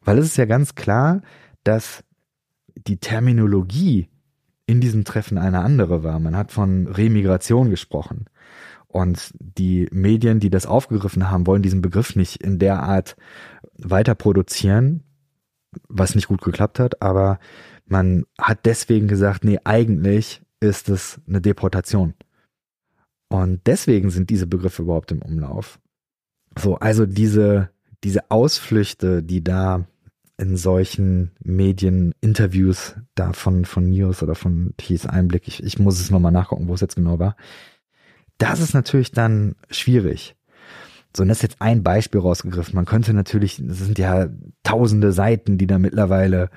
Weil 0.02 0.18
es 0.18 0.26
ist 0.26 0.36
ja 0.36 0.46
ganz 0.46 0.74
klar, 0.74 1.22
dass 1.64 2.04
die 2.74 2.98
Terminologie 2.98 4.08
in 4.66 4.80
diesem 4.80 5.04
Treffen 5.04 5.38
eine 5.38 5.60
andere 5.60 6.04
war. 6.04 6.18
Man 6.20 6.36
hat 6.36 6.52
von 6.52 6.86
Remigration 6.86 7.70
gesprochen. 7.70 8.26
Und 8.86 9.32
die 9.38 9.88
Medien, 9.92 10.40
die 10.40 10.50
das 10.50 10.66
aufgegriffen 10.66 11.30
haben, 11.30 11.46
wollen 11.46 11.62
diesen 11.62 11.82
Begriff 11.82 12.16
nicht 12.16 12.42
in 12.42 12.58
der 12.58 12.82
Art 12.82 13.16
weiter 13.78 14.14
produzieren, 14.14 15.04
was 15.88 16.14
nicht 16.14 16.28
gut 16.28 16.42
geklappt 16.42 16.78
hat, 16.78 17.00
aber 17.00 17.38
man 17.86 18.24
hat 18.38 18.66
deswegen 18.66 19.08
gesagt, 19.08 19.44
nee, 19.44 19.58
eigentlich 19.64 20.42
ist 20.60 20.88
es 20.88 21.20
eine 21.26 21.40
Deportation. 21.40 22.14
Und 23.28 23.60
deswegen 23.66 24.10
sind 24.10 24.30
diese 24.30 24.46
Begriffe 24.46 24.82
überhaupt 24.82 25.12
im 25.12 25.22
Umlauf. 25.22 25.80
So, 26.58 26.76
also 26.76 27.06
diese, 27.06 27.70
diese 28.02 28.30
Ausflüchte, 28.30 29.22
die 29.22 29.42
da 29.42 29.86
in 30.40 30.56
solchen 30.56 31.32
Medien 31.44 32.14
Interviews 32.20 32.96
da 33.14 33.32
von, 33.32 33.66
von 33.66 33.90
News 33.90 34.22
oder 34.22 34.34
von 34.34 34.72
Thies 34.78 35.06
Einblick, 35.06 35.46
ich, 35.46 35.62
ich 35.62 35.78
muss 35.78 36.00
es 36.00 36.10
nochmal 36.10 36.32
nachgucken, 36.32 36.66
wo 36.66 36.74
es 36.74 36.80
jetzt 36.80 36.96
genau 36.96 37.18
war. 37.18 37.36
Das 38.38 38.60
ist 38.60 38.72
natürlich 38.72 39.12
dann 39.12 39.54
schwierig. 39.70 40.34
So, 41.14 41.22
und 41.22 41.28
das 41.28 41.38
ist 41.38 41.42
jetzt 41.42 41.60
ein 41.60 41.82
Beispiel 41.82 42.20
rausgegriffen. 42.20 42.74
Man 42.74 42.86
könnte 42.86 43.12
natürlich, 43.12 43.58
es 43.58 43.78
sind 43.78 43.98
ja 43.98 44.28
tausende 44.62 45.12
Seiten, 45.12 45.58
die 45.58 45.66
da 45.66 45.78
mittlerweile 45.78 46.50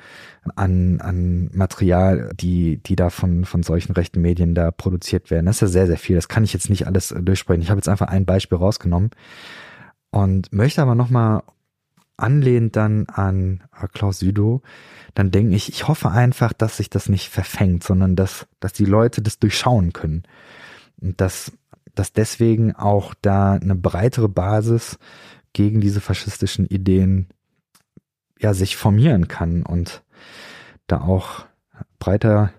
an, 0.56 1.02
an 1.02 1.50
Material, 1.54 2.30
die, 2.36 2.78
die 2.78 2.96
da 2.96 3.10
von, 3.10 3.46
von 3.46 3.64
solchen 3.64 3.94
rechten 3.94 4.22
Medien 4.22 4.54
da 4.54 4.70
produziert 4.72 5.32
werden. 5.32 5.48
Das 5.48 5.58
ist 5.58 5.62
ja 5.62 5.68
sehr, 5.68 5.88
sehr 5.88 5.98
viel. 5.98 6.16
Das 6.16 6.28
kann 6.28 6.44
ich 6.44 6.54
jetzt 6.54 6.70
nicht 6.70 6.86
alles 6.86 7.12
äh, 7.12 7.22
durchsprechen. 7.22 7.64
Ich 7.64 7.70
habe 7.70 7.80
jetzt 7.80 7.90
einfach 7.90 8.08
ein 8.08 8.26
Beispiel 8.26 8.60
rausgenommen 8.60 9.10
und 10.12 10.54
möchte 10.54 10.82
aber 10.84 10.94
nochmal 10.94 11.42
anlehnt 12.18 12.76
dann 12.76 13.08
an 13.08 13.64
äh, 13.80 13.88
Klaus 13.88 14.20
Südow, 14.20 14.62
dann 15.14 15.32
denke 15.32 15.56
ich, 15.56 15.70
ich 15.70 15.88
hoffe 15.88 16.12
einfach, 16.12 16.54
dass 16.54 16.78
sich 16.78 16.90
das 16.90 17.10
nicht 17.10 17.30
verfängt, 17.30 17.84
sondern 17.84 18.16
dass, 18.16 18.48
dass 18.60 18.74
die 18.74 18.86
Leute 18.86 19.22
das 19.22 19.40
durchschauen 19.40 19.94
können. 19.94 20.24
Und 21.02 21.20
dass 21.22 21.52
dass 21.96 22.14
deswegen 22.14 22.76
auch 22.76 23.14
da 23.22 23.54
eine 23.54 23.76
breitere 23.76 24.30
Basis 24.30 24.98
gegen 25.54 25.82
diese 25.82 26.02
faschistischen 26.02 26.66
Ideen 26.66 27.28
ja 28.40 28.54
sich 28.54 28.76
formieren 28.76 29.28
kann 29.28 29.64
und 29.64 30.04
da 30.88 31.02
auch 31.02 31.46
breiter 32.00 32.52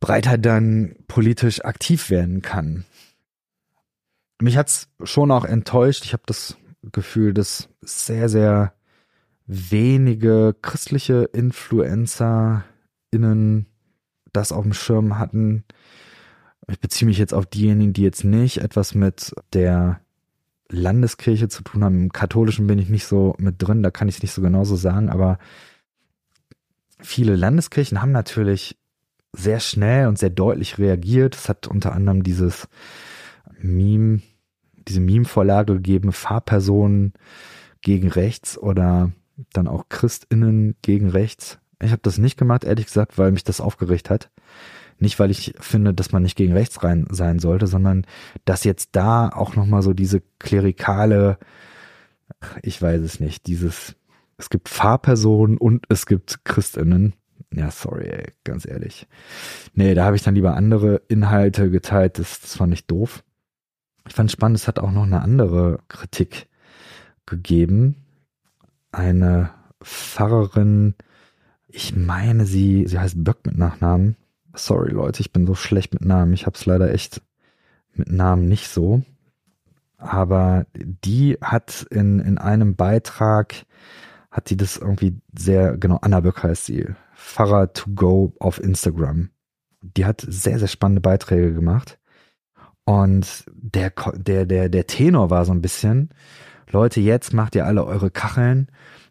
breiter 0.00 0.38
dann 0.38 0.94
politisch 1.08 1.64
aktiv 1.64 2.10
werden 2.10 2.42
kann. 2.42 2.84
Mich 4.40 4.56
hat's 4.56 4.88
schon 5.02 5.32
auch 5.32 5.44
enttäuscht. 5.44 6.04
Ich 6.04 6.12
habe 6.12 6.22
das 6.26 6.56
Gefühl, 6.92 7.34
dass 7.34 7.68
sehr 7.80 8.28
sehr 8.28 8.74
wenige 9.46 10.54
christliche 10.60 11.24
Influencer 11.32 12.64
innen 13.10 13.66
das 14.32 14.52
auf 14.52 14.62
dem 14.62 14.74
Schirm 14.74 15.18
hatten 15.18 15.64
ich 16.70 16.80
beziehe 16.80 17.06
mich 17.06 17.18
jetzt 17.18 17.34
auf 17.34 17.46
diejenigen, 17.46 17.92
die 17.92 18.02
jetzt 18.02 18.24
nicht 18.24 18.58
etwas 18.58 18.94
mit 18.94 19.34
der 19.52 20.00
Landeskirche 20.70 21.48
zu 21.48 21.62
tun 21.62 21.82
haben. 21.82 22.02
Im 22.02 22.12
Katholischen 22.12 22.66
bin 22.66 22.78
ich 22.78 22.90
nicht 22.90 23.06
so 23.06 23.34
mit 23.38 23.56
drin, 23.58 23.82
da 23.82 23.90
kann 23.90 24.08
ich 24.08 24.16
es 24.16 24.22
nicht 24.22 24.32
so 24.32 24.42
genauso 24.42 24.76
sagen, 24.76 25.08
aber 25.08 25.38
viele 27.00 27.36
Landeskirchen 27.36 28.02
haben 28.02 28.12
natürlich 28.12 28.76
sehr 29.32 29.60
schnell 29.60 30.08
und 30.08 30.18
sehr 30.18 30.30
deutlich 30.30 30.78
reagiert. 30.78 31.34
Es 31.36 31.48
hat 31.48 31.66
unter 31.66 31.92
anderem 31.92 32.22
dieses 32.22 32.68
Meme, 33.60 34.20
diese 34.88 35.00
Meme-Vorlage 35.00 35.74
gegeben, 35.74 36.12
Fahrpersonen 36.12 37.12
gegen 37.82 38.08
rechts 38.08 38.58
oder 38.58 39.12
dann 39.52 39.68
auch 39.68 39.88
ChristInnen 39.88 40.76
gegen 40.82 41.08
rechts. 41.10 41.58
Ich 41.80 41.92
habe 41.92 42.02
das 42.02 42.18
nicht 42.18 42.36
gemacht, 42.36 42.64
ehrlich 42.64 42.86
gesagt, 42.86 43.18
weil 43.18 43.30
mich 43.30 43.44
das 43.44 43.60
aufgeregt 43.60 44.10
hat. 44.10 44.30
Nicht, 44.98 45.18
weil 45.20 45.30
ich 45.30 45.54
finde, 45.60 45.94
dass 45.94 46.10
man 46.10 46.24
nicht 46.24 46.36
gegen 46.36 46.52
rechts 46.52 46.82
rein 46.82 47.06
sein 47.10 47.38
sollte, 47.38 47.68
sondern 47.68 48.04
dass 48.44 48.64
jetzt 48.64 48.90
da 48.92 49.28
auch 49.28 49.54
nochmal 49.54 49.82
so 49.82 49.92
diese 49.92 50.22
klerikale, 50.40 51.38
ich 52.62 52.82
weiß 52.82 53.00
es 53.02 53.20
nicht, 53.20 53.46
dieses, 53.46 53.94
es 54.38 54.50
gibt 54.50 54.68
Fahrpersonen 54.68 55.56
und 55.56 55.84
es 55.88 56.06
gibt 56.06 56.44
Christinnen. 56.44 57.14
Ja, 57.54 57.70
sorry, 57.70 58.08
ey, 58.08 58.32
ganz 58.42 58.66
ehrlich. 58.66 59.06
Nee, 59.72 59.94
da 59.94 60.04
habe 60.04 60.16
ich 60.16 60.22
dann 60.22 60.34
lieber 60.34 60.56
andere 60.56 61.00
Inhalte 61.08 61.70
geteilt, 61.70 62.18
das, 62.18 62.40
das 62.40 62.56
fand 62.56 62.72
ich 62.74 62.86
doof. 62.86 63.22
Ich 64.08 64.14
fand 64.14 64.32
spannend, 64.32 64.58
es 64.58 64.66
hat 64.66 64.78
auch 64.78 64.90
noch 64.90 65.04
eine 65.04 65.20
andere 65.20 65.80
Kritik 65.88 66.48
gegeben. 67.26 67.96
Eine 68.90 69.50
Pfarrerin, 69.82 70.94
ich 71.66 71.94
meine 71.94 72.46
sie, 72.46 72.86
sie 72.86 72.98
heißt 72.98 73.22
Böck 73.22 73.44
mit 73.44 73.58
Nachnamen, 73.58 74.16
Sorry 74.54 74.92
Leute, 74.92 75.20
ich 75.20 75.32
bin 75.32 75.46
so 75.46 75.54
schlecht 75.54 75.92
mit 75.92 76.04
Namen. 76.04 76.32
Ich 76.32 76.46
hab's 76.46 76.66
leider 76.66 76.92
echt 76.92 77.22
mit 77.94 78.10
Namen 78.10 78.48
nicht 78.48 78.68
so. 78.68 79.02
Aber 79.98 80.66
die 80.74 81.38
hat 81.42 81.86
in, 81.90 82.18
in 82.20 82.38
einem 82.38 82.76
Beitrag, 82.76 83.54
hat 84.30 84.50
die 84.50 84.56
das 84.56 84.76
irgendwie 84.76 85.20
sehr, 85.36 85.76
genau, 85.76 85.98
Anna 86.00 86.20
Böck 86.20 86.42
heißt 86.42 86.66
sie, 86.66 86.86
Pfarrer 87.14 87.72
to 87.72 87.90
go 87.94 88.32
auf 88.38 88.60
Instagram. 88.62 89.30
Die 89.82 90.06
hat 90.06 90.24
sehr, 90.26 90.58
sehr 90.58 90.68
spannende 90.68 91.00
Beiträge 91.00 91.52
gemacht. 91.52 91.98
Und 92.88 93.44
der, 93.52 93.92
der, 94.14 94.46
der, 94.46 94.70
der 94.70 94.86
Tenor 94.86 95.28
war 95.28 95.44
so 95.44 95.52
ein 95.52 95.60
bisschen, 95.60 96.08
Leute, 96.70 97.02
jetzt 97.02 97.34
macht 97.34 97.54
ihr 97.54 97.66
alle 97.66 97.84
eure 97.84 98.10
Kacheln 98.10 98.68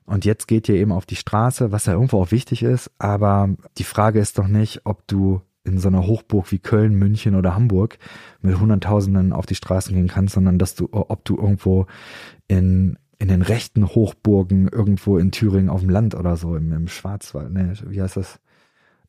und 0.08 0.26
jetzt 0.26 0.48
geht 0.48 0.68
ihr 0.68 0.74
eben 0.74 0.92
auf 0.92 1.06
die 1.06 1.16
Straße, 1.16 1.72
was 1.72 1.86
ja 1.86 1.94
irgendwo 1.94 2.20
auch 2.20 2.32
wichtig 2.32 2.64
ist. 2.64 2.90
Aber 2.98 3.50
die 3.78 3.84
Frage 3.84 4.20
ist 4.20 4.40
doch 4.40 4.48
nicht, 4.48 4.82
ob 4.86 5.06
du 5.06 5.42
in 5.64 5.78
so 5.78 5.90
einer 5.90 6.08
Hochburg 6.08 6.52
wie 6.52 6.58
Köln, 6.58 6.96
München 6.96 7.36
oder 7.36 7.54
Hamburg 7.54 8.00
mit 8.42 8.60
Hunderttausenden 8.60 9.32
auf 9.32 9.46
die 9.46 9.54
Straßen 9.54 9.94
gehen 9.94 10.08
kannst, 10.08 10.34
sondern 10.34 10.58
dass 10.58 10.74
du, 10.74 10.90
ob 10.92 11.24
du 11.24 11.38
irgendwo 11.38 11.86
in, 12.48 12.98
in 13.20 13.28
den 13.28 13.44
rechten 13.44 13.86
Hochburgen 13.90 14.70
irgendwo 14.70 15.20
in 15.20 15.30
Thüringen 15.30 15.70
auf 15.70 15.82
dem 15.82 15.92
Land 15.92 16.16
oder 16.16 16.36
so 16.36 16.56
im, 16.56 16.74
im 16.74 16.88
Schwarzwald, 16.88 17.54
ne, 17.54 17.74
wie 17.88 18.02
heißt 18.02 18.18
das? 18.18 18.40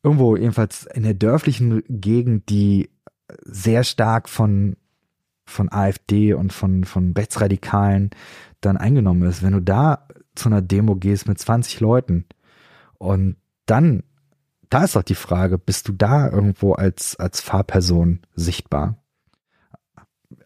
Irgendwo 0.03 0.37
jedenfalls 0.37 0.85
in 0.85 1.03
der 1.03 1.15
dörflichen 1.15 1.81
Gegend, 1.89 2.49
die 2.49 2.89
sehr 3.43 3.83
stark 3.83 4.29
von, 4.29 4.75
von 5.45 5.71
AfD 5.71 6.33
und 6.33 6.53
von, 6.53 6.83
von 6.83 7.13
Rechtsradikalen 7.13 8.11
dann 8.61 8.77
eingenommen 8.77 9.27
ist. 9.29 9.43
Wenn 9.43 9.53
du 9.53 9.61
da 9.61 10.07
zu 10.35 10.49
einer 10.49 10.61
Demo 10.61 10.95
gehst 10.95 11.27
mit 11.27 11.39
20 11.39 11.79
Leuten 11.79 12.25
und 12.97 13.37
dann, 13.65 14.03
da 14.69 14.83
ist 14.83 14.95
doch 14.95 15.03
die 15.03 15.15
Frage, 15.15 15.57
bist 15.57 15.87
du 15.87 15.93
da 15.93 16.29
irgendwo 16.29 16.73
als, 16.73 17.15
als 17.17 17.41
Fahrperson 17.41 18.19
sichtbar? 18.35 18.95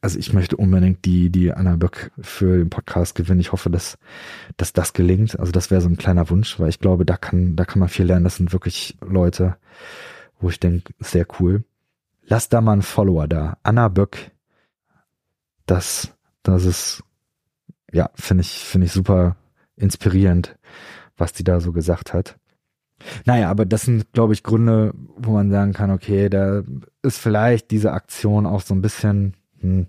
Also 0.01 0.19
ich 0.19 0.33
möchte 0.33 0.57
unbedingt 0.57 1.05
die, 1.05 1.29
die 1.29 1.53
Anna 1.53 1.75
Böck 1.75 2.11
für 2.19 2.57
den 2.57 2.69
Podcast 2.69 3.15
gewinnen. 3.15 3.39
Ich 3.39 3.51
hoffe, 3.51 3.69
dass, 3.69 3.97
dass 4.57 4.73
das 4.73 4.93
gelingt. 4.93 5.39
Also 5.39 5.51
das 5.51 5.71
wäre 5.71 5.81
so 5.81 5.89
ein 5.89 5.97
kleiner 5.97 6.29
Wunsch, 6.29 6.59
weil 6.59 6.69
ich 6.69 6.79
glaube, 6.79 7.05
da 7.05 7.17
kann, 7.17 7.55
da 7.55 7.65
kann 7.65 7.79
man 7.79 7.89
viel 7.89 8.05
lernen. 8.05 8.23
Das 8.23 8.37
sind 8.37 8.53
wirklich 8.53 8.97
Leute, 9.01 9.57
wo 10.39 10.49
ich 10.49 10.59
denke, 10.59 10.93
sehr 10.99 11.25
cool. 11.39 11.63
Lass 12.25 12.49
da 12.49 12.61
mal 12.61 12.73
einen 12.73 12.81
Follower 12.81 13.27
da. 13.27 13.57
Anna 13.63 13.87
Böck. 13.89 14.31
Das, 15.65 16.13
das 16.41 16.65
ist, 16.65 17.03
ja, 17.91 18.09
finde 18.15 18.41
ich, 18.41 18.59
finde 18.59 18.85
ich 18.85 18.91
super, 18.91 19.37
inspirierend, 19.75 20.57
was 21.17 21.33
die 21.33 21.43
da 21.43 21.59
so 21.59 21.71
gesagt 21.71 22.13
hat. 22.13 22.37
Naja, 23.25 23.49
aber 23.49 23.65
das 23.65 23.83
sind, 23.83 24.11
glaube 24.13 24.33
ich, 24.33 24.43
Gründe, 24.43 24.93
wo 25.17 25.31
man 25.31 25.51
sagen 25.51 25.73
kann, 25.73 25.91
okay, 25.91 26.29
da 26.29 26.63
ist 27.01 27.17
vielleicht 27.17 27.71
diese 27.71 27.91
Aktion 27.91 28.45
auch 28.45 28.61
so 28.61 28.73
ein 28.73 28.81
bisschen 28.81 29.35
hm, 29.59 29.87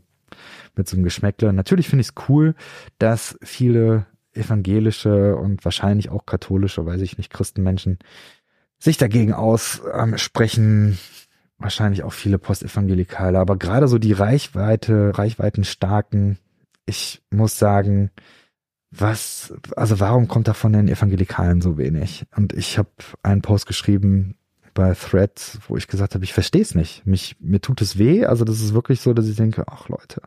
mit 0.74 0.88
so 0.88 0.96
einem 0.96 1.04
Geschmäckle. 1.04 1.52
Natürlich 1.52 1.88
finde 1.88 2.02
ich 2.02 2.08
es 2.08 2.28
cool, 2.28 2.54
dass 2.98 3.38
viele 3.42 4.06
evangelische 4.32 5.36
und 5.36 5.64
wahrscheinlich 5.64 6.10
auch 6.10 6.26
katholische, 6.26 6.84
weiß 6.84 7.00
ich 7.02 7.18
nicht, 7.18 7.32
Christenmenschen 7.32 7.98
sich 8.78 8.96
dagegen 8.96 9.32
aussprechen. 9.32 10.98
Wahrscheinlich 11.64 12.02
auch 12.02 12.12
viele 12.12 12.36
Postevangelikale, 12.38 13.38
aber 13.38 13.56
gerade 13.56 13.88
so 13.88 13.96
die 13.96 14.12
Reichweite, 14.12 15.16
Reichweiten 15.16 15.64
starken, 15.64 16.38
ich 16.84 17.22
muss 17.30 17.58
sagen, 17.58 18.10
was, 18.90 19.54
also 19.74 19.98
warum 19.98 20.28
kommt 20.28 20.46
da 20.46 20.52
von 20.52 20.74
den 20.74 20.88
Evangelikalen 20.88 21.62
so 21.62 21.78
wenig? 21.78 22.26
Und 22.36 22.52
ich 22.52 22.76
habe 22.76 22.90
einen 23.22 23.40
Post 23.40 23.64
geschrieben 23.64 24.36
bei 24.74 24.92
Threads, 24.92 25.58
wo 25.66 25.78
ich 25.78 25.88
gesagt 25.88 26.14
habe, 26.14 26.24
ich 26.24 26.34
verstehe 26.34 26.60
es 26.60 26.74
nicht. 26.74 27.06
Mich, 27.06 27.36
mir 27.40 27.62
tut 27.62 27.80
es 27.80 27.96
weh. 27.96 28.26
Also 28.26 28.44
das 28.44 28.60
ist 28.60 28.74
wirklich 28.74 29.00
so, 29.00 29.14
dass 29.14 29.26
ich 29.26 29.36
denke, 29.36 29.64
ach 29.66 29.88
Leute, 29.88 30.20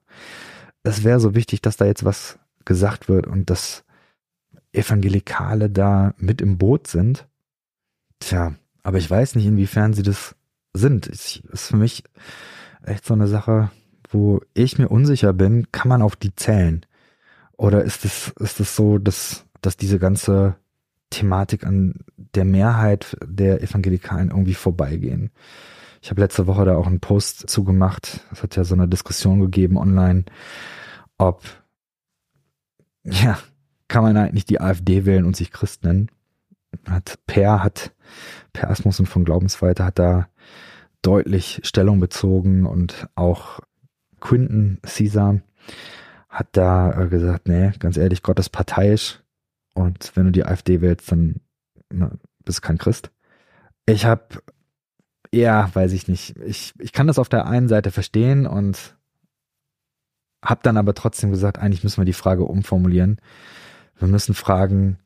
es 0.82 1.04
wäre 1.04 1.20
so 1.20 1.36
wichtig, 1.36 1.62
dass 1.62 1.78
da 1.78 1.86
jetzt 1.86 2.04
was 2.04 2.40
gesagt 2.66 3.10
wird 3.10 3.28
und 3.28 3.52
dass 3.52 3.84
Evangelikale 4.72 5.70
da 5.70 6.16
mit 6.18 6.42
im 6.42 6.58
Boot 6.58 6.88
sind. 6.88 7.28
Tja, 8.18 8.56
aber 8.82 8.98
ich 8.98 9.08
weiß 9.08 9.36
nicht, 9.36 9.46
inwiefern 9.46 9.94
sie 9.94 10.02
das 10.02 10.36
sind. 10.78 11.08
Ich, 11.08 11.44
ist 11.46 11.68
für 11.68 11.78
mich 11.78 12.04
echt 12.84 13.06
so 13.06 13.14
eine 13.14 13.28
Sache, 13.28 13.72
wo 14.10 14.42
ich 14.54 14.78
mir 14.78 14.90
unsicher 14.90 15.34
bin, 15.34 15.72
kann 15.72 15.90
man 15.90 16.02
auf 16.02 16.16
die 16.16 16.36
zählen? 16.36 16.86
Oder 17.58 17.84
ist 17.84 18.06
es, 18.06 18.30
ist 18.40 18.60
es 18.60 18.76
so, 18.76 18.98
dass, 18.98 19.46
dass 19.62 19.78
diese 19.78 20.00
ganze 20.00 20.56
Thematik 21.10 21.66
an 21.66 21.96
der 22.16 22.46
Mehrheit 22.46 23.18
der 23.26 23.62
Evangelikalen 23.62 24.30
irgendwie 24.30 24.54
vorbeigehen? 24.54 25.32
Ich 26.02 26.10
habe 26.10 26.22
letzte 26.22 26.48
Woche 26.48 26.66
da 26.66 26.78
auch 26.78 26.88
einen 26.88 27.00
Post 27.00 27.50
zugemacht. 27.50 28.22
Es 28.32 28.44
hat 28.44 28.56
ja 28.56 28.64
so 28.64 28.76
eine 28.76 28.88
Diskussion 28.88 29.40
gegeben 29.40 29.78
online, 29.78 30.26
ob, 31.18 31.44
ja, 33.04 33.40
kann 33.88 34.04
man 34.04 34.18
eigentlich 34.18 34.46
die 34.46 34.62
AfD 34.62 35.06
wählen 35.06 35.26
und 35.26 35.36
sich 35.36 35.52
Christ 35.52 35.84
nennen? 35.84 36.10
Hat 36.90 37.20
Per 37.28 37.64
hat, 37.64 37.94
Per 38.54 38.70
Asmussen 38.70 39.06
von 39.06 39.26
Glaubensweite 39.26 39.84
hat 39.84 40.00
da 40.00 40.28
deutlich 41.02 41.62
Stellung 41.64 42.00
bezogen 42.00 42.66
und 42.66 43.08
auch 43.16 43.60
Quinton 44.20 44.80
Caesar 44.82 45.42
hat 46.30 46.48
da 46.52 47.04
äh, 47.04 47.08
gesagt, 47.08 47.48
nee, 47.48 47.72
ganz 47.80 47.98
ehrlich, 47.98 48.24
Gott 48.24 48.40
ist 48.40 48.50
parteiisch 48.50 49.22
und 49.74 50.12
wenn 50.16 50.26
du 50.26 50.32
die 50.32 50.46
AfD 50.46 50.82
wählst, 50.82 51.12
dann 51.12 51.42
na, 51.90 52.12
bist 52.44 52.60
du 52.60 52.62
kein 52.62 52.78
Christ. 52.78 53.12
Ich 53.86 54.06
habe 54.06 54.42
eher, 55.32 55.70
weiß 55.74 55.94
ich 55.94 56.08
nicht, 56.08 56.38
ich, 56.40 56.74
ich 56.80 56.92
kann 56.92 57.08
das 57.08 57.20
auf 57.20 57.30
der 57.30 57.48
einen 57.48 57.68
Seite 57.68 57.92
verstehen 57.92 58.46
und 58.46 58.98
habe 60.44 60.62
dann 60.64 60.78
aber 60.78 60.94
trotzdem 60.94 61.32
gesagt, 61.32 61.60
eigentlich 61.60 61.84
müssen 61.84 62.02
wir 62.02 62.06
die 62.06 62.14
Frage 62.14 62.44
umformulieren. 62.44 63.20
Wir 63.98 64.08
müssen 64.08 64.34
fragen, 64.34 65.00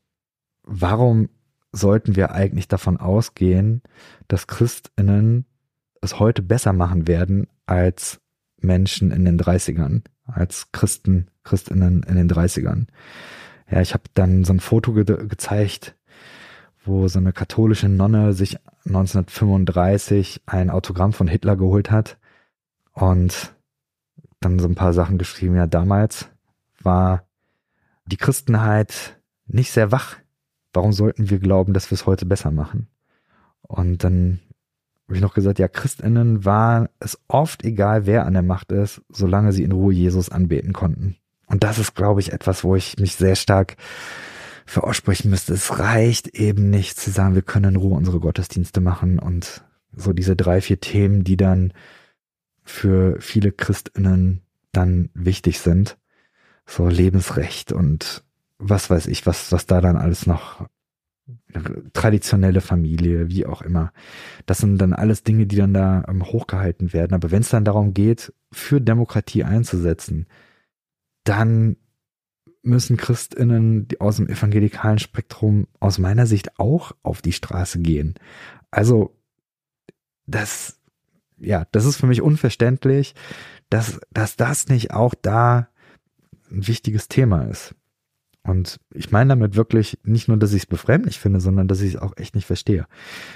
warum 0.64 1.30
sollten 1.72 2.16
wir 2.16 2.32
eigentlich 2.32 2.68
davon 2.68 2.98
ausgehen, 2.98 3.82
dass 4.28 4.48
Christinnen 4.48 5.46
es 6.02 6.20
heute 6.20 6.42
besser 6.42 6.74
machen 6.74 7.08
werden 7.08 7.48
als 7.66 8.20
Menschen 8.58 9.12
in 9.12 9.26
den 9.26 9.40
30ern, 9.40 10.04
als 10.26 10.72
Christen, 10.72 11.28
Christinnen 11.44 12.04
in 12.04 12.16
den 12.16 12.30
30ern. 12.30 12.88
Ja, 13.70 13.82
ich 13.82 13.94
habe 13.94 14.04
dann 14.14 14.44
so 14.44 14.54
ein 14.54 14.60
Foto 14.60 14.94
ge 14.94 15.06
gezeigt, 15.06 15.96
wo 16.84 17.08
so 17.08 17.20
eine 17.20 17.32
katholische 17.32 17.90
Nonne 17.90 18.34
sich 18.34 18.58
1935 18.86 20.42
ein 20.46 20.70
Autogramm 20.70 21.14
von 21.14 21.28
Hitler 21.28 21.56
geholt 21.56 21.92
hat 21.92 22.18
und 22.94 23.54
dann 24.40 24.60
so 24.60 24.68
ein 24.68 24.76
paar 24.76 24.94
Sachen 24.94 25.18
geschrieben. 25.18 25.56
Ja, 25.56 25.68
damals 25.68 26.30
war 26.82 27.26
die 28.06 28.18
Christenheit 28.18 29.22
nicht 29.46 29.72
sehr 29.72 29.92
wach. 29.92 30.18
Warum 30.74 30.94
sollten 30.94 31.30
wir 31.30 31.40
glauben, 31.40 31.74
dass 31.74 31.92
wir 31.92 31.96
es 31.96 32.06
heute 32.06 32.26
besser 32.26 32.52
machen? 32.52 32.88
Und 33.62 34.04
dann 34.04 34.40
habe 35.06 35.18
ich 35.18 35.22
noch 35.22 35.34
gesagt, 35.34 35.60
ja, 35.60 35.68
Christinnen 35.68 36.46
war 36.46 36.90
es 37.00 37.20
oft 37.28 37.66
egal, 37.66 38.06
wer 38.06 38.26
an 38.26 38.34
der 38.34 38.44
Macht 38.44 38.72
ist, 38.72 39.02
solange 39.10 39.52
sie 39.52 39.64
in 39.64 39.74
Ruhe 39.74 39.94
Jesus 39.94 40.30
anbeten 40.30 40.72
konnten. 40.72 41.18
Und 41.48 41.64
das 41.64 41.80
ist, 41.80 41.96
glaube 41.96 42.22
ich, 42.22 42.32
etwas, 42.32 42.64
wo 42.64 42.78
ich 42.78 42.98
mich 42.98 43.16
sehr 43.16 43.36
stark 43.36 43.76
für 44.66 44.84
aussprechen 44.86 45.30
müsste. 45.30 45.54
Es 45.54 45.80
reicht 45.80 46.30
eben 46.30 46.70
nicht 46.70 46.98
zu 46.98 47.12
sagen, 47.12 47.36
wir 47.36 47.42
können 47.42 47.76
in 47.76 47.82
Ruhe 47.82 47.98
unsere 47.98 48.22
Gottesdienste 48.22 48.80
machen 48.80 49.20
und 49.20 49.66
so 49.94 50.14
diese 50.14 50.38
drei, 50.38 50.62
vier 50.62 50.80
Themen, 50.80 51.26
die 51.26 51.36
dann 51.36 51.74
für 52.64 53.20
viele 53.20 53.52
Christinnen 53.52 54.42
dann 54.72 55.10
wichtig 55.14 55.60
sind. 55.60 55.98
So 56.66 56.88
Lebensrecht 56.88 57.74
und 57.74 58.24
was 58.62 58.90
weiß 58.90 59.08
ich, 59.08 59.26
was, 59.26 59.52
was 59.52 59.66
da 59.66 59.82
dann 59.82 59.98
alles 59.98 60.28
noch 60.28 60.66
traditionelle 61.94 62.62
Familie, 62.62 63.30
wie 63.30 63.46
auch 63.46 63.62
immer. 63.62 63.92
Das 64.46 64.60
sind 64.60 64.78
dann 64.78 64.94
alles 64.94 65.24
Dinge, 65.24 65.48
die 65.48 65.56
dann 65.58 65.74
da 65.74 66.06
ähm, 66.08 66.24
hochgehalten 66.24 66.94
werden. 66.94 67.14
Aber 67.14 67.32
wenn 67.32 67.42
es 67.42 67.50
dann 67.50 67.66
darum 67.66 67.94
geht, 67.94 68.34
für 68.52 68.82
Demokratie 68.82 69.44
einzusetzen, 69.44 70.28
dann 71.24 71.78
müssen 72.64 72.98
Christinnen 72.98 73.88
aus 74.00 74.18
dem 74.18 74.28
evangelikalen 74.28 75.00
Spektrum 75.00 75.68
aus 75.80 75.98
meiner 75.98 76.28
Sicht 76.28 76.60
auch 76.60 76.94
auf 77.04 77.22
die 77.22 77.34
Straße 77.34 77.80
gehen. 77.80 78.16
Also 78.70 79.18
das, 80.26 80.80
ja, 81.38 81.66
das 81.72 81.86
ist 81.86 81.98
für 81.98 82.08
mich 82.08 82.22
unverständlich, 82.22 83.16
dass, 83.70 84.00
dass 84.12 84.36
das 84.36 84.68
nicht 84.68 84.94
auch 84.94 85.16
da 85.16 85.70
ein 86.52 86.68
wichtiges 86.68 87.08
Thema 87.08 87.44
ist. 87.44 87.76
Und 88.44 88.80
ich 88.92 89.12
meine 89.12 89.30
damit 89.30 89.56
wirklich 89.56 90.00
nicht 90.04 90.28
nur, 90.28 90.38
dass 90.38 90.54
ich 90.54 90.64
es 90.64 90.66
befremdlich 90.66 91.20
finde, 91.20 91.40
sondern 91.40 91.68
dass 91.68 91.82
ich 91.82 91.94
es 91.94 92.02
auch 92.02 92.18
echt 92.18 92.34
nicht 92.36 92.48
verstehe. 92.48 92.88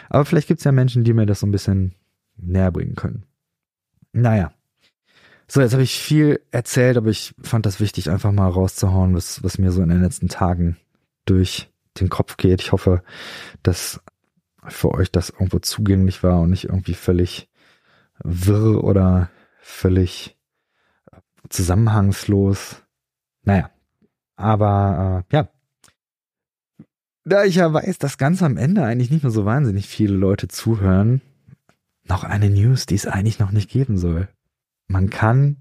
Aber 0.10 0.26
vielleicht 0.26 0.48
gibt 0.48 0.60
es 0.60 0.64
ja 0.64 0.72
Menschen, 0.72 1.04
die 1.04 1.14
mir 1.14 1.26
das 1.26 1.42
so 1.42 1.48
ein 1.48 1.52
bisschen 1.52 1.94
näher 2.38 2.72
bringen 2.72 2.96
können. 2.96 3.26
Naja. 4.14 4.52
So, 5.48 5.62
jetzt 5.62 5.74
habe 5.74 5.84
ich 5.84 6.00
viel 6.00 6.42
erzählt, 6.50 6.98
aber 6.98 7.10
ich 7.10 7.36
fand 7.40 7.68
das 7.68 7.80
wichtig, 7.80 8.10
einfach 8.10 8.32
mal 8.32 8.50
rauszuhauen, 8.50 9.14
was, 9.14 9.44
was 9.44 9.60
mir 9.60 9.72
so 9.72 9.84
in 9.84 9.90
den 9.90 10.02
letzten 10.02 10.28
Tagen 10.28 10.78
durch 11.26 11.70
den 12.00 12.10
Kopf 12.10 12.38
geht. 12.38 12.62
Ich 12.62 12.72
hoffe, 12.72 13.04
dass 13.62 14.02
für 14.68 14.92
euch 14.92 15.12
das 15.12 15.30
irgendwo 15.30 15.60
zugänglich 15.60 16.24
war 16.24 16.42
und 16.42 16.50
nicht 16.50 16.66
irgendwie 16.66 16.96
völlig 16.96 17.48
wirr 18.24 18.84
oder 18.84 19.30
völlig 19.62 20.36
zusammenhangslos. 21.50 22.82
Naja, 23.44 23.70
aber 24.36 25.26
äh, 25.32 25.36
ja, 25.36 25.50
da 27.24 27.44
ich 27.44 27.56
ja 27.56 27.74
weiß, 27.74 27.98
dass 27.98 28.18
ganz 28.18 28.44
am 28.44 28.58
Ende 28.58 28.84
eigentlich 28.84 29.10
nicht 29.10 29.24
mehr 29.24 29.32
so 29.32 29.46
wahnsinnig 29.46 29.88
viele 29.88 30.16
Leute 30.16 30.48
zuhören, 30.48 31.22
noch 32.04 32.24
eine 32.24 32.50
News, 32.50 32.86
die 32.86 32.96
es 32.96 33.08
eigentlich 33.08 33.40
noch 33.40 33.52
nicht 33.52 33.70
geben 33.70 33.98
soll. 33.98 34.28
Man 34.88 35.10
kann 35.10 35.58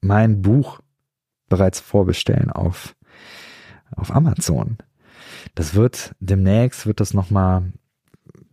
mein 0.00 0.40
Buch 0.40 0.80
bereits 1.48 1.80
vorbestellen 1.80 2.50
auf, 2.50 2.96
auf 3.94 4.10
Amazon. 4.10 4.78
Das 5.54 5.74
wird 5.74 6.14
demnächst 6.18 6.86
wird 6.86 7.00
das 7.00 7.12
nochmal 7.12 7.72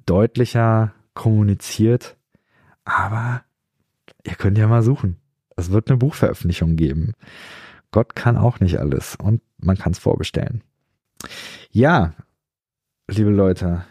deutlicher 0.06 0.93
kommuniziert, 1.14 2.18
aber 2.84 3.43
ihr 4.26 4.36
könnt 4.36 4.58
ja 4.58 4.68
mal 4.68 4.84
suchen. 4.84 5.18
Es 5.56 5.72
wird 5.72 5.89
eine 5.89 5.97
Buchveröffentlichung 5.97 6.76
geben. 6.76 7.14
Gott 7.93 8.15
kann 8.15 8.37
auch 8.37 8.59
nicht 8.59 8.79
alles 8.79 9.15
und 9.15 9.41
man 9.57 9.77
kann 9.77 9.93
es 9.93 9.99
vorbestellen. 9.99 10.63
Ja, 11.69 12.13
liebe 13.07 13.29
Leute, 13.29 13.85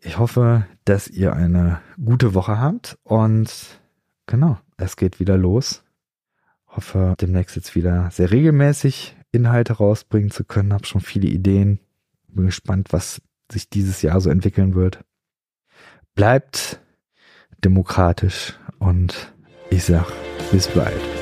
ich 0.00 0.18
hoffe, 0.18 0.66
dass 0.84 1.06
ihr 1.06 1.32
eine 1.32 1.80
gute 2.04 2.34
Woche 2.34 2.58
habt 2.58 2.98
und 3.04 3.80
genau, 4.26 4.58
es 4.76 4.96
geht 4.96 5.20
wieder 5.20 5.38
los. 5.38 5.84
Hoffe, 6.66 7.14
demnächst 7.20 7.54
jetzt 7.54 7.76
wieder 7.76 8.10
sehr 8.10 8.32
regelmäßig 8.32 9.16
Inhalte 9.30 9.74
rausbringen 9.74 10.32
zu 10.32 10.44
können. 10.44 10.72
Hab 10.72 10.86
schon 10.86 11.00
viele 11.00 11.28
Ideen. 11.28 11.78
Bin 12.26 12.46
gespannt, 12.46 12.88
was 12.92 13.22
sich 13.50 13.68
dieses 13.68 14.02
Jahr 14.02 14.20
so 14.20 14.30
entwickeln 14.30 14.74
wird. 14.74 15.04
Bleibt 16.14 16.80
demokratisch 17.62 18.58
und 18.78 19.32
ich 19.70 19.84
sag 19.84 20.06
bis 20.50 20.66
bald. 20.68 21.21